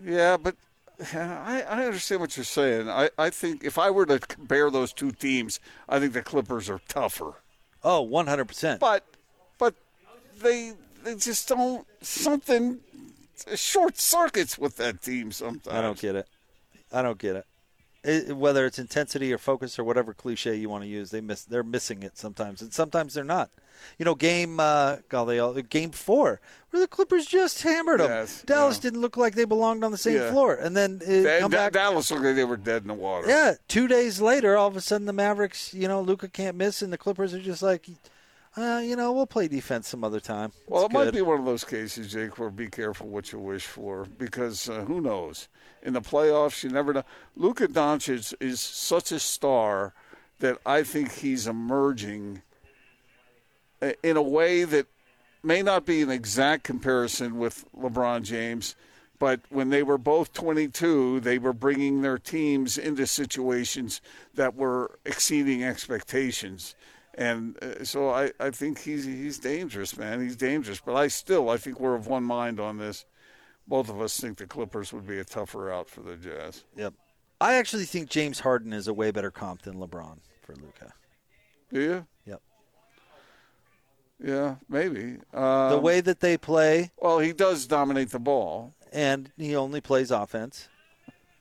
Yeah, 0.05 0.37
but 0.37 0.57
I, 1.15 1.65
I 1.69 1.85
understand 1.85 2.21
what 2.21 2.37
you're 2.37 2.45
saying. 2.45 2.89
I, 2.89 3.11
I 3.19 3.31
think 3.31 3.65
if 3.65 3.79
I 3.79 3.91
were 3.91 4.07
to 4.07 4.19
compare 4.19 4.71
those 4.71 4.93
two 4.93 5.11
teams, 5.13 5.61
I 5.89 5.99
think 5.99 6.13
the 6.13 6.23
Clippers 6.23 6.69
are 6.69 6.81
tougher. 6.89 7.35
Oh, 7.83 8.07
100%. 8.07 8.81
But 8.81 9.05
but 9.59 9.75
they 10.41 10.73
they 11.05 11.15
just 11.15 11.49
don't 11.49 11.87
something 12.01 12.81
short 13.55 13.99
circuits 13.99 14.59
with 14.59 14.77
that 14.77 15.03
team 15.03 15.33
sometimes. 15.33 15.77
I 15.77 15.81
don't 15.81 15.99
get 15.99 16.17
it. 16.17 16.29
I 16.93 17.03
don't 17.03 17.19
get 17.19 17.37
it. 17.37 17.47
It. 18.09 18.37
Whether 18.37 18.67
it's 18.67 18.79
intensity 18.79 19.33
or 19.33 19.39
focus 19.39 19.79
or 19.79 19.85
whatever 19.85 20.15
cliche 20.15 20.55
you 20.57 20.69
want 20.69 20.85
to 20.85 20.89
use, 20.89 21.11
they 21.11 21.21
miss. 21.21 21.45
They're 21.45 21.63
missing 21.63 22.03
it 22.03 22.17
sometimes, 22.17 22.63
and 22.63 22.73
sometimes 22.73 23.15
they're 23.15 23.25
not. 23.25 23.51
You 23.97 24.05
know, 24.05 24.17
game 24.17 24.59
uh, 24.59 24.97
God, 25.09 25.27
they 25.27 25.39
all, 25.39 25.53
game 25.55 25.93
four, 25.93 26.41
where 26.71 26.81
the 26.81 26.89
Clippers 26.89 27.27
just 27.27 27.63
hammered 27.63 28.01
them. 28.01 28.11
Yes, 28.11 28.43
Dallas 28.43 28.79
yeah. 28.79 28.83
didn't 28.83 29.01
look 29.03 29.17
like 29.17 29.37
they 29.37 29.45
belonged 29.45 29.85
on 29.85 29.93
the 29.93 29.99
same 29.99 30.17
Yeah. 30.17 30.33
floor, 30.33 30.55
and 30.55 30.77
then 30.77 30.99
That- 30.99 31.41
come 31.41 31.51
back. 31.53 31.73
Dallas 31.73 32.11
looked 32.11 32.25
like 32.25 32.35
they 32.35 32.45
were 32.45 32.57
dead 32.57 32.83
in 32.83 32.89
the 32.89 32.95
water. 32.95 33.29
Yeah, 33.29 33.55
two 33.69 33.87
days 33.87 34.21
later, 34.21 34.57
all 34.57 34.67
of 34.67 34.77
a 34.77 34.81
sudden 34.81 35.07
the 35.07 35.13
Mavericks, 35.13 35.73
you 35.75 35.87
know, 35.87 36.01
Luka 36.01 36.29
can't 36.29 36.57
miss, 36.57 36.83
and 36.83 36.93
the 36.93 36.99
Clippers 36.99 37.33
are 37.35 37.41
just 37.41 37.63
like, 37.63 37.87
uh, 38.63 38.79
you 38.79 38.97
know, 38.97 39.13
we'll 39.13 39.27
play 39.27 39.49
defense 39.49 39.89
some 39.89 40.05
other 40.05 40.21
time. 40.21 40.53
Well, 40.67 40.87
It's 40.87 40.95
it 40.95 40.97
might 40.97 41.13
be 41.13 41.23
one 41.23 41.39
of 41.39 41.45
those 41.45 41.65
cases, 41.65 42.11
Jake, 42.11 42.39
where 42.39 42.51
be 42.51 42.69
careful 42.69 43.09
what 43.09 43.33
you 43.33 43.39
wish 43.39 43.67
for 43.67 44.07
because 44.19 44.69
uh, 44.69 44.85
who 44.85 45.01
knows? 45.01 45.49
In 45.83 45.93
the 45.93 46.01
playoffs, 46.01 46.65
you 46.65 46.71
never 46.71 46.93
know. 46.93 47.05
Luka 47.37 47.69
Doncic 47.69 48.35
is 48.41 48.61
such 48.61 49.13
a 49.13 49.19
star 49.21 49.95
that 50.41 50.59
I 50.65 50.83
think 50.83 51.13
he's 51.13 51.47
emerging 51.47 52.43
uh, 53.83 53.93
in 54.03 54.17
a 54.17 54.23
way 54.23 54.65
that 54.65 54.87
may 55.43 55.63
not 55.63 55.87
be 55.87 56.03
an 56.03 56.11
exact 56.11 56.65
comparison 56.65 57.39
with 57.39 57.65
LeBron 57.77 58.23
James, 58.23 58.75
but 59.19 59.41
when 59.51 59.71
they 59.71 59.83
were 59.83 59.99
both 59.99 60.33
22, 60.33 61.21
they 61.21 61.39
were 61.39 61.53
bringing 61.53 62.03
their 62.03 62.19
teams 62.19 62.79
into 62.79 63.07
situations 63.07 64.01
that 64.35 64.55
were 64.55 64.99
exceeding 65.05 65.63
expectations. 65.63 66.75
And 67.19 67.59
uh, 67.63 67.85
so 67.85 68.11
I, 68.11 68.31
I 68.39 68.51
think 68.51 68.79
he's 68.81 69.05
he's 69.05 69.39
dangerous, 69.39 69.99
man. 69.99 70.23
He's 70.23 70.37
dangerous. 70.37 70.81
But 70.81 70.95
I 70.95 71.09
still 71.09 71.51
I 71.51 71.57
think 71.57 71.81
we're 71.81 71.97
of 71.97 72.07
one 72.07 72.23
mind 72.23 72.61
on 72.61 72.79
this. 72.79 73.05
Both 73.67 73.91
of 73.91 74.01
us 74.01 74.19
think 74.19 74.39
the 74.39 74.47
Clippers 74.47 74.93
would 74.93 75.07
be 75.07 75.19
a 75.19 75.25
tougher 75.25 75.71
out 75.71 75.91
for 75.91 76.01
the 76.01 76.17
Jazz. 76.17 76.65
Yep. 76.77 76.95
I 77.41 77.55
actually 77.55 77.85
think 77.85 78.09
James 78.09 78.41
Harden 78.41 78.73
is 78.73 78.87
a 78.89 78.95
way 78.95 79.11
better 79.11 79.31
comp 79.33 79.63
than 79.63 79.75
LeBron 79.75 80.19
for 80.43 80.55
Luka. 80.55 80.95
Do 81.73 81.81
you? 81.81 82.07
Yep. 82.25 82.41
Yeah, 84.25 84.55
maybe. 84.69 85.17
Um, 85.35 85.71
the 85.71 85.79
way 85.81 86.01
that 86.01 86.21
they 86.21 86.37
play, 86.39 86.93
well, 86.97 87.19
he 87.19 87.33
does 87.33 87.67
dominate 87.67 88.11
the 88.11 88.19
ball. 88.19 88.75
and 88.93 89.31
he 89.37 89.55
only 89.55 89.81
plays 89.81 90.11
offense. 90.11 90.69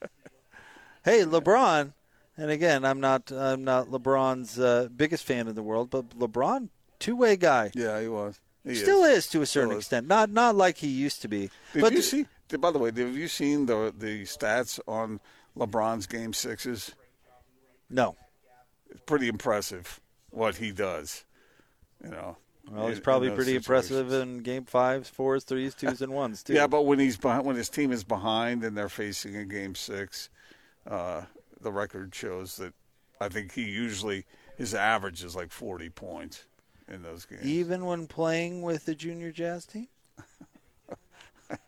hey, 1.04 1.22
LeBron, 1.24 1.92
and 2.38 2.50
again, 2.50 2.84
I'm 2.84 3.00
not 3.00 3.30
I'm 3.30 3.64
not 3.64 3.88
LeBron's 3.88 4.58
uh, 4.58 4.88
biggest 4.96 5.24
fan 5.24 5.48
in 5.48 5.54
the 5.54 5.62
world, 5.62 5.90
but 5.90 6.10
LeBron, 6.18 6.68
two 6.98 7.16
way 7.16 7.36
guy, 7.36 7.70
Yeah, 7.74 8.00
he 8.00 8.08
was. 8.08 8.40
He 8.64 8.74
still 8.74 9.04
is. 9.04 9.18
is. 9.24 9.26
to 9.28 9.42
a 9.42 9.46
certain 9.46 9.68
Still 9.70 9.78
is. 9.78 9.84
extent. 9.84 10.06
Not 10.08 10.30
not 10.30 10.54
like 10.56 10.78
he 10.78 10.88
used 10.88 11.20
to 11.22 11.28
be. 11.28 11.50
Did 11.74 11.80
but 11.82 11.92
you 11.92 12.02
see? 12.02 12.26
By 12.58 12.70
the 12.70 12.78
way, 12.78 12.88
have 12.94 12.98
you 13.16 13.28
seen 13.28 13.66
the 13.66 13.92
the 13.96 14.22
stats 14.22 14.80
on 14.88 15.20
LeBron's 15.56 16.06
game 16.06 16.32
sixes? 16.32 16.94
no. 17.90 18.16
It's 18.90 19.00
pretty 19.04 19.28
impressive 19.28 20.00
what 20.30 20.56
he 20.56 20.72
does. 20.72 21.24
You 22.02 22.10
know. 22.10 22.36
Well, 22.70 22.88
he's 22.88 23.00
probably 23.00 23.30
pretty 23.30 23.54
impressive 23.56 24.12
in 24.12 24.38
game 24.38 24.64
fives, 24.64 25.08
fours, 25.10 25.44
threes, 25.44 25.74
twos, 25.74 26.00
and 26.02 26.12
ones 26.12 26.42
too. 26.44 26.52
Yeah, 26.54 26.66
but 26.66 26.82
when 26.82 26.98
he's 26.98 27.16
behind, 27.16 27.44
when 27.46 27.56
his 27.56 27.68
team 27.70 27.92
is 27.92 28.04
behind 28.04 28.62
and 28.64 28.76
they're 28.76 28.88
facing 28.90 29.36
a 29.36 29.44
game 29.44 29.74
six, 29.74 30.28
uh, 30.86 31.22
the 31.60 31.72
record 31.72 32.14
shows 32.14 32.56
that 32.56 32.74
I 33.20 33.28
think 33.28 33.52
he 33.52 33.62
usually 33.62 34.24
his 34.56 34.74
average 34.74 35.22
is 35.24 35.36
like 35.36 35.50
forty 35.50 35.88
points 35.88 36.44
in 36.88 37.02
those 37.02 37.24
games. 37.24 37.44
even 37.44 37.84
when 37.84 38.06
playing 38.06 38.62
with 38.62 38.84
the 38.86 38.94
junior 38.94 39.30
jazz 39.32 39.66
team. 39.66 39.88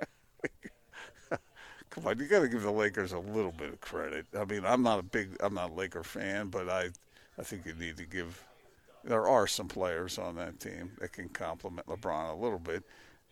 Come 1.90 2.06
on, 2.06 2.18
you 2.20 2.26
got 2.26 2.40
to 2.40 2.48
give 2.48 2.62
the 2.62 2.70
Lakers 2.70 3.12
a 3.12 3.18
little 3.18 3.50
bit 3.50 3.70
of 3.70 3.80
credit. 3.80 4.24
I 4.38 4.44
mean, 4.44 4.64
I'm 4.64 4.82
not 4.82 5.00
a 5.00 5.02
big, 5.02 5.36
I'm 5.40 5.54
not 5.54 5.70
a 5.70 5.74
Laker 5.74 6.04
fan, 6.04 6.46
but 6.48 6.68
I, 6.68 6.90
I 7.36 7.42
think 7.42 7.66
you 7.66 7.74
need 7.74 7.96
to 7.96 8.06
give. 8.06 8.44
There 9.02 9.26
are 9.26 9.46
some 9.46 9.66
players 9.66 10.18
on 10.18 10.36
that 10.36 10.60
team 10.60 10.92
that 11.00 11.12
can 11.12 11.28
complement 11.30 11.88
LeBron 11.88 12.30
a 12.30 12.40
little 12.40 12.58
bit. 12.58 12.84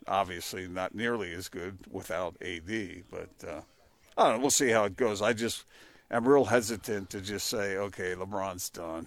Obviously, 0.09 0.67
not 0.67 0.95
nearly 0.95 1.33
as 1.33 1.49
good 1.49 1.79
without 1.91 2.37
AD, 2.43 3.05
but 3.11 3.31
uh, 3.47 3.61
I 4.17 4.25
don't 4.25 4.37
know. 4.37 4.41
We'll 4.41 4.51
see 4.51 4.71
how 4.71 4.85
it 4.85 4.97
goes. 4.97 5.23
I 5.23 5.35
just 5.35 5.65
am 6.11 6.27
real 6.29 6.47
hesitant 6.47 7.11
to 7.11 7.21
just 7.21 7.47
say, 7.47 7.77
okay, 7.77 8.15
LeBron's 8.15 8.71
done. 8.71 9.07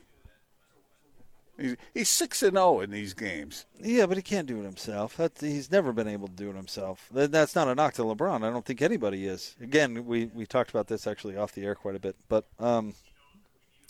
He's 1.59 1.75
he's 1.93 2.09
six 2.09 2.41
and 2.41 2.53
zero 2.53 2.79
in 2.79 2.89
these 2.89 3.13
games. 3.13 3.65
Yeah, 3.79 4.05
but 4.07 4.17
he 4.17 4.23
can't 4.23 4.47
do 4.47 4.59
it 4.59 4.63
himself. 4.63 5.17
That's, 5.17 5.41
he's 5.41 5.71
never 5.71 5.91
been 5.93 6.07
able 6.07 6.27
to 6.27 6.33
do 6.33 6.49
it 6.49 6.55
himself. 6.55 7.07
That's 7.11 7.55
not 7.55 7.67
a 7.67 7.75
knock 7.75 7.93
to 7.95 8.03
LeBron. 8.03 8.43
I 8.43 8.49
don't 8.49 8.65
think 8.65 8.81
anybody 8.81 9.27
is. 9.27 9.55
Again, 9.61 10.05
we, 10.05 10.25
we 10.33 10.45
talked 10.45 10.69
about 10.71 10.87
this 10.87 11.05
actually 11.05 11.37
off 11.37 11.51
the 11.53 11.63
air 11.63 11.75
quite 11.75 11.95
a 11.95 11.99
bit. 11.99 12.15
But 12.29 12.45
um, 12.59 12.93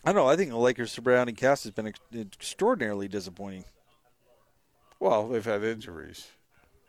I 0.04 0.12
don't 0.12 0.22
know. 0.24 0.28
I 0.28 0.36
think 0.36 0.50
the 0.50 0.58
Lakers' 0.58 0.92
surrounding 0.92 1.36
cast 1.36 1.64
has 1.64 1.72
been 1.72 1.88
ex- 1.88 2.00
extraordinarily 2.14 3.08
disappointing. 3.08 3.64
Well, 5.00 5.30
they've 5.30 5.46
had 5.46 5.64
injuries. 5.64 6.28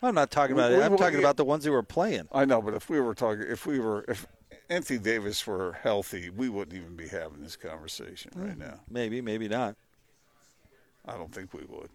I'm 0.02 0.14
not 0.16 0.30
talking 0.32 0.54
about 0.54 0.72
We- 0.72 0.78
it. 0.78 0.82
I'm 0.82 0.92
we- 0.92 0.98
talking 0.98 1.18
about 1.20 1.36
the 1.36 1.44
ones 1.44 1.64
who 1.64 1.70
were 1.72 1.82
playing. 1.84 2.26
I 2.32 2.44
know, 2.44 2.60
but 2.60 2.74
if 2.74 2.90
we 2.90 2.98
were 2.98 3.14
talking, 3.14 3.44
if 3.48 3.66
we 3.66 3.78
were, 3.78 4.04
if 4.08 4.26
Anthony 4.72 4.98
Davis 4.98 5.46
were 5.46 5.78
healthy, 5.82 6.30
we 6.30 6.48
wouldn't 6.48 6.76
even 6.76 6.96
be 6.96 7.06
having 7.06 7.42
this 7.42 7.56
conversation 7.56 8.32
right 8.34 8.56
mm, 8.56 8.66
now. 8.66 8.80
Maybe, 8.90 9.20
maybe 9.20 9.46
not. 9.46 9.76
I 11.06 11.16
don't 11.16 11.32
think 11.32 11.52
we 11.52 11.64
would. 11.68 11.90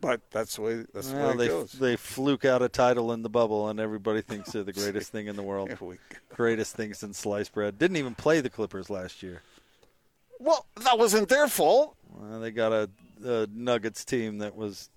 But 0.00 0.20
that's 0.30 0.56
the 0.56 0.62
way. 0.62 0.84
That's 0.94 1.10
the 1.10 1.16
Well, 1.16 1.28
way 1.28 1.34
it 1.34 1.38
they 1.38 1.48
goes. 1.48 1.72
they 1.72 1.96
fluke 1.96 2.44
out 2.44 2.62
a 2.62 2.68
title 2.68 3.12
in 3.12 3.22
the 3.22 3.28
bubble, 3.28 3.68
and 3.68 3.80
everybody 3.80 4.22
thinks 4.22 4.52
they're 4.52 4.62
the 4.62 4.72
greatest 4.72 5.10
thing 5.10 5.26
in 5.26 5.36
the 5.36 5.42
world. 5.42 5.70
Greatest 6.28 6.76
thing 6.76 6.92
since 6.92 7.18
sliced 7.18 7.52
bread. 7.52 7.78
Didn't 7.78 7.96
even 7.96 8.14
play 8.14 8.40
the 8.40 8.50
Clippers 8.50 8.90
last 8.90 9.22
year. 9.22 9.42
Well, 10.38 10.66
that 10.82 10.98
wasn't 10.98 11.28
their 11.30 11.48
fault. 11.48 11.96
Well, 12.10 12.40
they 12.40 12.50
got 12.50 12.72
a, 12.72 12.90
a 13.24 13.46
Nuggets 13.52 14.04
team 14.04 14.38
that 14.38 14.54
was 14.54 14.90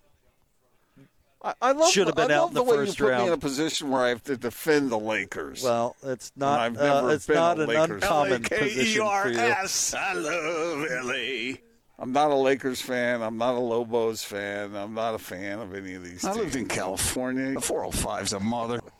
I, 1.41 1.53
I 1.61 1.71
love. 1.71 1.89
Should 1.91 2.07
have 2.07 2.15
been 2.17 2.31
I 2.31 2.35
out 2.35 2.49
in 2.49 2.53
the 2.53 2.63
the 2.63 2.69
way 2.69 2.77
first 2.77 2.99
you 2.99 3.05
put 3.05 3.17
me 3.17 3.27
in 3.27 3.33
a 3.33 3.37
position 3.37 3.89
where 3.89 4.01
I 4.01 4.09
have 4.09 4.23
to 4.25 4.35
defend 4.35 4.89
the 4.91 4.99
Lakers. 4.99 5.63
well. 5.63 5.95
It's 6.03 6.31
not. 6.35 6.59
I've 6.59 6.77
Uh, 6.77 7.01
never 7.01 7.13
it's 7.13 7.25
been 7.27 7.37
a 7.37 7.39
not 7.39 7.59
an 7.59 7.67
Lakers 7.67 7.89
uncommon 8.03 8.43
fan. 8.43 8.59
position 8.59 9.01
for 9.07 9.29
you. 9.29 9.37
L-A-K-E-R-S. 9.39 9.93
I 9.93 10.13
love 10.13 10.85
L.A. 10.91 11.61
I'm 11.97 12.11
not 12.13 12.31
a 12.31 12.35
Lakers 12.35 12.81
fan. 12.81 13.21
I'm 13.21 13.37
not 13.37 13.55
a 13.55 13.59
Lobos 13.59 14.23
fan. 14.23 14.75
I'm 14.75 14.93
not 14.93 15.15
a 15.15 15.17
fan 15.19 15.59
of 15.59 15.73
any 15.75 15.93
of 15.95 16.03
these. 16.03 16.23
I 16.25 16.33
lived 16.33 16.55
in. 16.55 16.65
California. 16.67 17.53
The 17.53 17.59
405's 17.59 18.33
a 18.33 18.39
mother. 18.39 18.79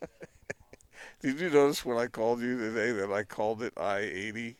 Did 1.22 1.40
you 1.40 1.50
notice 1.50 1.84
when 1.84 1.96
I 1.98 2.06
called 2.08 2.40
you 2.40 2.58
today 2.58 2.92
that 2.92 3.10
I 3.12 3.22
called 3.24 3.62
it 3.62 3.72
I 3.76 3.98
eighty? 4.00 4.56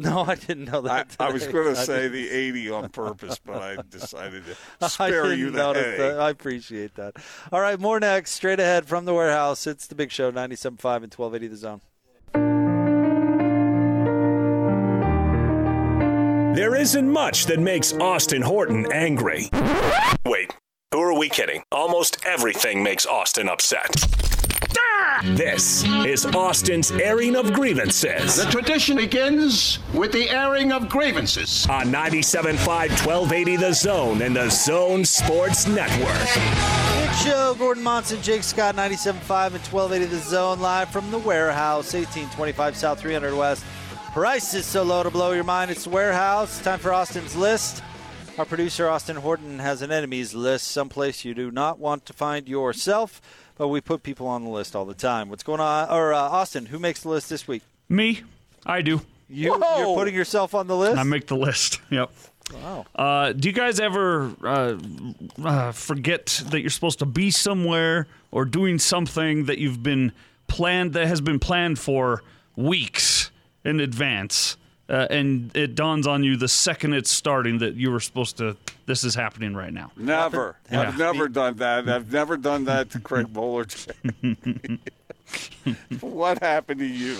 No, 0.00 0.24
I 0.24 0.36
didn't 0.36 0.66
know 0.70 0.80
that. 0.82 1.16
I 1.18 1.30
was 1.32 1.46
going 1.48 1.74
to 1.74 1.76
say 1.76 2.06
the 2.06 2.30
80 2.30 2.70
on 2.70 2.88
purpose, 2.90 3.40
but 3.44 3.60
I 3.60 3.82
decided 3.90 4.44
to 4.80 4.88
spare 4.88 5.32
you 5.34 5.50
the 5.50 5.64
headache. 5.74 5.98
that. 5.98 6.20
I 6.20 6.30
appreciate 6.30 6.94
that. 6.94 7.16
All 7.50 7.60
right, 7.60 7.78
more 7.80 7.98
next. 7.98 8.30
Straight 8.30 8.60
ahead 8.60 8.86
from 8.86 9.04
the 9.06 9.12
warehouse. 9.12 9.66
It's 9.66 9.88
the 9.88 9.96
Big 9.96 10.12
Show, 10.12 10.30
97.5 10.30 11.02
and 11.02 11.12
1280 11.12 11.48
The 11.48 11.56
Zone. 11.56 11.80
There 16.54 16.74
isn't 16.74 17.08
much 17.08 17.46
that 17.46 17.60
makes 17.60 17.92
Austin 17.94 18.42
Horton 18.42 18.86
angry. 18.92 19.48
Wait, 20.26 20.52
who 20.92 21.00
are 21.00 21.16
we 21.16 21.28
kidding? 21.28 21.62
Almost 21.70 22.24
everything 22.24 22.82
makes 22.82 23.06
Austin 23.06 23.48
upset. 23.48 23.90
This 25.24 25.84
is 25.84 26.24
Austin's 26.26 26.92
airing 26.92 27.34
of 27.34 27.52
grievances. 27.52 28.36
The 28.36 28.50
tradition 28.50 28.96
begins 28.96 29.80
with 29.92 30.12
the 30.12 30.30
airing 30.30 30.70
of 30.72 30.88
grievances. 30.88 31.66
On 31.68 31.86
97.5 31.86 32.56
1280 32.66 33.56
The 33.56 33.72
Zone 33.72 34.22
and 34.22 34.36
The 34.36 34.48
Zone 34.48 35.04
Sports 35.04 35.66
Network. 35.66 36.14
Big 36.14 37.12
Show, 37.16 37.54
Gordon 37.58 37.82
Monson, 37.82 38.22
Jake 38.22 38.44
Scott, 38.44 38.76
97.5 38.76 39.06
and 39.08 39.64
1280 39.64 40.04
The 40.04 40.20
Zone, 40.20 40.60
live 40.60 40.90
from 40.90 41.10
the 41.10 41.18
warehouse, 41.18 41.94
1825 41.94 42.76
South 42.76 43.00
300 43.00 43.34
West. 43.34 43.64
Price 44.12 44.54
is 44.54 44.66
so 44.66 44.84
low 44.84 45.02
to 45.02 45.10
blow 45.10 45.32
your 45.32 45.44
mind. 45.44 45.70
It's 45.70 45.84
the 45.84 45.90
warehouse. 45.90 46.62
Time 46.62 46.78
for 46.78 46.92
Austin's 46.92 47.34
list. 47.34 47.82
Our 48.38 48.44
producer, 48.44 48.88
Austin 48.88 49.16
Horton, 49.16 49.58
has 49.58 49.82
an 49.82 49.90
enemies 49.90 50.32
list, 50.32 50.68
someplace 50.68 51.24
you 51.24 51.34
do 51.34 51.50
not 51.50 51.80
want 51.80 52.06
to 52.06 52.12
find 52.12 52.48
yourself, 52.48 53.20
but 53.58 53.68
we 53.68 53.80
put 53.80 54.02
people 54.02 54.26
on 54.26 54.44
the 54.44 54.50
list 54.50 54.74
all 54.74 54.84
the 54.84 54.94
time. 54.94 55.28
What's 55.28 55.42
going 55.42 55.60
on? 55.60 55.90
Or, 55.90 56.14
uh, 56.14 56.18
Austin, 56.18 56.66
who 56.66 56.78
makes 56.78 57.02
the 57.02 57.10
list 57.10 57.28
this 57.28 57.46
week? 57.46 57.62
Me, 57.88 58.22
I 58.64 58.80
do. 58.82 59.02
You, 59.28 59.52
Whoa! 59.54 59.78
you're 59.78 59.96
putting 59.96 60.14
yourself 60.14 60.54
on 60.54 60.68
the 60.68 60.76
list? 60.76 60.96
I 60.96 61.02
make 61.02 61.26
the 61.26 61.36
list. 61.36 61.80
Yep. 61.90 62.10
wow. 62.54 62.86
Uh, 62.94 63.32
do 63.32 63.48
you 63.48 63.54
guys 63.54 63.80
ever 63.80 64.30
uh, 64.42 64.78
uh, 65.44 65.72
forget 65.72 66.42
that 66.50 66.60
you're 66.60 66.70
supposed 66.70 67.00
to 67.00 67.06
be 67.06 67.30
somewhere 67.30 68.06
or 68.30 68.44
doing 68.44 68.78
something 68.78 69.46
that 69.46 69.58
you've 69.58 69.82
been 69.82 70.12
planned 70.46 70.92
that 70.94 71.06
has 71.06 71.20
been 71.20 71.38
planned 71.38 71.78
for 71.78 72.22
weeks 72.56 73.30
in 73.64 73.80
advance, 73.80 74.56
uh, 74.88 75.06
and 75.10 75.54
it 75.56 75.74
dawns 75.74 76.06
on 76.06 76.24
you 76.24 76.36
the 76.36 76.48
second 76.48 76.94
it's 76.94 77.10
starting 77.10 77.58
that 77.58 77.74
you 77.74 77.90
were 77.90 78.00
supposed 78.00 78.38
to? 78.38 78.56
This 78.86 79.04
is 79.04 79.14
happening 79.14 79.54
right 79.54 79.72
now. 79.72 79.92
Never. 79.96 80.56
Yeah. 80.70 80.82
I've 80.82 80.98
never 80.98 81.28
done 81.28 81.56
that. 81.56 81.88
I've 81.88 82.12
never 82.12 82.36
done 82.36 82.64
that 82.64 82.90
to 82.90 83.00
Craig 83.00 83.32
Bowler. 83.32 83.66
what 86.00 86.42
happened 86.42 86.80
to 86.80 86.86
you? 86.86 87.18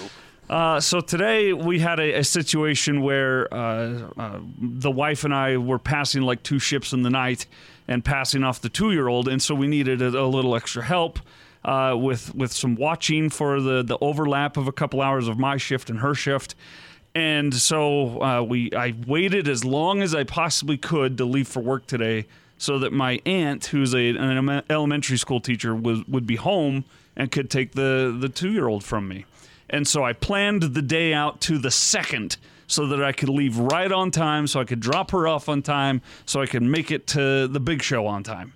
Uh, 0.49 0.81
so 0.81 1.01
today 1.01 1.53
we 1.53 1.79
had 1.79 2.01
a, 2.01 2.21
a 2.21 2.25
situation 2.25 3.03
where 3.03 3.53
uh, 3.53 4.09
uh, 4.17 4.41
the 4.59 4.91
wife 4.91 5.25
and 5.25 5.35
I 5.35 5.59
were 5.59 5.79
passing 5.79 6.23
like 6.23 6.43
two 6.43 6.59
ships 6.59 6.95
in 6.95 7.03
the 7.03 7.11
night 7.11 7.47
and 7.87 8.03
passing 8.03 8.43
off 8.43 8.63
the 8.63 8.71
two-year-old, 8.71 9.29
and 9.29 9.43
so 9.43 9.55
we 9.55 9.67
needed 9.67 10.01
a, 10.01 10.09
a 10.09 10.25
little 10.25 10.57
extra 10.57 10.83
help 10.83 11.19
uh, 11.65 11.95
with 11.99 12.35
with 12.35 12.53
some 12.53 12.77
watching 12.77 13.29
for 13.29 13.61
the 13.61 13.83
the 13.83 13.99
overlap 14.01 14.57
of 14.57 14.67
a 14.67 14.73
couple 14.73 15.03
hours 15.03 15.29
of 15.29 15.39
my 15.39 15.59
shift 15.59 15.91
and 15.91 16.01
her 16.01 16.15
shift. 16.15 16.55
And 17.19 17.53
so 17.53 18.23
uh, 18.23 18.43
we 18.43 18.71
I 18.73 18.95
waited 19.07 19.49
as 19.49 19.65
long 19.65 20.03
as 20.03 20.15
I 20.15 20.23
possibly 20.23 20.79
could 20.79 21.19
to 21.19 21.25
leave 21.25 21.49
for 21.49 21.61
work 21.61 21.87
today, 21.87 22.27
so 22.59 22.79
that 22.79 22.93
my 22.93 23.21
aunt, 23.27 23.67
who's 23.67 23.93
a, 23.93 24.11
an 24.11 24.63
elementary 24.71 25.19
school 25.19 25.41
teacher, 25.41 25.75
was, 25.75 26.07
would 26.07 26.27
be 26.29 26.37
home 26.37 26.85
and 27.17 27.33
could 27.33 27.51
take 27.51 27.73
the 27.73 28.17
the 28.21 28.29
two 28.29 28.53
year 28.53 28.69
old 28.69 28.85
from 28.85 29.09
me. 29.09 29.25
And 29.69 29.87
so 29.89 30.05
I 30.05 30.13
planned 30.13 30.63
the 30.63 30.83
day 30.83 31.13
out 31.13 31.41
to 31.43 31.59
the 31.59 31.73
second 31.73 32.37
so 32.69 32.87
that 32.87 33.03
I 33.03 33.11
could 33.11 33.31
leave 33.31 33.59
right 33.59 33.91
on 33.91 34.13
time, 34.13 34.47
so 34.47 34.61
I 34.61 34.65
could 34.65 34.81
drop 34.81 35.11
her 35.11 35.27
off 35.27 35.49
on 35.49 35.61
time, 35.63 36.01
so 36.25 36.41
I 36.41 36.47
could 36.47 36.63
make 36.63 36.93
it 36.93 37.09
to 37.09 37.49
the 37.49 37.61
big 37.61 37.83
show 37.83 38.07
on 38.07 38.23
time. 38.23 38.53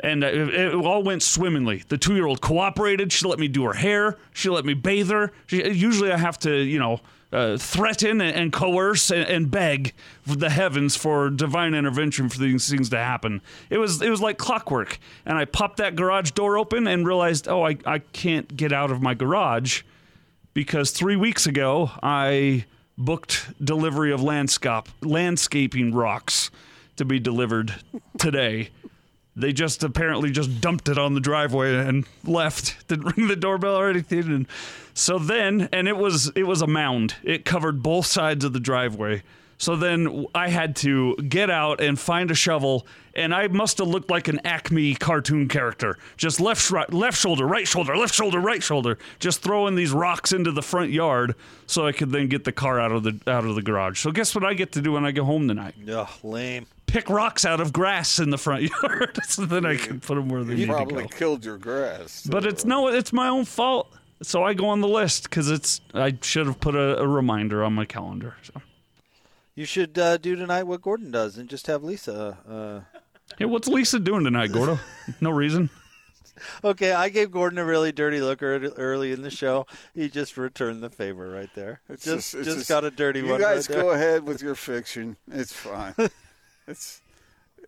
and 0.00 0.22
it, 0.24 0.54
it 0.54 0.74
all 0.74 1.02
went 1.02 1.22
swimmingly. 1.22 1.84
The 1.88 1.96
two 1.96 2.14
year 2.16 2.26
old 2.26 2.40
cooperated. 2.40 3.12
She 3.12 3.26
let 3.26 3.38
me 3.38 3.48
do 3.48 3.64
her 3.64 3.72
hair. 3.72 4.18
She 4.34 4.50
let 4.50 4.64
me 4.64 4.74
bathe 4.74 5.10
her. 5.10 5.32
She, 5.46 5.66
usually, 5.70 6.12
I 6.12 6.18
have 6.18 6.38
to, 6.40 6.54
you 6.54 6.78
know, 6.78 7.00
uh, 7.32 7.56
threaten 7.56 8.20
and, 8.20 8.52
coerce 8.52 9.10
and, 9.10 9.28
and 9.28 9.50
beg 9.50 9.94
the 10.26 10.50
heavens 10.50 10.96
for 10.96 11.30
divine 11.30 11.74
intervention 11.74 12.28
for 12.28 12.38
these 12.38 12.68
things 12.68 12.90
to 12.90 12.98
happen. 12.98 13.40
It 13.70 13.78
was 13.78 14.02
it 14.02 14.10
was 14.10 14.20
like 14.20 14.38
clockwork. 14.38 14.98
And 15.24 15.38
I 15.38 15.44
popped 15.44 15.78
that 15.78 15.96
garage 15.96 16.32
door 16.32 16.58
open 16.58 16.86
and 16.86 17.06
realized, 17.06 17.48
oh, 17.48 17.64
I, 17.64 17.78
I 17.86 18.00
can't 18.00 18.54
get 18.56 18.72
out 18.72 18.90
of 18.90 19.00
my 19.00 19.14
garage 19.14 19.82
because 20.54 20.90
three 20.90 21.16
weeks 21.16 21.46
ago 21.46 21.90
I 22.02 22.66
booked 22.98 23.52
delivery 23.64 24.12
of 24.12 24.22
landscape 24.22 24.88
landscaping 25.00 25.94
rocks 25.94 26.50
to 26.96 27.04
be 27.04 27.18
delivered 27.18 27.74
today. 28.18 28.70
They 29.34 29.52
just 29.54 29.82
apparently 29.82 30.30
just 30.30 30.60
dumped 30.60 30.90
it 30.90 30.98
on 30.98 31.14
the 31.14 31.20
driveway 31.20 31.74
and 31.76 32.06
left. 32.24 32.86
Didn't 32.88 33.16
ring 33.16 33.28
the 33.28 33.36
doorbell 33.36 33.76
or 33.76 33.88
anything. 33.88 34.24
And 34.24 34.46
so 34.94 35.18
then, 35.18 35.68
and 35.72 35.88
it 35.88 35.96
was 35.96 36.30
it 36.34 36.44
was 36.44 36.62
a 36.62 36.66
mound. 36.66 37.14
It 37.22 37.44
covered 37.44 37.82
both 37.82 38.06
sides 38.06 38.44
of 38.44 38.52
the 38.52 38.60
driveway. 38.60 39.22
So 39.62 39.76
then 39.76 40.26
I 40.34 40.48
had 40.48 40.74
to 40.76 41.14
get 41.16 41.48
out 41.48 41.80
and 41.80 41.96
find 41.96 42.32
a 42.32 42.34
shovel, 42.34 42.84
and 43.14 43.32
I 43.32 43.46
must 43.46 43.78
have 43.78 43.86
looked 43.86 44.10
like 44.10 44.26
an 44.26 44.40
Acme 44.44 44.96
cartoon 44.96 45.46
character. 45.46 45.98
Just 46.16 46.40
left, 46.40 46.68
right, 46.72 46.92
left 46.92 47.16
shoulder, 47.16 47.46
right 47.46 47.68
shoulder, 47.68 47.96
left 47.96 48.12
shoulder, 48.12 48.40
right 48.40 48.60
shoulder, 48.60 48.98
just 49.20 49.40
throwing 49.40 49.76
these 49.76 49.92
rocks 49.92 50.32
into 50.32 50.50
the 50.50 50.62
front 50.62 50.90
yard 50.90 51.36
so 51.66 51.86
I 51.86 51.92
could 51.92 52.10
then 52.10 52.26
get 52.26 52.42
the 52.42 52.50
car 52.50 52.80
out 52.80 52.90
of 52.90 53.04
the 53.04 53.20
out 53.28 53.44
of 53.44 53.54
the 53.54 53.62
garage. 53.62 54.00
So 54.00 54.10
guess 54.10 54.34
what 54.34 54.44
I 54.44 54.54
get 54.54 54.72
to 54.72 54.80
do 54.82 54.90
when 54.90 55.04
I 55.04 55.12
get 55.12 55.22
home 55.22 55.46
tonight? 55.46 55.76
Ugh, 55.88 56.08
lame. 56.24 56.66
Pick 56.86 57.08
rocks 57.08 57.44
out 57.44 57.60
of 57.60 57.72
grass 57.72 58.18
in 58.18 58.30
the 58.30 58.38
front 58.38 58.64
yard, 58.82 59.16
so 59.28 59.46
then 59.46 59.64
I 59.64 59.76
can 59.76 60.00
put 60.00 60.16
them 60.16 60.28
where 60.28 60.42
they 60.42 60.54
You 60.54 60.66
need 60.66 60.66
to 60.66 60.72
go. 60.72 60.78
You 60.80 60.86
probably 60.86 61.08
killed 61.08 61.44
your 61.44 61.58
grass. 61.58 62.26
But 62.28 62.44
it's 62.44 62.64
no, 62.64 62.88
it's 62.88 63.12
my 63.12 63.28
own 63.28 63.44
fault. 63.44 63.94
So 64.22 64.44
I 64.44 64.54
go 64.54 64.68
on 64.68 64.80
the 64.80 64.88
list 64.88 65.24
because 65.24 65.50
it's. 65.50 65.80
I 65.94 66.16
should 66.22 66.46
have 66.46 66.60
put 66.60 66.74
a, 66.74 66.98
a 66.98 67.06
reminder 67.06 67.64
on 67.64 67.74
my 67.74 67.84
calendar. 67.84 68.36
So. 68.42 68.60
You 69.54 69.66
should 69.66 69.98
uh, 69.98 70.16
do 70.16 70.34
tonight 70.34 70.62
what 70.62 70.80
Gordon 70.80 71.10
does 71.10 71.36
and 71.36 71.48
just 71.48 71.66
have 71.66 71.82
Lisa. 71.82 72.38
Uh... 72.48 72.98
Hey, 73.38 73.44
what's 73.44 73.68
Lisa 73.68 73.98
doing 73.98 74.24
tonight, 74.24 74.52
Gordo? 74.52 74.78
No 75.20 75.30
reason. 75.30 75.70
Okay, 76.64 76.92
I 76.92 77.10
gave 77.10 77.30
Gordon 77.30 77.58
a 77.58 77.64
really 77.64 77.92
dirty 77.92 78.20
look 78.20 78.42
early 78.42 79.12
in 79.12 79.20
the 79.20 79.30
show. 79.30 79.66
He 79.94 80.08
just 80.08 80.38
returned 80.38 80.82
the 80.82 80.88
favor 80.88 81.30
right 81.30 81.50
there. 81.54 81.82
It's 81.90 82.04
just 82.04 82.34
it's 82.34 82.46
just, 82.46 82.68
got 82.70 82.84
a 82.84 82.90
dirty 82.90 83.20
you 83.20 83.28
one. 83.28 83.38
You 83.38 83.46
guys 83.46 83.68
right 83.68 83.74
there. 83.74 83.84
go 83.84 83.90
ahead 83.90 84.26
with 84.26 84.42
your 84.42 84.54
fiction. 84.54 85.18
It's 85.30 85.52
fine. 85.52 85.94
it's 86.66 87.01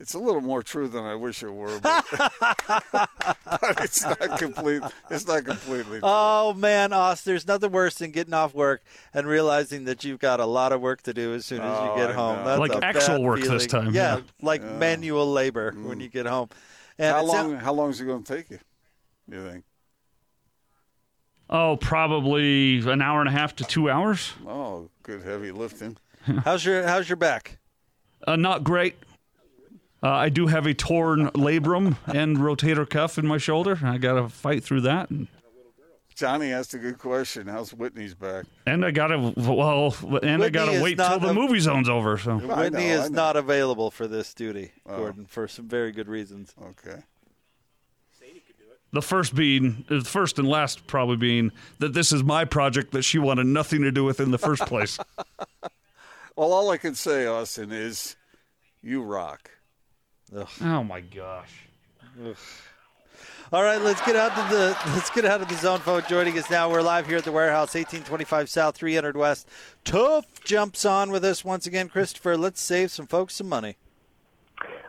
it's 0.01 0.15
a 0.15 0.19
little 0.19 0.41
more 0.41 0.63
true 0.63 0.89
than 0.89 1.05
I 1.05 1.15
wish 1.15 1.43
it 1.43 1.51
were, 1.51 1.79
but, 1.81 2.05
but 2.19 3.81
it's 3.81 4.03
not 4.03 4.39
complete. 4.39 4.83
It's 5.11 5.27
not 5.27 5.45
completely. 5.45 6.01
True. 6.01 6.09
Oh 6.09 6.53
man, 6.55 6.93
Oz, 6.93 7.23
there's 7.25 7.47
nothing 7.47 7.71
worse 7.73 7.95
than 7.97 8.11
getting 8.11 8.35
off 8.35 8.55
work 8.55 8.83
and 9.13 9.27
realizing 9.27 9.85
that 9.85 10.05
you've 10.05 10.19
got 10.19 10.41
a 10.41 10.47
lot 10.47 10.73
of 10.73 10.81
work 10.81 11.03
to 11.03 11.15
do 11.15 11.35
as 11.35 11.45
soon 11.47 11.61
as 11.61 11.79
Oh, 11.79 11.95
you 11.95 12.01
get 12.01 12.11
I 12.11 12.15
home. 12.15 12.45
That's 12.45 12.59
Like 12.61 12.75
a 12.75 12.85
actual 12.85 13.19
bad 13.19 13.23
work 13.23 13.41
this 13.41 13.67
time, 13.67 13.95
Yeah, 13.95 14.17
yeah. 14.17 14.23
like 14.43 14.63
manual 14.63 15.31
labor 15.31 15.73
when 15.73 16.01
you 16.01 16.09
get 16.09 16.27
home. 16.27 16.49
And 16.99 17.15
how 17.15 17.25
it 17.25 17.31
sound- 17.31 17.53
long? 17.53 17.61
How 17.61 17.73
long 17.73 17.91
is 17.91 18.01
it 18.01 18.05
going 18.05 18.23
to 18.25 18.37
take 18.37 18.51
you? 18.51 18.59
You 19.31 19.49
think? 19.49 19.65
Oh, 21.51 21.77
probably 21.77 22.79
an 22.91 23.03
hour 23.03 23.21
and 23.21 23.29
a 23.29 23.33
half 23.33 23.55
to 23.57 23.65
two 23.65 23.91
hours. 23.91 24.33
Oh, 24.47 24.89
good 25.03 25.23
heavy 25.23 25.51
lifting. 25.53 25.97
how's 26.45 26.65
your 26.65 26.87
How's 26.87 27.09
your 27.09 27.17
back? 27.17 27.59
Uh, 28.27 28.37
not 28.37 28.65
great. 28.65 28.97
Uh, 30.05 30.11
I 30.11 30.29
do 30.29 30.47
have 30.49 30.67
a 30.67 30.75
torn 30.75 31.29
labrum 31.31 31.97
and 32.07 32.37
rotator 32.37 32.87
cuff 32.89 33.17
in 33.17 33.27
my 33.27 33.39
shoulder. 33.39 33.81
I 33.83 33.97
got 33.97 34.15
to 34.21 34.29
fight 34.29 34.63
through 34.63 34.83
that. 34.83 35.09
And, 35.09 35.29
Johnny 36.15 36.53
asked 36.53 36.75
a 36.75 36.79
good 36.79 36.99
question. 36.99 37.47
How's 37.49 37.73
Whitney's 37.73 38.15
back? 38.15 38.45
and 38.67 38.85
I 38.85 38.91
got 38.91 39.09
to, 39.09 39.33
well, 39.37 39.97
and 40.23 40.45
I 40.45 40.51
got 40.51 40.67
to 40.67 40.81
wait 40.83 40.97
till 40.99 41.09
not 41.09 41.23
the 41.23 41.33
movie 41.35 41.59
zone's 41.59 41.89
over. 41.89 42.19
So 42.19 42.33
I 42.53 42.65
Whitney 42.65 42.89
know, 42.89 43.03
is 43.03 43.11
not 43.11 43.35
available 43.37 43.91
for 43.91 44.07
this 44.07 44.33
duty, 44.35 44.73
Oh. 44.87 44.97
Gordon, 44.99 45.27
for 45.27 45.49
some 45.49 45.67
very 45.69 45.91
good 45.91 46.07
reasons. 46.07 46.55
Okay. 46.63 47.03
the 48.93 49.03
first 49.03 49.35
being, 49.35 49.85
the 49.89 50.03
first 50.03 50.39
and 50.39 50.47
last 50.47 50.87
probably 50.87 51.17
being 51.17 51.51
that 51.81 51.95
this 51.95 52.13
is 52.13 52.23
my 52.23 52.45
project 52.45 52.93
that 52.93 53.03
she 53.03 53.19
wanted 53.19 53.47
nothing 53.47 53.83
to 53.83 53.91
do 53.91 54.05
with 54.05 54.21
in 54.21 54.31
the 54.31 54.39
first 54.39 54.67
place. 54.67 54.99
Well, 56.37 56.53
all 56.53 56.69
I 56.71 56.79
can 56.79 56.97
say, 56.97 57.27
Austin, 57.27 57.71
is 57.71 58.17
you 58.83 59.03
rock. 59.05 59.53
Oh 60.63 60.83
my 60.83 61.01
gosh. 61.01 61.67
All 63.53 63.63
right, 63.63 63.81
let's 63.81 64.01
get 64.05 64.17
out 64.17 64.35
to 64.35 64.55
the 64.55 64.77
let's 64.95 65.11
get 65.11 65.25
out 65.25 65.41
of 65.43 65.49
the 65.49 65.55
zone 65.57 65.81
phone. 65.81 66.03
Joining 66.09 66.37
us 66.39 66.51
now, 66.51 66.71
we're 66.71 66.83
live 66.83 67.07
here 67.07 67.19
at 67.19 67.25
the 67.25 67.33
warehouse, 67.33 67.75
1825 67.75 68.49
South, 68.49 68.77
300 68.77 69.17
West. 69.17 69.49
Toph 69.85 70.25
jumps 70.45 70.85
on 70.85 71.11
with 71.11 71.25
us 71.25 71.45
once 71.45 71.67
again, 71.67 71.89
Christopher. 71.89 72.37
Let's 72.37 72.61
save 72.61 72.91
some 72.91 73.07
folks 73.07 73.37
some 73.37 73.49
money. 73.49 73.77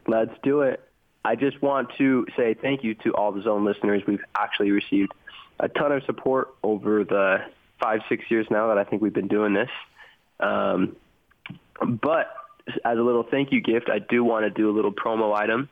Let's 0.07 0.33
do 0.43 0.61
it. 0.61 0.81
I 1.23 1.35
just 1.35 1.61
want 1.61 1.89
to 1.97 2.25
say 2.37 2.53
thank 2.53 2.83
you 2.83 2.93
to 2.95 3.13
all 3.13 3.31
the 3.31 3.41
Zone 3.41 3.65
listeners. 3.65 4.03
We've 4.07 4.23
actually 4.35 4.71
received 4.71 5.11
a 5.59 5.67
ton 5.67 5.91
of 5.91 6.03
support 6.03 6.53
over 6.63 7.03
the 7.03 7.39
five, 7.79 8.01
six 8.07 8.29
years 8.29 8.47
now 8.49 8.67
that 8.67 8.77
I 8.77 8.83
think 8.83 9.01
we've 9.01 9.13
been 9.13 9.27
doing 9.27 9.53
this. 9.53 9.69
Um, 10.39 10.95
but 11.81 12.31
as 12.83 12.97
a 12.97 13.01
little 13.01 13.23
thank 13.23 13.51
you 13.51 13.61
gift, 13.61 13.89
I 13.89 13.99
do 13.99 14.23
want 14.23 14.45
to 14.45 14.49
do 14.49 14.69
a 14.69 14.73
little 14.73 14.93
promo 14.93 15.35
item. 15.35 15.69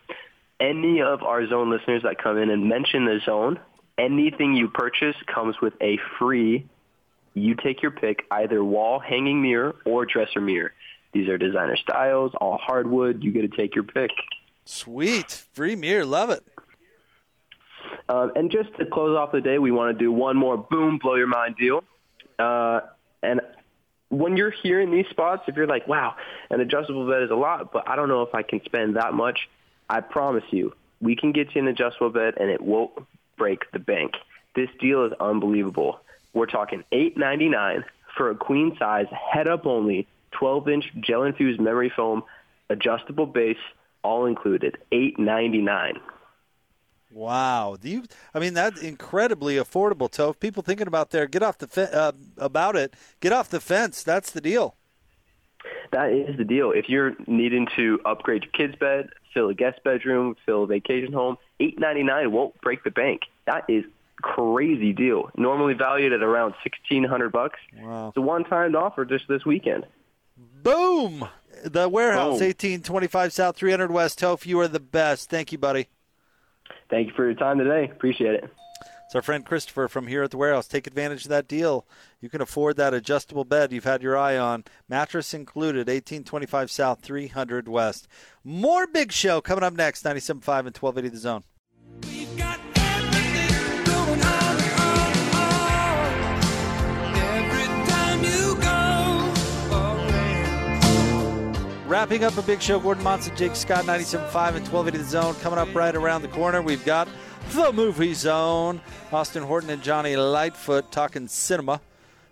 Any 0.60 1.02
of 1.02 1.24
our 1.24 1.48
Zone 1.48 1.70
listeners 1.70 2.04
that 2.04 2.22
come 2.22 2.38
in 2.38 2.50
and 2.50 2.70
mention 2.70 3.06
the 3.06 3.20
Zone, 3.26 3.60
anything 3.98 4.56
you 4.56 4.70
purchase 4.70 5.16
comes 5.28 5.56
with 5.62 5.74
a 5.82 5.98
free 6.20 6.66
you 7.34 7.56
take 7.56 7.82
your 7.82 7.92
pick, 7.92 8.26
either 8.32 8.64
wall 8.64 9.00
hanging 9.00 9.42
mirror 9.42 9.76
or 9.86 10.06
dresser 10.06 10.42
mirror. 10.42 10.74
These 11.14 11.28
are 11.30 11.38
designer 11.38 11.78
styles, 11.78 12.32
all 12.40 12.58
hardwood. 12.58 13.24
You 13.24 13.32
get 13.32 13.50
to 13.50 13.58
take 13.58 13.76
your 13.76 13.84
pick. 13.84 14.12
Sweet. 14.66 15.46
Free 15.54 15.76
mirror. 15.76 16.06
Love 16.06 16.30
it. 16.30 16.44
Um, 18.10 18.32
and 18.36 18.52
just 18.52 18.76
to 18.80 18.86
close 18.86 19.18
off 19.18 19.32
the 19.32 19.42
day, 19.42 19.60
we 19.60 19.72
want 19.72 19.98
to 19.98 20.04
do 20.04 20.12
one 20.12 20.38
more 20.38 20.58
boom, 20.58 21.00
blow 21.02 21.16
your 21.16 21.28
mind 21.28 21.56
deal. 21.58 21.84
Uh, 22.40 22.82
and 23.22 23.42
when 24.14 24.38
you're 24.38 24.52
hearing 24.52 24.92
these 24.92 25.08
spots, 25.10 25.44
if 25.48 25.56
you're 25.56 25.68
like, 25.68 25.88
wow, 25.88 26.16
an 26.50 26.62
adjustable 26.62 27.10
bed 27.10 27.24
is 27.24 27.32
a 27.32 27.36
lot, 27.36 27.72
but 27.74 27.88
I 27.90 27.96
don't 27.96 28.10
know 28.10 28.22
if 28.22 28.36
I 28.36 28.44
can 28.44 28.64
spend 28.64 28.96
that 28.96 29.14
much, 29.14 29.50
I 29.90 30.02
promise 30.02 30.44
you, 30.52 30.74
we 31.02 31.16
can 31.16 31.32
get 31.32 31.56
you 31.56 31.62
an 31.62 31.68
adjustable 31.68 32.12
bed 32.12 32.36
and 32.40 32.50
it 32.50 32.62
won't 32.62 32.92
break 33.38 33.70
the 33.72 33.80
bank. 33.80 34.14
This 34.56 34.70
deal 34.80 35.06
is 35.06 35.14
unbelievable. 35.20 36.00
We're 36.34 36.46
talking 36.46 36.84
eight 36.92 37.18
ninety 37.18 37.50
nine 37.50 37.84
for 38.16 38.30
a 38.30 38.36
queen 38.36 38.76
size, 38.78 39.08
head 39.12 39.48
up 39.48 39.66
only, 39.66 40.08
12 40.32 40.70
inch 40.70 40.86
gel 41.00 41.24
infused 41.24 41.60
memory 41.60 41.92
foam, 41.96 42.24
adjustable 42.70 43.26
base, 43.26 43.58
all 44.04 44.26
included. 44.26 44.78
Eight 44.92 45.18
ninety 45.18 45.62
nine. 45.62 46.00
Wow. 47.14 47.78
Do 47.80 47.90
you? 47.90 48.04
I 48.34 48.40
mean, 48.40 48.54
that's 48.54 48.82
incredibly 48.82 49.56
affordable. 49.56 50.14
So, 50.14 50.30
if 50.32 50.40
people 50.40 50.64
thinking 50.64 50.88
about 50.88 51.12
there, 51.12 51.28
get 51.28 51.44
off 51.44 51.60
the 51.60 51.68
fe- 51.68 51.92
uh, 51.94 52.14
about 52.38 52.76
it. 52.76 52.96
Get 53.20 53.32
off 53.32 53.50
the 53.50 53.60
fence. 53.60 54.04
That's 54.04 54.32
the 54.32 54.42
deal. 54.42 54.76
That 55.92 56.12
is 56.12 56.36
the 56.38 56.44
deal. 56.44 56.72
If 56.72 56.90
you're 56.90 57.14
needing 57.28 57.68
to 57.76 58.00
upgrade 58.04 58.44
your 58.44 58.52
kid's 58.52 58.76
bed, 58.78 59.10
fill 59.34 59.50
a 59.50 59.54
guest 59.54 59.84
bedroom, 59.84 60.36
fill 60.46 60.64
a 60.64 60.68
vacation 60.68 61.14
home, 61.14 61.38
eight 61.60 61.80
ninety 61.80 62.04
nine 62.04 62.32
won't 62.32 62.60
break 62.62 62.84
the 62.84 62.92
bank. 62.92 63.22
That 63.46 63.66
is 63.70 63.86
crazy 64.22 64.92
deal. 64.92 65.30
Normally 65.38 65.76
valued 65.76 66.14
at 66.14 66.24
around 66.24 66.56
sixteen 66.64 67.04
hundred 67.04 67.32
bucks. 67.32 67.60
Wow. 67.80 68.08
It's 68.10 68.18
a 68.18 68.22
one 68.22 68.44
time 68.44 68.76
offer 68.76 69.06
just 69.06 69.28
this 69.28 69.46
weekend. 69.46 69.86
Boom. 70.64 71.28
The 71.64 71.88
warehouse, 71.88 72.40
Boom. 72.40 72.48
1825 72.48 73.32
South, 73.32 73.56
300 73.56 73.92
West. 73.92 74.20
Toph, 74.20 74.46
you 74.46 74.60
are 74.60 74.68
the 74.68 74.80
best. 74.80 75.30
Thank 75.30 75.52
you, 75.52 75.58
buddy. 75.58 75.88
Thank 76.90 77.08
you 77.08 77.14
for 77.14 77.26
your 77.26 77.34
time 77.34 77.58
today. 77.58 77.90
Appreciate 77.92 78.36
it. 78.36 78.54
It's 79.06 79.16
our 79.16 79.22
friend 79.22 79.46
Christopher 79.46 79.88
from 79.88 80.08
here 80.08 80.24
at 80.24 80.32
the 80.32 80.38
warehouse. 80.38 80.68
Take 80.68 80.88
advantage 80.88 81.26
of 81.26 81.30
that 81.30 81.48
deal. 81.48 81.86
You 82.20 82.30
can 82.30 82.42
afford 82.42 82.78
that 82.78 82.96
adjustable 82.96 83.46
bed 83.46 83.72
you've 83.72 83.84
had 83.84 84.02
your 84.02 84.18
eye 84.18 84.38
on. 84.38 84.64
Mattress 84.90 85.36
included, 85.36 85.88
1825 85.88 86.72
South, 86.72 87.02
300 87.02 87.68
West. 87.68 88.08
More 88.44 88.88
big 88.88 89.12
show 89.12 89.40
coming 89.40 89.64
up 89.64 89.74
next, 89.74 90.04
97.5 90.04 90.32
and 90.32 90.76
1280 90.76 91.10
The 91.10 91.18
Zone. 91.18 91.44
Wrapping 101.94 102.24
up 102.24 102.36
a 102.40 102.42
big 102.42 102.60
show, 102.60 102.80
Gordon 102.80 103.04
Monson, 103.04 103.36
Jake 103.36 103.56
Scott, 103.56 103.84
97.5 103.84 104.56
and 104.56 104.68
1280 104.68 104.98
The 104.98 105.04
Zone. 105.04 105.36
Coming 105.36 105.60
up 105.60 105.76
right 105.76 105.96
around 105.96 106.24
the 106.24 106.28
corner, 106.28 106.60
we've 106.60 106.84
got 106.84 107.08
the 107.52 107.72
Movie 107.72 108.16
Zone. 108.16 108.82
Austin 109.12 109.44
Horton 109.44 109.70
and 109.70 109.84
Johnny 109.84 110.16
Lightfoot 110.16 110.92
talking 110.92 111.28
cinema 111.28 111.82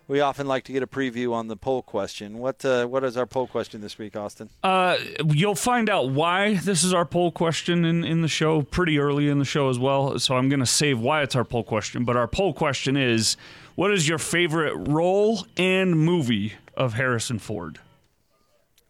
We 0.08 0.18
often 0.18 0.48
like 0.48 0.64
to 0.64 0.72
get 0.72 0.82
a 0.82 0.88
preview 0.88 1.32
on 1.32 1.46
the 1.46 1.54
poll 1.54 1.80
question. 1.80 2.38
What 2.38 2.64
uh, 2.64 2.86
what 2.86 3.04
is 3.04 3.16
our 3.16 3.24
poll 3.24 3.46
question 3.46 3.80
this 3.80 3.98
week, 3.98 4.16
Austin? 4.16 4.50
Uh, 4.64 4.98
you'll 5.28 5.54
find 5.54 5.88
out 5.88 6.10
why 6.10 6.54
this 6.54 6.82
is 6.82 6.92
our 6.92 7.04
poll 7.04 7.30
question 7.30 7.84
in, 7.84 8.02
in 8.02 8.20
the 8.20 8.26
show 8.26 8.62
pretty 8.62 8.98
early 8.98 9.28
in 9.28 9.38
the 9.38 9.44
show 9.44 9.68
as 9.68 9.78
well. 9.78 10.18
So 10.18 10.36
I'm 10.36 10.48
going 10.48 10.58
to 10.58 10.66
save 10.66 10.98
why 10.98 11.22
it's 11.22 11.36
our 11.36 11.44
poll 11.44 11.62
question. 11.62 12.04
But 12.04 12.16
our 12.16 12.26
poll 12.26 12.52
question 12.52 12.96
is 12.96 13.36
what 13.76 13.92
is 13.92 14.08
your 14.08 14.18
favorite 14.18 14.74
role 14.88 15.46
and 15.56 15.96
movie 15.96 16.54
of 16.76 16.94
Harrison 16.94 17.38
Ford? 17.38 17.78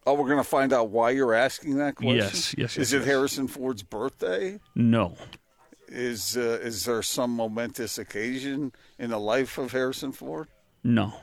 Oh, 0.05 0.13
we're 0.15 0.27
going 0.27 0.37
to 0.37 0.43
find 0.43 0.73
out 0.73 0.89
why 0.89 1.11
you're 1.11 1.33
asking 1.33 1.77
that 1.77 1.95
question. 1.95 2.17
Yes, 2.17 2.55
yes, 2.57 2.77
Is 2.77 2.91
yes, 2.91 2.93
it 2.93 2.97
yes. 2.97 3.05
Harrison 3.05 3.47
Ford's 3.47 3.83
birthday? 3.83 4.59
No. 4.75 5.15
Is 5.87 6.35
uh, 6.35 6.59
is 6.61 6.85
there 6.85 7.01
some 7.03 7.31
momentous 7.31 7.97
occasion 7.97 8.71
in 8.97 9.11
the 9.11 9.19
life 9.19 9.57
of 9.57 9.71
Harrison 9.71 10.11
Ford? 10.11 10.47
No. 10.83 11.13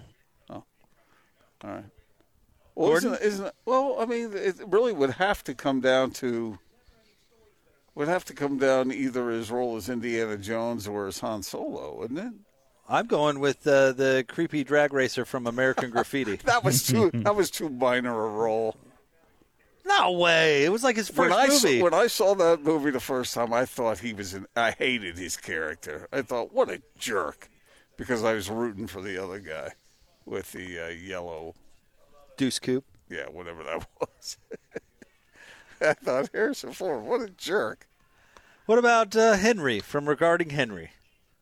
Oh. 0.48 0.64
All 1.64 1.70
right. 1.70 1.84
Well, 2.74 2.94
isn't, 2.94 3.20
isn't 3.20 3.54
well? 3.64 3.96
I 3.98 4.06
mean, 4.06 4.32
it 4.32 4.56
really 4.66 4.92
would 4.92 5.10
have 5.10 5.42
to 5.44 5.54
come 5.54 5.80
down 5.80 6.12
to 6.12 6.58
would 7.94 8.08
have 8.08 8.24
to 8.26 8.32
come 8.32 8.58
down 8.58 8.92
either 8.92 9.28
his 9.30 9.50
role 9.50 9.76
as 9.76 9.88
Indiana 9.88 10.36
Jones 10.36 10.86
or 10.86 11.06
as 11.06 11.18
Han 11.20 11.42
Solo, 11.42 11.98
wouldn't 11.98 12.20
it? 12.20 12.32
I'm 12.92 13.06
going 13.06 13.38
with 13.38 13.64
uh, 13.66 13.92
the 13.92 14.24
creepy 14.28 14.64
drag 14.64 14.92
racer 14.92 15.24
from 15.24 15.46
American 15.46 15.90
Graffiti. 15.92 16.36
That 16.44 16.64
was 16.64 16.84
too 16.86 17.10
that 17.14 17.34
was 17.36 17.50
too 17.50 17.68
minor 17.68 18.10
a 18.24 18.28
role. 18.28 18.76
no 19.86 20.10
way! 20.12 20.64
It 20.64 20.70
was 20.72 20.82
like 20.82 20.96
his 20.96 21.08
first 21.08 21.30
when 21.30 21.32
I 21.32 21.46
movie. 21.46 21.78
Saw, 21.78 21.84
when 21.84 21.94
I 21.94 22.06
saw 22.08 22.34
that 22.34 22.62
movie 22.64 22.90
the 22.90 22.98
first 23.00 23.32
time, 23.34 23.52
I 23.52 23.64
thought 23.64 24.00
he 24.00 24.12
was 24.12 24.34
an. 24.34 24.46
I 24.56 24.72
hated 24.72 25.16
his 25.18 25.36
character. 25.36 26.08
I 26.12 26.22
thought, 26.22 26.52
what 26.52 26.68
a 26.68 26.82
jerk, 26.98 27.48
because 27.96 28.24
I 28.24 28.34
was 28.34 28.50
rooting 28.50 28.88
for 28.88 29.00
the 29.00 29.22
other 29.22 29.38
guy 29.38 29.70
with 30.26 30.50
the 30.52 30.86
uh, 30.86 30.88
yellow, 30.88 31.54
Deuce 32.36 32.58
Coupe. 32.58 32.84
yeah, 33.08 33.26
whatever 33.26 33.62
that 33.62 33.86
was. 34.00 34.36
I 35.80 35.94
thought 35.94 36.28
Harrison 36.34 36.72
Ford, 36.72 37.04
what 37.04 37.20
a 37.22 37.28
jerk. 37.30 37.86
What 38.66 38.78
about 38.78 39.14
uh, 39.16 39.34
Henry 39.34 39.80
from 39.80 40.08
Regarding 40.08 40.50
Henry? 40.50 40.90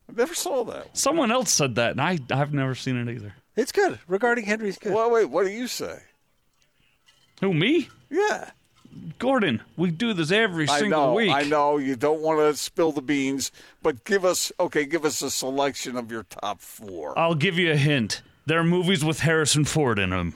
I 0.09 0.13
never 0.15 0.35
saw 0.35 0.65
that. 0.65 0.97
Someone 0.97 1.31
else 1.31 1.53
said 1.53 1.75
that, 1.77 1.93
and 1.93 2.01
I, 2.01 2.19
I've 2.31 2.55
never 2.55 2.75
seen 2.75 2.97
it 2.97 3.13
either. 3.13 3.35
It's 3.57 3.73
good. 3.73 3.99
Regarding 4.07 4.45
Henry's 4.45 4.79
good. 4.79 4.93
Well, 4.95 5.11
wait, 5.11 5.27
what 5.27 5.45
do 5.45 5.51
you 5.51 5.67
say? 5.67 6.01
Who, 7.41 7.53
me? 7.55 7.89
Yeah, 8.11 8.51
Gordon, 9.19 9.63
we 9.77 9.91
do 9.91 10.13
this 10.13 10.31
every 10.31 10.69
I 10.69 10.81
single 10.81 11.07
know. 11.09 11.15
week. 11.15 11.31
I 11.31 11.43
know 11.43 11.77
you 11.79 11.97
don't 11.97 12.21
want 12.21 12.41
to 12.41 12.57
spill 12.57 12.93
the 12.93 13.03
beans, 13.03 13.53
but 13.83 14.05
give 14.05 14.25
us 14.25 14.53
okay. 14.59 14.85
Give 14.85 15.05
us 15.05 15.23
a 15.23 15.31
selection 15.31 15.97
of 15.97 16.11
your 16.11 16.25
top 16.25 16.61
four. 16.61 17.19
I'll 17.19 17.35
give 17.35 17.59
you 17.59 17.73
a 17.73 17.77
hint. 17.77 18.23
There 18.47 18.59
are 18.59 18.65
movies 18.65 19.05
with 19.05 19.21
Harrison 19.21 19.65
Ford 19.65 19.99
in 19.99 20.11
them. 20.11 20.35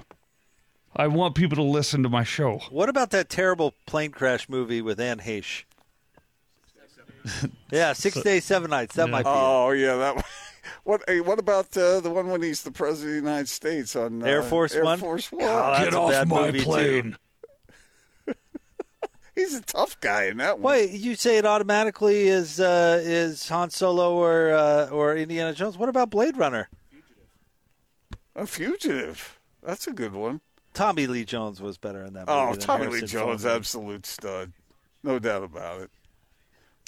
I 0.95 1.07
want 1.07 1.35
people 1.35 1.57
to 1.57 1.63
listen 1.63 2.03
to 2.03 2.11
my 2.11 2.25
show. 2.25 2.61
What 2.71 2.91
about 2.91 3.11
that 3.11 3.31
terrible 3.31 3.75
plane 3.87 4.11
crash 4.11 4.49
movie 4.49 4.83
with 4.83 5.01
Anne 5.01 5.21
Heche? 5.21 5.65
yeah, 7.73 7.93
Six 7.93 8.21
Days, 8.23 8.45
Seven 8.45 8.71
Nights. 8.71 8.95
That 8.97 9.09
might 9.09 9.25
be 9.25 9.29
it. 9.29 9.35
Oh 9.35 9.71
yeah, 9.71 9.97
that. 9.97 10.25
What? 10.85 11.03
Hey, 11.09 11.21
what 11.21 11.39
about 11.39 11.77
uh, 11.77 12.01
the 12.01 12.11
one 12.11 12.29
when 12.29 12.43
he's 12.43 12.63
the 12.63 12.71
president 12.71 13.17
of 13.19 13.23
the 13.25 13.29
United 13.31 13.49
States 13.49 13.95
on 13.95 14.23
uh, 14.23 14.27
Air 14.27 14.43
Force 14.43 14.75
Air 14.75 14.85
One? 14.85 14.99
Force 14.99 15.31
One. 15.31 15.43
Oh, 15.45 15.75
Get 15.79 15.95
off 15.95 16.27
my 16.27 16.51
plane. 16.53 17.17
He's 19.35 19.55
a 19.55 19.63
tough 19.63 19.99
guy 20.01 20.25
in 20.27 20.37
that 20.37 20.59
one. 20.59 20.73
Wait, 20.73 20.91
you 20.91 21.15
say 21.15 21.39
it 21.39 21.47
automatically 21.47 22.29
is 22.29 22.61
uh, 22.61 23.01
is 23.03 23.49
Han 23.49 23.71
Solo 23.71 24.15
or 24.15 24.53
uh, 24.53 24.89
or 24.89 25.17
Indiana 25.17 25.55
Jones? 25.55 25.79
What 25.79 25.89
about 25.89 26.11
Blade 26.11 26.37
Runner? 26.37 26.69
A 28.37 28.47
fugitive. 28.47 29.41
That's 29.63 29.87
a 29.87 29.93
good 29.93 30.13
one. 30.13 30.41
Tommy 30.75 31.07
Lee 31.07 31.25
Jones 31.25 31.61
was 31.61 31.79
better 31.79 32.05
in 32.05 32.13
that 32.15 32.27
movie. 32.27 32.39
Oh, 32.39 32.51
than 32.53 32.61
Tommy 32.61 32.87
Lee 32.87 33.03
Jones, 33.03 33.43
Ford. 33.43 33.55
absolute 33.57 34.07
stud, 34.07 34.53
no 35.03 35.19
doubt 35.19 35.45
about 35.45 35.81
it. 35.81 35.91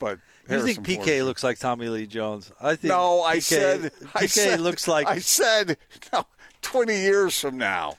But 0.01 0.18
You 0.49 0.61
think 0.62 0.86
PK 0.86 1.05
Ford- 1.18 1.24
looks 1.24 1.45
like 1.45 1.59
Tommy 1.59 1.88
Lee 1.88 2.07
Jones? 2.07 2.51
I 2.61 2.76
think. 2.76 2.90
No, 2.90 3.22
I 3.22 3.36
PK 3.38 3.42
said. 3.42 3.92
I 4.14 4.24
PK 4.24 4.28
said, 4.28 4.61
looks 4.61 4.88
like 4.88 5.07
I 5.07 5.18
said. 5.18 5.76
No, 6.12 6.24
twenty 6.62 6.97
years 7.01 7.38
from 7.38 7.59
now. 7.59 7.97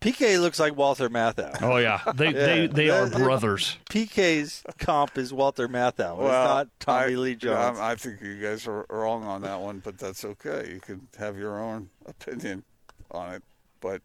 PK 0.00 0.40
looks 0.40 0.60
like 0.60 0.76
Walter 0.76 1.10
Matthau. 1.10 1.60
Oh 1.60 1.76
yeah, 1.78 2.00
they 2.14 2.32
they, 2.32 2.66
they 2.68 2.88
are 2.90 3.08
brothers. 3.08 3.78
PK's 3.90 4.62
comp 4.78 5.18
is 5.18 5.32
Walter 5.32 5.66
Matthau. 5.68 6.18
it's 6.20 6.28
not 6.30 6.68
Tommy 6.78 7.14
I, 7.14 7.16
Lee 7.16 7.34
Jones. 7.34 7.78
I, 7.78 7.92
I 7.92 7.94
think 7.96 8.20
you 8.22 8.40
guys 8.40 8.68
are 8.68 8.86
wrong 8.90 9.24
on 9.24 9.42
that 9.42 9.58
one, 9.60 9.80
but 9.80 9.98
that's 9.98 10.24
okay. 10.24 10.70
You 10.72 10.80
can 10.80 11.08
have 11.18 11.36
your 11.36 11.58
own 11.58 11.90
opinion 12.06 12.62
on 13.10 13.34
it. 13.34 13.42
But 13.80 14.02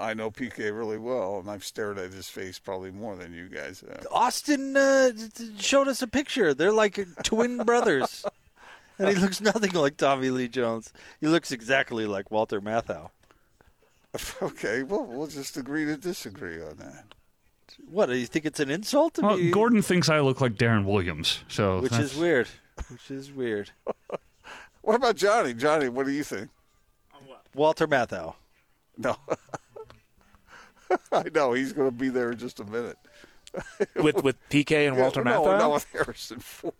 I 0.00 0.14
know 0.14 0.30
PK 0.30 0.76
really 0.76 0.98
well, 0.98 1.38
and 1.38 1.50
I've 1.50 1.64
stared 1.64 1.98
at 1.98 2.12
his 2.12 2.28
face 2.28 2.58
probably 2.58 2.90
more 2.90 3.14
than 3.16 3.32
you 3.34 3.48
guys 3.48 3.82
have. 3.88 4.06
Austin 4.10 4.76
uh, 4.76 5.10
showed 5.58 5.86
us 5.88 6.02
a 6.02 6.06
picture. 6.06 6.54
They're 6.54 6.72
like 6.72 6.98
twin 7.22 7.58
brothers. 7.64 8.24
And 8.98 9.08
he 9.08 9.14
looks 9.14 9.40
nothing 9.40 9.72
like 9.72 9.96
Tommy 9.96 10.30
Lee 10.30 10.48
Jones. 10.48 10.92
He 11.20 11.26
looks 11.26 11.52
exactly 11.52 12.06
like 12.06 12.30
Walter 12.30 12.60
Matthau. 12.60 13.10
Okay, 14.42 14.82
well, 14.82 15.04
we'll 15.04 15.28
just 15.28 15.56
agree 15.56 15.84
to 15.84 15.96
disagree 15.96 16.60
on 16.60 16.76
that. 16.78 17.04
What, 17.88 18.06
do 18.06 18.16
you 18.16 18.26
think 18.26 18.44
it's 18.44 18.58
an 18.58 18.68
insult 18.68 19.14
to 19.14 19.22
Well, 19.22 19.36
me? 19.36 19.52
Gordon 19.52 19.82
thinks 19.82 20.08
I 20.08 20.18
look 20.18 20.40
like 20.40 20.54
Deron 20.54 20.84
Williams, 20.84 21.44
so 21.46 21.80
Which 21.80 21.92
that's- 21.92 22.12
is 22.14 22.18
weird. 22.18 22.48
Which 22.88 23.10
is 23.10 23.30
weird. 23.32 23.70
What 24.82 24.96
about 24.96 25.16
Johnny? 25.16 25.52
Johnny, 25.52 25.88
what 25.90 26.06
do 26.06 26.10
you 26.12 26.24
think? 26.24 26.48
Walter 27.54 27.86
Matthau. 27.86 28.34
No. 28.96 29.14
I 31.12 31.24
know 31.34 31.52
he's 31.52 31.72
going 31.72 31.88
to 31.88 31.96
be 31.96 32.08
there 32.08 32.32
in 32.32 32.38
just 32.38 32.60
a 32.60 32.64
minute. 32.64 32.96
with 33.96 34.22
with 34.22 34.36
PK 34.48 34.86
and 34.86 34.96
Walter 34.96 35.24
no, 35.24 35.42
Matthau. 35.42 35.58
No, 35.58 35.70
with 35.70 35.86
Harrison 35.92 36.38
Ford. 36.38 36.74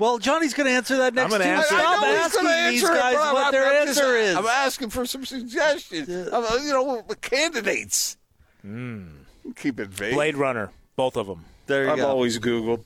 Well, 0.00 0.18
Johnny's 0.18 0.54
going 0.54 0.66
to 0.66 0.72
answer 0.72 0.96
that 0.98 1.14
next. 1.14 1.26
I'm 1.32 1.38
gonna 1.38 1.44
answer. 1.50 1.66
Stop 1.74 2.02
I 2.02 2.06
know 2.10 2.16
asking 2.16 2.42
gonna 2.44 2.70
these 2.70 2.82
answer 2.82 2.94
it, 2.94 2.98
guys 2.98 3.16
I'm- 3.16 3.34
what 3.34 3.52
their 3.52 3.66
I'm 3.66 3.86
just- 3.86 4.00
answer 4.00 4.16
is. 4.16 4.36
I'm 4.36 4.46
asking 4.46 4.90
for 4.90 5.04
some 5.06 5.24
suggestions. 5.26 6.08
I'm, 6.08 6.42
uh, 6.44 6.56
you 6.56 6.70
know, 6.72 7.02
candidates. 7.20 8.16
Keep 8.64 9.80
it 9.80 9.88
vague. 9.90 10.14
Blade 10.14 10.36
Runner, 10.36 10.70
both 10.96 11.16
of 11.16 11.26
them. 11.26 11.44
there 11.66 11.84
you 11.84 11.90
I've 11.90 11.98
go. 11.98 12.08
always 12.08 12.38
Googled. 12.38 12.82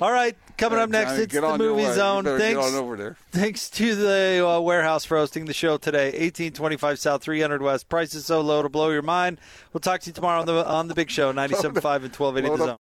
All 0.00 0.12
right, 0.12 0.36
coming 0.60 0.78
up 0.78 0.90
next, 0.90 1.12
it's 1.18 1.32
the 1.34 1.40
your 1.40 1.58
movie 1.58 1.84
zone. 1.92 2.24
Thanks, 2.24 2.40
Get 2.40 2.56
on 2.56 2.74
over 2.74 2.96
there. 2.96 3.16
thanks 3.32 3.68
to 3.70 3.94
the 3.94 4.46
uh, 4.46 4.60
warehouse 4.60 5.04
for 5.04 5.16
hosting 5.16 5.46
the 5.46 5.54
show 5.54 5.76
today. 5.76 6.06
1825 6.06 6.98
South, 6.98 7.22
300 7.22 7.62
West. 7.62 7.88
Price 7.88 8.14
is 8.14 8.26
so 8.26 8.40
low 8.40 8.62
to 8.62 8.68
blow 8.68 8.90
your 8.90 9.02
mind. 9.02 9.40
We'll 9.72 9.80
talk 9.80 10.00
to 10.02 10.06
you 10.08 10.12
tomorrow 10.12 10.40
on 10.40 10.46
the 10.46 10.66
on 10.66 10.88
the 10.88 10.94
big 10.94 11.10
show, 11.10 11.32
97.5 11.34 11.64
and 11.64 12.14
1280 12.14 12.48
the 12.48 12.56
zone. 12.56 12.78